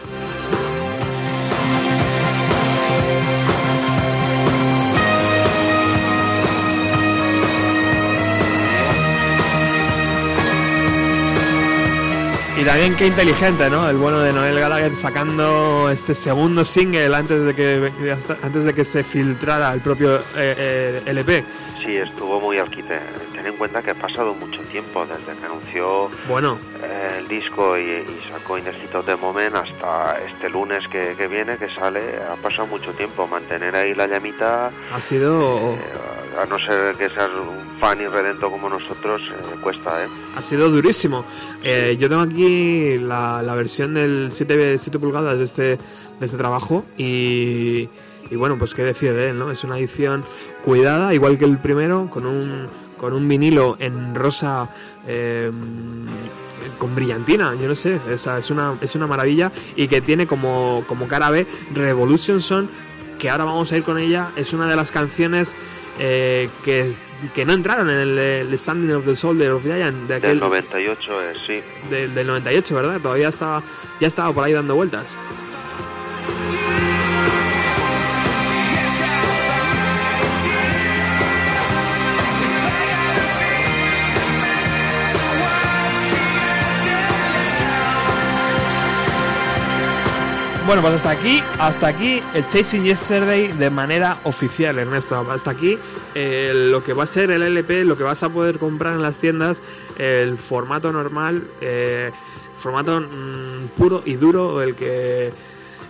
Y 12.59 12.65
también 12.65 12.93
qué 12.97 13.07
inteligente, 13.07 13.69
¿no? 13.69 13.89
El 13.89 13.95
bueno 13.95 14.19
de 14.19 14.33
Noel 14.33 14.59
Gallagher 14.59 14.93
sacando 14.93 15.89
este 15.89 16.13
segundo 16.13 16.65
single 16.65 17.15
antes 17.15 17.45
de 17.45 17.55
que 17.55 17.93
antes 18.43 18.65
de 18.65 18.73
que 18.73 18.83
se 18.83 19.01
filtrara 19.01 19.73
el 19.73 19.79
propio 19.79 20.17
eh, 20.17 20.21
eh, 20.35 21.01
LP. 21.05 21.45
Sí, 21.81 21.95
estuvo 21.95 22.41
muy 22.41 22.57
al 22.57 22.69
quite. 22.69 22.99
Ten 23.33 23.45
en 23.45 23.55
cuenta 23.55 23.81
que 23.81 23.91
ha 23.91 23.95
pasado 23.95 24.33
mucho 24.33 24.59
tiempo 24.63 25.05
desde 25.05 25.39
que 25.39 25.45
anunció 25.45 26.11
Bueno, 26.27 26.59
eh, 26.83 27.19
el 27.19 27.29
disco 27.29 27.77
y, 27.77 27.81
y 27.81 28.21
sacó 28.29 28.57
Inédito 28.57 29.03
de 29.03 29.15
Moment 29.15 29.55
hasta 29.55 30.19
este 30.29 30.49
lunes 30.49 30.85
que, 30.89 31.15
que 31.17 31.27
viene, 31.29 31.57
que 31.57 31.73
sale. 31.73 32.01
Ha 32.29 32.35
pasado 32.35 32.67
mucho 32.67 32.91
tiempo. 32.91 33.25
Mantener 33.25 33.73
ahí 33.73 33.95
la 33.95 34.05
llamita, 34.05 34.69
ha 34.93 34.99
sido 34.99 35.71
eh, 35.71 35.79
a 36.41 36.45
no 36.45 36.57
ser 36.59 36.95
que 36.95 37.09
seas 37.09 37.29
un 37.31 37.79
fan 37.79 37.99
irredento 38.01 38.49
como 38.49 38.69
nosotros, 38.69 39.21
eh, 39.21 39.55
cuesta, 39.61 40.03
¿eh? 40.03 40.07
Ha 40.35 40.41
sido 40.41 40.69
durísimo. 40.69 41.25
Eh, 41.63 41.97
yo 41.99 42.07
tengo 42.09 42.21
aquí 42.21 42.97
la, 42.97 43.41
la 43.41 43.53
versión 43.55 43.93
del 43.93 44.29
7, 44.31 44.77
7 44.77 44.99
pulgadas 44.99 45.37
de 45.37 45.43
este, 45.43 45.63
de 45.63 46.25
este 46.25 46.37
trabajo 46.37 46.85
y, 46.97 47.89
y 48.29 48.35
bueno, 48.35 48.57
pues 48.57 48.73
qué 48.73 48.83
decir 48.83 49.13
de 49.13 49.31
él, 49.31 49.39
¿no? 49.39 49.51
Es 49.51 49.63
una 49.63 49.77
edición 49.77 50.23
cuidada, 50.63 51.13
igual 51.13 51.37
que 51.37 51.45
el 51.45 51.57
primero, 51.57 52.09
con 52.09 52.25
un, 52.25 52.67
con 52.97 53.13
un 53.13 53.27
vinilo 53.27 53.75
en 53.79 54.15
rosa 54.15 54.69
eh, 55.07 55.51
con 56.77 56.95
brillantina, 56.95 57.55
yo 57.55 57.67
no 57.67 57.75
sé, 57.75 57.95
o 57.95 58.17
sea, 58.17 58.37
es, 58.37 58.49
una, 58.49 58.75
es 58.81 58.95
una 58.95 59.07
maravilla 59.07 59.51
y 59.75 59.87
que 59.87 60.01
tiene 60.01 60.27
como, 60.27 60.83
como 60.87 61.07
cara 61.07 61.29
B 61.29 61.45
Revolution 61.73 62.41
Son, 62.41 62.69
que 63.17 63.29
ahora 63.29 63.45
vamos 63.45 63.71
a 63.71 63.77
ir 63.77 63.83
con 63.83 63.97
ella, 63.97 64.29
es 64.35 64.53
una 64.53 64.67
de 64.67 64.75
las 64.75 64.91
canciones 64.91 65.55
eh, 65.99 66.49
que, 66.63 66.91
que 67.35 67.45
no 67.45 67.53
entraron 67.53 67.89
en 67.89 67.97
el, 67.97 68.17
el 68.17 68.57
Standing 68.57 68.95
of 68.95 69.05
the 69.05 69.13
Soldier 69.13 69.51
of 69.51 69.63
Giant 69.63 70.07
de 70.07 70.19
Del 70.19 70.23
aquel, 70.23 70.39
98 70.39 71.23
es, 71.23 71.37
sí. 71.45 71.61
del, 71.89 72.15
del 72.15 72.25
98, 72.25 72.73
¿verdad? 72.75 73.01
Todavía 73.01 73.27
estaba, 73.27 73.61
ya 73.99 74.07
estaba 74.07 74.33
por 74.33 74.45
ahí 74.45 74.53
dando 74.53 74.75
vueltas. 74.75 75.17
Bueno, 90.69 90.83
pues 90.83 90.93
hasta 90.93 91.09
aquí, 91.09 91.41
hasta 91.57 91.87
aquí 91.87 92.21
el 92.35 92.45
Chasing 92.45 92.83
Yesterday 92.83 93.47
de 93.53 93.71
manera 93.71 94.19
oficial, 94.23 94.77
Ernesto. 94.77 95.15
Hasta 95.19 95.49
aquí 95.49 95.79
eh, 96.13 96.51
lo 96.53 96.83
que 96.83 96.93
va 96.93 97.05
a 97.05 97.07
ser 97.07 97.31
el 97.31 97.41
LP, 97.41 97.85
lo 97.85 97.97
que 97.97 98.03
vas 98.03 98.21
a 98.21 98.29
poder 98.29 98.59
comprar 98.59 98.93
en 98.93 99.01
las 99.01 99.17
tiendas, 99.17 99.63
el 99.97 100.37
formato 100.37 100.91
normal, 100.91 101.49
eh, 101.59 102.11
formato 102.55 103.01
mm, 103.01 103.69
puro 103.75 104.03
y 104.05 104.13
duro, 104.13 104.61
el 104.61 104.75
que 104.75 105.33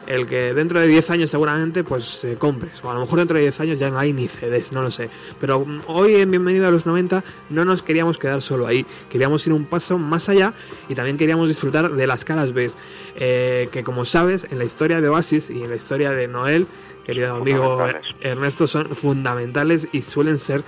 el 0.10 0.26
que 0.26 0.53
dentro 0.56 0.80
de 0.80 0.88
10 0.88 1.11
años 1.11 1.30
seguramente 1.30 1.84
pues 1.84 2.26
eh, 2.26 2.36
compres. 2.38 2.84
O 2.84 2.90
a 2.90 2.95
lo 2.95 3.02
mejor 3.02 3.19
dentro 3.19 3.38
de 3.38 3.44
10 3.44 3.60
años 3.61 3.80
ya 3.80 3.90
no 3.90 3.99
hay 3.99 4.11
ni 4.11 4.27
CDs, 4.27 4.72
no 4.73 4.81
lo 4.81 4.91
sé. 4.91 5.10
Pero 5.40 5.64
mm, 5.64 5.84
hoy 5.86 6.15
en 6.15 6.31
Bienvenido 6.31 6.68
a 6.68 6.72
los 6.72 6.86
90 6.86 7.23
no 7.52 7.64
nos 7.64 7.84
queríamos 7.84 8.18
quedar 8.18 8.41
solo 8.41 8.65
ahí. 8.65 8.86
Queríamos 9.10 9.45
ir 9.45 9.53
un 9.53 9.65
paso 9.65 9.99
más 9.99 10.27
allá 10.27 10.53
y 10.90 10.95
también 10.95 11.18
queríamos 11.18 11.48
disfrutar 11.48 11.91
de 11.91 12.07
las 12.07 12.26
caras 12.26 12.53
B. 12.53 12.72
eh, 13.15 13.69
que 13.72 13.84
como 13.84 14.03
sabes, 14.03 14.48
en 14.49 14.57
la 14.57 14.65
historia 14.65 14.99
de 14.99 15.07
Oasis 15.10 15.49
y 15.49 15.64
en 15.64 15.69
la 15.69 15.76
historia 15.76 16.11
de 16.11 16.27
Noel, 16.27 16.65
querido 17.06 17.36
amigo. 17.36 17.80
Ernesto, 18.19 18.68
son 18.68 18.90
fundamentales 18.90 19.88
y 19.91 20.02
suelen 20.02 20.38
ser 20.38 20.64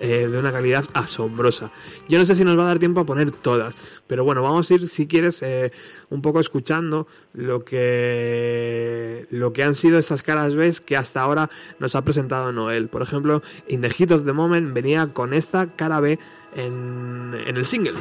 eh, 0.00 0.28
de 0.28 0.38
una 0.38 0.52
calidad 0.52 0.84
asombrosa. 0.92 1.70
Yo 2.08 2.18
no 2.18 2.24
sé 2.24 2.34
si 2.34 2.44
nos 2.44 2.58
va 2.58 2.64
a 2.64 2.66
dar 2.66 2.78
tiempo 2.78 3.00
a 3.00 3.06
poner 3.06 3.32
todas, 3.32 4.02
pero 4.06 4.24
bueno, 4.24 4.42
vamos 4.42 4.70
a 4.70 4.74
ir, 4.74 4.88
si 4.88 5.06
quieres, 5.06 5.42
eh, 5.42 5.72
un 6.10 6.22
poco 6.22 6.40
escuchando 6.40 7.06
lo 7.32 7.64
que, 7.64 9.26
lo 9.30 9.52
que 9.52 9.62
han 9.62 9.74
sido 9.74 9.98
estas 9.98 10.22
caras 10.22 10.54
B 10.54 10.64
que 10.84 10.96
hasta 10.96 11.20
ahora 11.20 11.50
nos 11.78 11.94
ha 11.94 12.02
presentado 12.02 12.52
Noel. 12.52 12.88
Por 12.88 13.02
ejemplo, 13.02 13.42
In 13.68 13.80
the 13.80 13.90
Heat 13.90 14.12
of 14.12 14.24
the 14.24 14.32
Moment 14.32 14.72
venía 14.72 15.12
con 15.12 15.34
esta 15.34 15.66
cara 15.74 16.00
B 16.00 16.18
en, 16.54 17.34
en 17.46 17.56
el 17.56 17.64
single. 17.64 17.94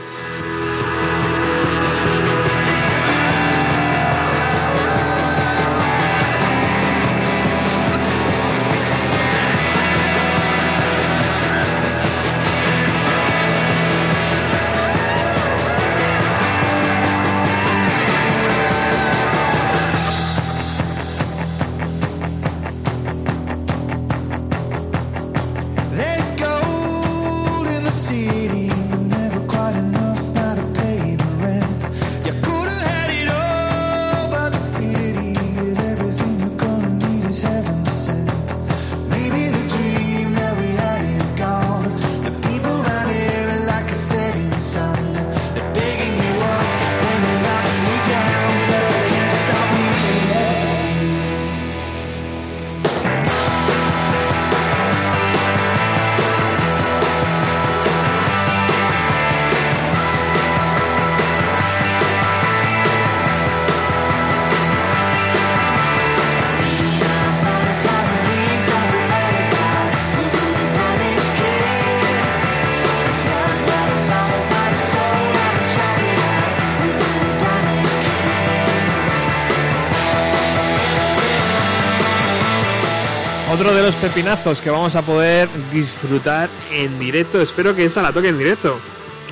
Pepinazos 84.03 84.59
que 84.59 84.69
vamos 84.69 84.97
a 84.97 85.01
poder 85.01 85.47
disfrutar 85.71 86.49
en 86.73 86.99
directo. 86.99 87.41
Espero 87.41 87.73
que 87.73 87.85
esta 87.85 88.01
la 88.01 88.11
toque 88.11 88.27
en 88.27 88.37
directo. 88.37 88.77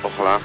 Ojalá. 0.02 0.38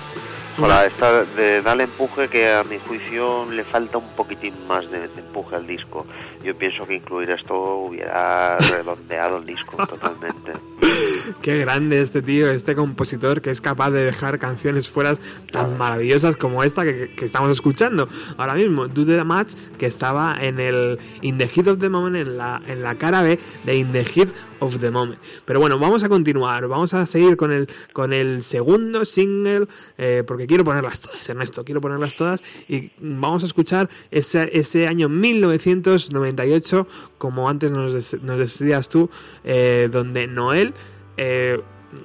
Ojalá, 0.57 0.85
esta 0.85 1.23
de 1.23 1.61
Dale 1.61 1.85
Empuje, 1.85 2.27
que 2.27 2.51
a 2.51 2.65
mi 2.65 2.77
juicio 2.77 3.49
le 3.49 3.63
falta 3.63 3.99
un 3.99 4.09
poquitín 4.17 4.53
más 4.67 4.91
de, 4.91 5.07
de 5.07 5.21
empuje 5.21 5.55
al 5.55 5.65
disco. 5.65 6.05
Yo 6.43 6.57
pienso 6.57 6.85
que 6.85 6.95
incluir 6.95 7.29
esto 7.29 7.55
hubiera 7.55 8.57
redondeado 8.69 9.37
el 9.37 9.45
disco 9.45 9.87
totalmente. 9.87 10.51
Qué 11.41 11.57
grande 11.57 11.99
este 12.01 12.21
tío, 12.21 12.49
este 12.49 12.75
compositor 12.75 13.41
que 13.41 13.49
es 13.49 13.59
capaz 13.59 13.91
de 13.91 14.03
dejar 14.03 14.39
canciones 14.39 14.89
fuera 14.89 15.15
tan 15.51 15.77
maravillosas 15.77 16.37
como 16.37 16.63
esta 16.63 16.83
que, 16.83 17.09
estamos 17.21 17.51
escuchando 17.51 18.07
ahora 18.37 18.53
mismo, 18.55 18.87
Do 18.87 19.05
the 19.05 19.23
Match, 19.23 19.55
que 19.77 19.87
estaba 19.87 20.37
en 20.39 20.59
el 20.59 20.99
In 21.21 21.37
the 21.37 21.47
Heat 21.47 21.67
of 21.67 21.79
the 21.79 21.89
Moment, 21.89 22.15
en 22.27 22.37
la, 22.37 22.61
en 22.67 22.81
la 22.81 22.95
cara 22.95 23.23
B 23.23 23.39
de 23.65 23.75
In 23.75 23.91
the 23.91 24.05
Heat 24.05 24.29
of 24.59 24.79
the 24.79 24.89
Moment. 24.89 25.19
Pero 25.45 25.59
bueno, 25.59 25.77
vamos 25.77 26.03
a 26.03 26.09
continuar, 26.09 26.67
vamos 26.67 26.93
a 26.93 27.05
seguir 27.05 27.35
con 27.35 27.51
el, 27.51 27.67
con 27.91 28.13
el 28.13 28.41
segundo 28.41 29.03
single, 29.03 29.67
eh, 29.97 30.23
porque 30.25 30.47
quiero 30.47 30.63
ponerlas 30.63 31.01
todas, 31.01 31.27
Ernesto, 31.27 31.65
quiero 31.65 31.81
ponerlas 31.81 32.15
todas 32.15 32.41
y 32.69 32.91
vamos 32.99 33.43
a 33.43 33.47
escuchar 33.47 33.89
ese, 34.11 34.49
ese 34.57 34.87
año 34.87 35.09
1998, 35.09 36.87
como 37.17 37.49
antes 37.49 37.71
nos 37.71 38.13
decías 38.37 38.87
tú, 38.87 39.09
eh, 39.43 39.89
donde 39.91 40.27
Noel... 40.27 40.73
eh, 41.17 41.61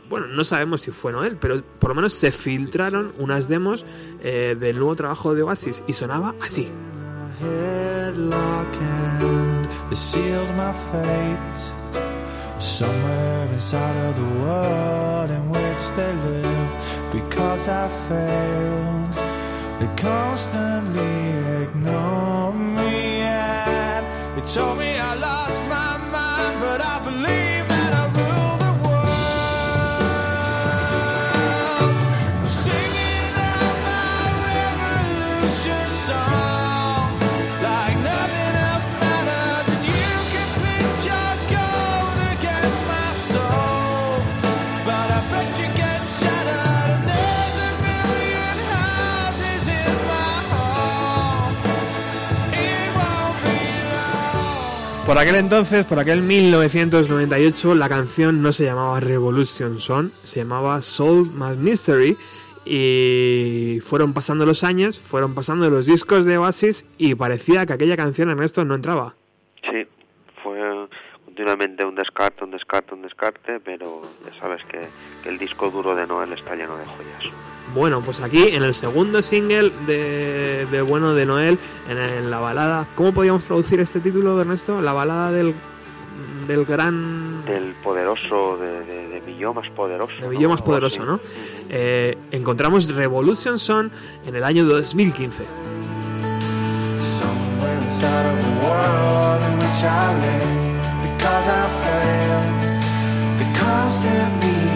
bueno, 0.09 0.27
no 0.29 0.45
sabemos 0.45 0.83
si 0.83 0.91
fue 0.91 1.13
Noel, 1.13 1.37
pero 1.37 1.63
por 1.63 1.91
lo 1.91 1.95
menos 1.95 2.13
se 2.13 2.33
filtraron 2.33 3.13
unas 3.19 3.49
demos 3.49 3.85
eh, 4.23 4.57
del 4.59 4.79
nuevo 4.79 4.95
trabajo 4.97 5.35
de 5.35 5.43
Oasis 5.43 5.83
y 5.87 5.93
sonaba 5.93 6.35
así. 6.41 6.69
they 24.35 24.41
told 24.55 24.79
me 24.79 24.99
I 24.99 25.15
lost 25.15 25.63
my 25.69 25.97
mind, 26.11 26.61
but 26.61 26.81
I 26.81 27.01
believe 27.05 27.42
Por 55.13 55.21
aquel 55.21 55.35
entonces, 55.35 55.85
por 55.85 55.99
aquel 55.99 56.23
1998, 56.23 57.75
la 57.75 57.91
canción 57.91 58.41
no 58.41 58.51
se 58.51 58.65
llamaba 58.65 58.99
Revolution 58.99 59.79
Song, 59.79 60.09
se 60.25 60.41
llamaba 60.41 60.81
Soul 60.81 61.29
My 61.35 61.55
Mystery. 61.55 62.17
Y 62.65 63.81
fueron 63.85 64.15
pasando 64.15 64.47
los 64.47 64.65
años, 64.65 64.99
fueron 64.99 65.35
pasando 65.35 65.69
los 65.69 65.85
discos 65.85 66.25
de 66.25 66.39
Oasis 66.39 66.87
y 66.97 67.15
parecía 67.15 67.67
que 67.67 67.75
aquella 67.75 67.95
canción 67.95 68.31
Ernesto 68.31 68.65
no 68.65 68.75
entraba. 68.75 69.15
Sí, 69.71 69.87
fue 70.43 70.59
continuamente 71.33 71.83
un 71.87 71.95
descarte, 71.95 72.45
un 72.45 72.51
descarte, 72.51 72.93
un 72.95 73.01
descarte, 73.01 73.59
pero 73.59 74.03
ya 74.23 74.39
sabes 74.39 74.63
que, 74.71 74.81
que 75.23 75.31
el 75.31 75.39
disco 75.39 75.71
duro 75.71 75.95
de 75.95 76.07
Noel 76.07 76.31
está 76.35 76.55
lleno 76.55 76.77
de 76.77 76.85
joyas. 76.85 77.35
Bueno, 77.75 78.03
pues 78.03 78.21
aquí 78.21 78.49
en 78.49 78.63
el 78.63 78.75
segundo 78.75 79.23
single 79.23 79.73
de, 79.87 80.67
de 80.71 80.83
Bueno 80.83 81.15
de 81.15 81.25
Noel, 81.25 81.59
en, 81.89 81.97
en 81.97 82.31
la 82.31 82.39
balada, 82.39 82.87
¿cómo 82.97 83.15
podríamos 83.15 83.47
traducir 83.47 83.81
este 83.81 84.01
título, 84.01 84.39
Ernesto? 84.43 84.83
La 84.83 84.93
balada 84.93 85.33
del, 85.33 85.55
del 86.47 86.67
gran... 86.67 87.47
Del 87.47 87.73
poderoso, 87.83 88.59
de, 88.59 88.85
de, 88.85 89.09
de 89.09 89.21
mi 89.23 89.39
yo 89.39 89.55
más 89.55 89.71
poderoso. 89.71 90.15
de 90.17 90.21
¿no? 90.21 90.29
Villo 90.29 90.51
más 90.51 90.61
poderoso. 90.61 91.03
¿no? 91.07 91.19
Eh, 91.71 92.19
encontramos 92.31 92.95
Revolution 92.95 93.59
Song 93.59 93.89
en 94.27 94.37
el 94.37 94.45
año 94.45 94.67
2015. 94.67 95.45
Somewhere 97.01 97.93
because 101.23 101.49
I 101.49 101.69
failed 101.85 103.39
the 103.39 103.59
constant 103.61 104.45
need. 104.45 104.72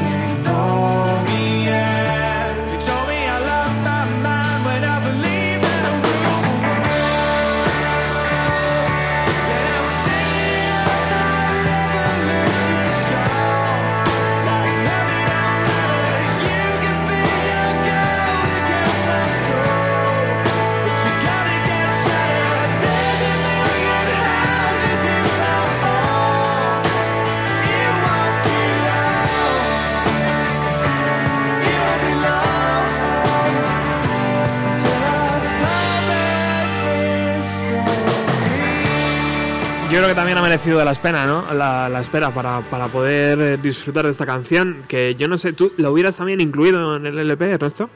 También 40.26 40.38
ha 40.38 40.42
merecido 40.48 40.84
la 40.84 40.90
espera, 40.90 41.24
¿no? 41.24 41.54
La, 41.54 41.88
la 41.88 42.00
espera 42.00 42.30
para, 42.32 42.60
para 42.62 42.88
poder 42.88 43.38
eh, 43.40 43.56
disfrutar 43.58 44.06
de 44.06 44.10
esta 44.10 44.26
canción, 44.26 44.82
que 44.88 45.14
yo 45.14 45.28
no 45.28 45.38
sé, 45.38 45.52
¿tú 45.52 45.72
lo 45.76 45.92
hubieras 45.92 46.16
también 46.16 46.40
incluido 46.40 46.96
en 46.96 47.06
el 47.06 47.16
LP, 47.16 47.52
Ernesto? 47.52 47.88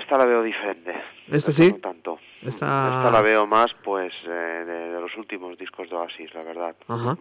Esta 0.00 0.18
la 0.18 0.24
veo 0.24 0.44
diferente. 0.44 0.92
¿Esta 1.26 1.50
sí? 1.50 1.72
No 1.72 1.78
tanto. 1.78 2.18
Esta- 2.42 2.98
Esta 2.98 3.10
la 3.10 3.22
veo 3.22 3.44
más, 3.48 3.66
pues, 3.82 4.12
eh, 4.24 4.30
de, 4.30 4.92
de 4.92 5.00
los 5.00 5.10
últimos 5.16 5.58
discos 5.58 5.90
de 5.90 5.96
Oasis, 5.96 6.32
la 6.32 6.44
verdad. 6.44 6.76
Ajá. 6.86 7.16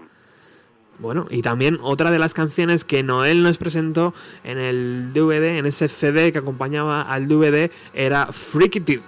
Bueno, 1.00 1.26
y 1.32 1.42
también 1.42 1.80
otra 1.82 2.12
de 2.12 2.20
las 2.20 2.36
canciones 2.36 2.86
que 2.86 3.02
Noel 3.02 3.42
nos 3.42 3.58
presentó 3.58 4.14
en 4.44 4.60
el 4.60 5.14
DVD, 5.14 5.58
en 5.58 5.66
ese 5.66 5.88
CD 5.88 6.32
que 6.32 6.38
acompañaba 6.38 7.02
al 7.02 7.28
DVD, 7.28 7.72
era 7.96 8.28
Freaky 8.28 8.82
Tip. 8.82 9.02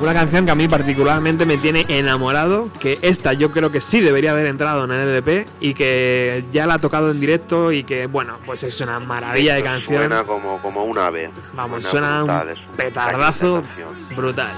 Una 0.00 0.14
canción 0.14 0.46
que 0.46 0.52
a 0.52 0.54
mí 0.54 0.68
particularmente 0.68 1.44
me 1.44 1.56
tiene 1.56 1.84
enamorado, 1.88 2.68
que 2.78 3.00
esta 3.02 3.32
yo 3.32 3.50
creo 3.50 3.72
que 3.72 3.80
sí 3.80 4.00
debería 4.00 4.30
haber 4.30 4.46
entrado 4.46 4.84
en 4.84 4.92
el 4.92 5.08
LP 5.08 5.46
y 5.60 5.74
que 5.74 6.44
ya 6.52 6.66
la 6.66 6.74
ha 6.74 6.78
tocado 6.78 7.10
en 7.10 7.18
directo 7.18 7.72
y 7.72 7.82
que, 7.82 8.06
bueno, 8.06 8.36
pues 8.46 8.62
es 8.62 8.80
una 8.80 9.00
maravilla 9.00 9.54
de 9.54 9.62
canción. 9.64 9.98
Suena 9.98 10.22
como, 10.22 10.58
como 10.62 10.84
un 10.84 10.96
ave. 10.98 11.30
Vamos, 11.52 11.84
suena 11.84 12.18
brutal, 12.22 12.48
un 12.70 12.76
petardazo 12.76 13.62
brutal. 14.16 14.52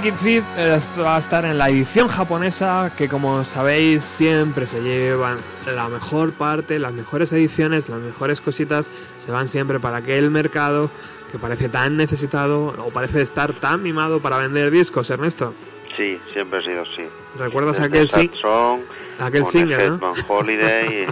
Freaky 0.00 0.16
Thief 0.16 0.44
eh, 0.56 0.78
va 1.02 1.16
a 1.16 1.18
estar 1.18 1.44
en 1.44 1.58
la 1.58 1.68
edición 1.68 2.08
japonesa, 2.08 2.90
que 2.96 3.06
como 3.06 3.44
sabéis 3.44 4.02
siempre 4.02 4.64
se 4.64 4.80
llevan 4.80 5.36
la 5.66 5.88
mejor 5.88 6.32
parte, 6.32 6.78
las 6.78 6.94
mejores 6.94 7.30
ediciones, 7.34 7.90
las 7.90 8.00
mejores 8.00 8.40
cositas, 8.40 8.88
se 9.18 9.30
van 9.30 9.46
siempre 9.46 9.78
para 9.78 9.98
aquel 9.98 10.30
mercado 10.30 10.90
que 11.30 11.38
parece 11.38 11.68
tan 11.68 11.98
necesitado 11.98 12.68
o 12.78 12.90
parece 12.90 13.20
estar 13.20 13.52
tan 13.52 13.82
mimado 13.82 14.20
para 14.20 14.38
vender 14.38 14.70
discos, 14.70 15.10
Ernesto. 15.10 15.52
Sí, 15.98 16.18
siempre 16.32 16.60
ha 16.60 16.62
sido 16.62 16.80
así. 16.80 17.06
¿Recuerdas 17.38 17.76
Desde 17.76 17.88
aquel 17.88 18.08
sí? 18.08 18.30
Song, 18.40 18.80
aquel 19.20 19.44
single, 19.44 19.90
¿no? 19.90 20.12
Holiday, 20.28 20.86
eh, 21.02 21.06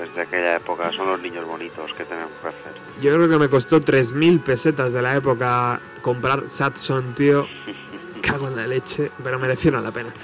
desde 0.00 0.20
aquella 0.20 0.56
época 0.56 0.90
son 0.90 1.06
los 1.06 1.22
niños 1.22 1.46
bonitos 1.46 1.92
que 1.92 2.04
tenemos 2.04 2.32
que 2.42 2.48
hacer. 2.48 2.72
Yo 3.00 3.14
creo 3.14 3.28
que 3.28 3.38
me 3.38 3.48
costó 3.48 3.80
3.000 3.80 4.42
pesetas 4.42 4.92
de 4.92 5.00
la 5.00 5.14
época 5.14 5.80
comprar 6.02 6.48
Satson, 6.48 7.14
tío. 7.14 7.46
Cago 8.22 8.48
en 8.48 8.56
la 8.56 8.66
leche, 8.66 9.10
pero 9.22 9.38
merecieron 9.38 9.82
la 9.84 9.90
pena. 9.90 10.14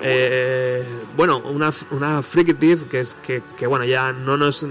Eh, 0.00 0.84
bueno, 1.16 1.38
una, 1.38 1.72
una 1.90 2.22
Freaky 2.22 2.54
Thief 2.54 2.84
que, 2.84 3.00
es, 3.00 3.14
que, 3.14 3.42
que, 3.56 3.66
bueno, 3.66 3.84
ya 3.84 4.12
no 4.12 4.36
nos 4.36 4.64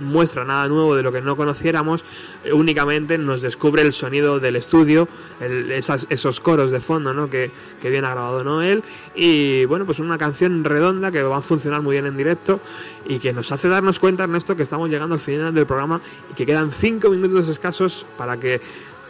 muestra 0.00 0.44
nada 0.44 0.66
nuevo 0.66 0.96
de 0.96 1.04
lo 1.04 1.12
que 1.12 1.20
no 1.20 1.36
conociéramos, 1.36 2.04
únicamente 2.52 3.16
nos 3.16 3.42
descubre 3.42 3.82
el 3.82 3.92
sonido 3.92 4.40
del 4.40 4.56
estudio, 4.56 5.06
el- 5.40 5.70
esas- 5.70 6.06
esos 6.10 6.40
coros 6.40 6.72
de 6.72 6.80
fondo 6.80 7.12
¿no? 7.14 7.30
que, 7.30 7.52
que 7.80 7.90
bien 7.90 8.04
ha 8.04 8.10
grabado 8.10 8.42
Noel, 8.42 8.82
y 9.14 9.66
bueno, 9.66 9.84
pues 9.84 10.00
una 10.00 10.18
canción 10.18 10.64
redonda 10.64 11.12
que 11.12 11.22
va 11.22 11.36
a 11.36 11.42
funcionar 11.42 11.80
muy 11.82 11.92
bien 11.92 12.06
en 12.06 12.16
directo 12.16 12.58
y 13.06 13.20
que 13.20 13.32
nos 13.32 13.52
hace 13.52 13.68
darnos 13.68 14.00
cuenta, 14.00 14.24
Ernesto, 14.24 14.56
que 14.56 14.64
estamos 14.64 14.88
llegando 14.90 15.14
al 15.14 15.20
final 15.20 15.54
del 15.54 15.66
programa 15.66 16.00
y 16.28 16.34
que 16.34 16.44
quedan 16.44 16.72
cinco 16.72 17.08
minutos 17.10 17.48
escasos 17.48 18.04
para 18.18 18.36
que 18.36 18.60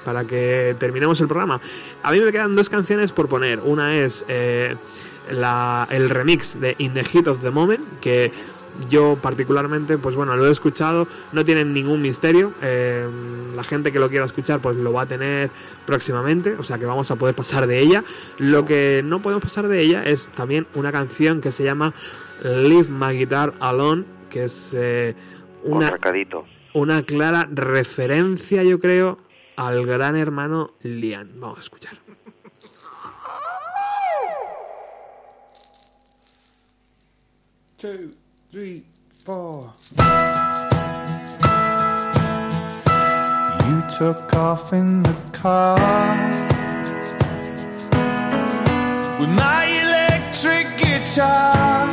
para 0.05 0.25
que 0.25 0.75
terminemos 0.79 1.21
el 1.21 1.29
programa. 1.29 1.61
A 2.03 2.13
mí 2.13 2.21
me 2.21 2.33
quedan 2.33 2.55
dos 2.57 2.69
canciones 2.69 3.13
por 3.13 3.29
poner. 3.29 3.61
Una 3.65 3.97
es 3.97 4.25
eh, 4.29 4.77
la- 5.31 5.87
el 5.91 6.11
remix 6.11 6.59
de 6.61 6.75
In 6.79 6.95
the 6.95 7.05
Heat 7.05 7.27
of 7.29 7.41
the 7.43 7.51
Moment, 7.51 7.81
que 8.01 8.33
yo 8.89 9.19
particularmente, 9.21 9.99
pues 9.99 10.15
bueno, 10.15 10.37
lo 10.37 10.47
he 10.47 10.51
escuchado, 10.51 11.07
no 11.33 11.45
tienen 11.45 11.75
ningún 11.75 12.01
misterio. 12.01 12.53
eh, 12.63 13.07
la 13.55 13.65
gente 13.65 13.93
que 13.93 13.99
lo 13.99 14.09
quiera 14.09 14.25
escuchar, 14.25 14.61
pues 14.61 14.77
lo 14.77 14.93
va 14.93 15.03
a 15.03 15.07
tener 15.07 15.51
próximamente, 15.85 16.55
o 16.59 16.63
sea 16.63 16.79
que 16.79 16.87
vamos 16.87 17.11
a 17.11 17.17
poder 17.17 17.35
pasar 17.35 17.67
de 17.67 17.79
ella. 17.81 18.03
Lo 18.39 18.65
que 18.65 19.03
no 19.05 19.21
podemos 19.21 19.43
pasar 19.43 19.69
de 19.69 19.81
ella 19.83 20.03
es 20.05 20.31
también 20.35 20.67
una 20.75 20.93
canción 20.93 21.41
que 21.43 21.51
se 21.53 21.65
llama 21.65 21.93
Leave 22.43 22.89
My 22.89 23.19
Guitar 23.19 23.53
Alone, 23.61 24.05
que 24.31 24.45
es 24.45 24.75
eh, 24.79 25.15
una, 25.65 25.91
una 26.73 27.03
clara 27.03 27.49
referencia, 27.53 28.63
yo 28.63 28.79
creo, 28.79 29.19
al 29.61 29.85
gran 29.87 30.16
hermano 30.16 30.73
Lian. 30.82 31.39
Vamos 31.39 31.59
a 31.59 31.61
escuchar. 31.61 31.99
two, 37.77 38.12
three, 38.53 38.85
four. 39.24 39.73
You 43.66 43.82
took 43.99 44.35
off 44.35 44.74
in 44.74 45.03
the 45.03 45.16
car 45.32 45.78
with 49.19 49.31
my 49.31 49.65
electric 49.82 50.66
guitar, 50.77 51.89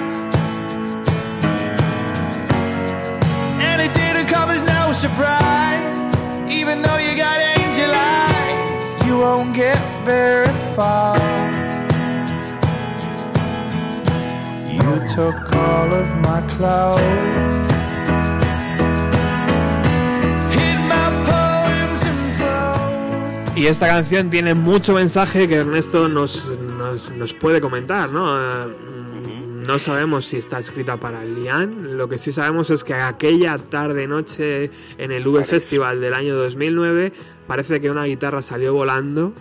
took 15.18 15.52
all 15.52 15.92
of 15.92 16.08
my 16.18 16.42
clothes. 16.58 17.72
Hid 20.54 20.80
my 20.94 21.10
poems 21.26 22.04
and 22.04 22.38
prose. 22.38 23.60
Y 23.60 23.66
esta 23.66 23.88
canción 23.88 24.30
tiene 24.30 24.54
mucho 24.54 24.94
mensaje 24.94 25.48
que 25.48 25.56
Ernesto 25.56 26.08
nos, 26.08 26.52
nos, 26.78 27.10
nos 27.10 27.34
puede 27.34 27.60
comentar, 27.60 28.12
¿no? 28.12 28.28
Eh, 28.38 28.76
no 29.68 29.80
sabemos 29.80 30.26
si 30.26 30.38
está 30.38 30.60
escrita 30.60 30.98
para 30.98 31.26
Lian. 31.26 31.98
Lo 31.98 32.08
que 32.08 32.20
sí 32.20 32.32
sabemos 32.32 32.70
es 32.70 32.84
que 32.84 32.94
aquella 32.94 33.58
tarde-noche 33.58 34.70
en 35.00 35.12
el 35.12 35.28
V 35.28 35.44
Festival 35.46 36.00
del 36.00 36.14
año 36.14 36.36
2009 36.36 37.12
parece 37.48 37.82
que 37.82 37.90
una 37.90 38.04
guitarra 38.04 38.44
salió 38.44 38.76
volando 38.76 39.34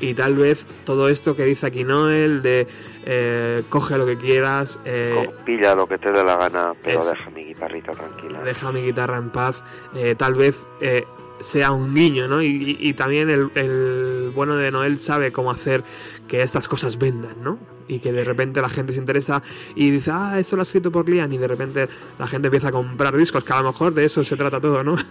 Y 0.00 0.14
tal 0.14 0.34
vez 0.34 0.66
todo 0.84 1.08
esto 1.08 1.34
que 1.36 1.44
dice 1.44 1.66
aquí 1.66 1.82
Noel 1.84 2.42
de 2.42 2.66
eh, 3.04 3.62
coge 3.68 3.96
lo 3.96 4.04
que 4.04 4.16
quieras, 4.16 4.80
eh, 4.84 5.30
Pilla 5.44 5.74
lo 5.74 5.86
que 5.86 5.96
te 5.98 6.12
dé 6.12 6.22
la 6.22 6.36
gana, 6.36 6.74
pero 6.84 7.00
es- 7.00 7.10
deja 7.10 7.30
mi 7.30 7.44
guitarrita 7.44 7.92
tranquila. 7.92 8.42
deja 8.42 8.72
mi 8.72 8.82
guitarra 8.82 9.16
en 9.16 9.30
paz, 9.30 9.62
eh, 9.94 10.14
tal 10.18 10.34
vez 10.34 10.66
eh, 10.80 11.04
sea 11.40 11.70
un 11.72 11.94
guiño, 11.94 12.28
¿no? 12.28 12.42
Y, 12.42 12.46
y- 12.46 12.88
y 12.88 12.94
también 12.94 13.30
el, 13.30 13.50
el 13.54 14.30
bueno 14.34 14.56
de 14.56 14.70
Noel 14.70 14.98
sabe 14.98 15.32
cómo 15.32 15.50
hacer 15.50 15.84
que 16.28 16.42
estas 16.42 16.68
cosas 16.68 16.98
vendan, 16.98 17.42
¿no? 17.42 17.58
Y 17.88 18.00
que 18.00 18.12
de 18.12 18.24
repente 18.24 18.60
la 18.60 18.68
gente 18.68 18.92
se 18.92 18.98
interesa 19.00 19.42
y 19.74 19.90
dice, 19.90 20.10
ah, 20.12 20.38
esto 20.38 20.56
lo 20.56 20.62
ha 20.62 20.64
escrito 20.64 20.90
por 20.90 21.08
Lian, 21.08 21.32
y 21.32 21.38
de 21.38 21.48
repente 21.48 21.88
la 22.18 22.26
gente 22.26 22.48
empieza 22.48 22.68
a 22.68 22.72
comprar 22.72 23.16
discos, 23.16 23.44
que 23.44 23.52
a 23.52 23.62
lo 23.62 23.68
mejor 23.72 23.94
de 23.94 24.04
eso 24.04 24.24
se 24.24 24.36
trata 24.36 24.60
todo, 24.60 24.82
¿no? 24.82 24.96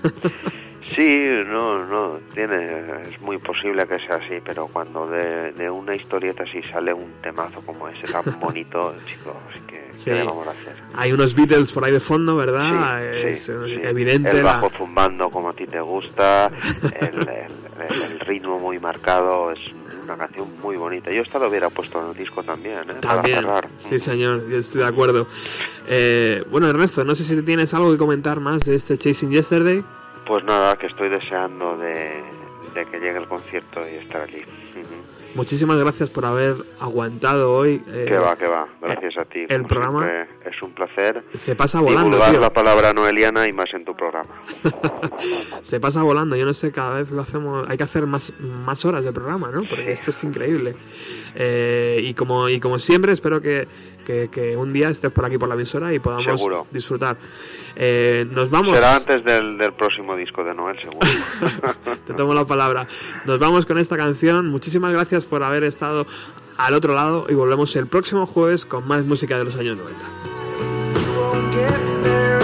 Sí, 0.95 1.17
no, 1.47 1.83
no, 1.87 2.19
tiene, 2.35 2.79
es 3.09 3.19
muy 3.19 3.39
posible 3.39 3.87
que 3.87 3.97
sea 4.05 4.17
así, 4.17 4.35
pero 4.45 4.67
cuando 4.67 5.07
de, 5.07 5.51
de 5.53 5.67
una 5.67 5.95
historieta 5.95 6.43
así 6.43 6.61
sale 6.61 6.93
un 6.93 7.11
temazo 7.23 7.59
como 7.65 7.87
ese 7.89 8.05
tan 8.07 8.23
bonito, 8.39 8.93
chicos, 9.05 9.33
que 9.67 9.83
Sí. 9.95 10.11
¿qué 10.11 10.17
le 10.17 10.23
vamos 10.25 10.45
a 10.47 10.51
hacer? 10.51 10.75
Hay 10.93 11.11
unos 11.11 11.33
Beatles 11.33 11.71
por 11.71 11.85
ahí 11.85 11.91
de 11.91 11.99
fondo, 11.99 12.35
¿verdad? 12.35 12.99
Sí, 13.15 13.19
es 13.29 13.45
sí, 13.45 13.51
evidente. 13.81 14.29
El 14.29 14.43
la- 14.43 14.53
bajo 14.57 14.69
zumbando 14.69 15.29
como 15.31 15.49
a 15.49 15.53
ti 15.53 15.65
te 15.65 15.79
gusta, 15.81 16.47
el, 17.01 17.19
el- 17.19 17.27
el- 17.29 18.11
el 18.11 18.19
ritmo 18.19 18.59
muy 18.59 18.77
marcado, 18.79 19.51
es 19.53 19.59
una 20.05 20.17
canción 20.17 20.47
muy 20.61 20.77
bonita. 20.77 21.11
Yo 21.11 21.21
esta 21.21 21.37
lo 21.39 21.49
hubiera 21.49 21.69
puesto 21.69 22.01
en 22.01 22.11
el 22.11 22.15
disco 22.17 22.43
también, 22.43 22.79
¿eh? 22.79 22.93
Para 23.01 23.15
También, 23.15 23.39
cerrar. 23.39 23.67
sí 23.77 23.99
señor, 23.99 24.47
yo 24.49 24.57
estoy 24.57 24.81
de 24.81 24.87
acuerdo. 24.87 25.27
Eh, 25.87 26.43
bueno, 26.49 26.67
Ernesto, 26.69 27.03
no 27.03 27.13
sé 27.15 27.23
si 27.23 27.39
tienes 27.41 27.73
algo 27.73 27.91
que 27.91 27.97
comentar 27.97 28.39
más 28.39 28.63
de 28.65 28.75
este 28.75 28.97
Chasing 28.97 29.31
Yesterday. 29.31 29.83
Pues 30.25 30.43
nada, 30.43 30.77
que 30.77 30.87
estoy 30.87 31.09
deseando 31.09 31.77
de, 31.77 32.23
de 32.73 32.85
que 32.85 32.99
llegue 32.99 33.17
el 33.19 33.27
concierto 33.27 33.81
y 33.87 33.95
estar 33.95 34.21
allí. 34.21 34.43
Muchísimas 35.35 35.77
gracias 35.77 36.09
por 36.09 36.25
haber 36.25 36.55
aguantado 36.79 37.53
hoy. 37.53 37.81
eh, 37.89 38.05
que 38.07 38.17
va, 38.17 38.35
que 38.37 38.47
va, 38.47 38.67
gracias 38.81 39.17
a 39.17 39.25
ti. 39.25 39.45
el 39.49 39.65
programa- 39.65 40.03
siempre, 40.03 40.49
es 40.49 40.61
un 40.61 40.71
placer 40.71 41.23
Se 41.33 41.55
pasa 41.55 41.81
volando, 41.81 42.17
tío. 42.17 42.39
la 42.39 42.51
palabra 42.53 42.93
noeliana 42.93 43.47
y 43.47 43.53
más 43.53 43.67
en 43.73 43.83
tu 43.85 43.95
programa. 43.95 44.29
Se 45.61 45.79
pasa 45.79 46.01
volando. 46.03 46.35
Yo 46.35 46.45
no 46.45 46.53
sé, 46.53 46.71
cada 46.71 46.95
vez 46.95 47.11
lo 47.11 47.21
hacemos. 47.21 47.67
Hay 47.69 47.77
que 47.77 47.83
hacer 47.83 48.05
más, 48.05 48.33
más 48.39 48.85
horas 48.85 49.03
de 49.05 49.11
programa, 49.11 49.49
¿no? 49.51 49.61
Porque 49.63 49.85
Sí. 49.85 49.91
esto 49.91 50.09
es 50.11 50.23
increíble. 50.23 50.75
Eh, 51.35 51.99
y, 52.03 52.13
como, 52.13 52.47
y 52.49 52.59
como 52.59 52.79
siempre, 52.79 53.11
espero 53.11 53.41
que, 53.41 53.67
que- 54.05 54.29
que 54.31 54.55
un 54.55 54.71
día 54.71 54.89
estés 54.89 55.11
por 55.11 55.25
aquí 55.25 55.37
por 55.37 55.49
la 55.49 55.55
emisora 55.55 55.93
y 55.93 55.99
podamos 55.99 56.25
Seguro. 56.39 56.65
disfrutar. 56.71 57.17
Eh, 57.77 58.25
nos 58.31 58.49
vamos. 58.49 58.73
Será 58.73 58.95
antes 58.95 59.21
del, 59.25 59.57
del 59.57 59.73
próximo 59.73 60.15
disco 60.15 60.45
de 60.45 60.53
Noel, 60.55 60.79
seguro. 60.81 61.05
Te 62.07 62.13
tomo 62.13 62.33
la 62.33 62.45
palabra. 62.45 62.87
Nos 63.25 63.37
vamos 63.37 63.65
con 63.65 63.77
esta 63.77 63.97
canción. 63.97 64.49
Muchísimas 64.49 64.93
gracias 64.93 65.24
por 65.25 65.43
haber 65.43 65.63
estado 65.63 66.05
al 66.57 66.73
otro 66.73 66.95
lado 66.95 67.25
y 67.29 67.33
volvemos 67.33 67.75
el 67.75 67.87
próximo 67.87 68.25
jueves 68.25 68.65
con 68.65 68.87
más 68.87 69.03
música 69.03 69.37
de 69.37 69.45
los 69.45 69.55
años 69.55 69.77
90. 69.77 72.34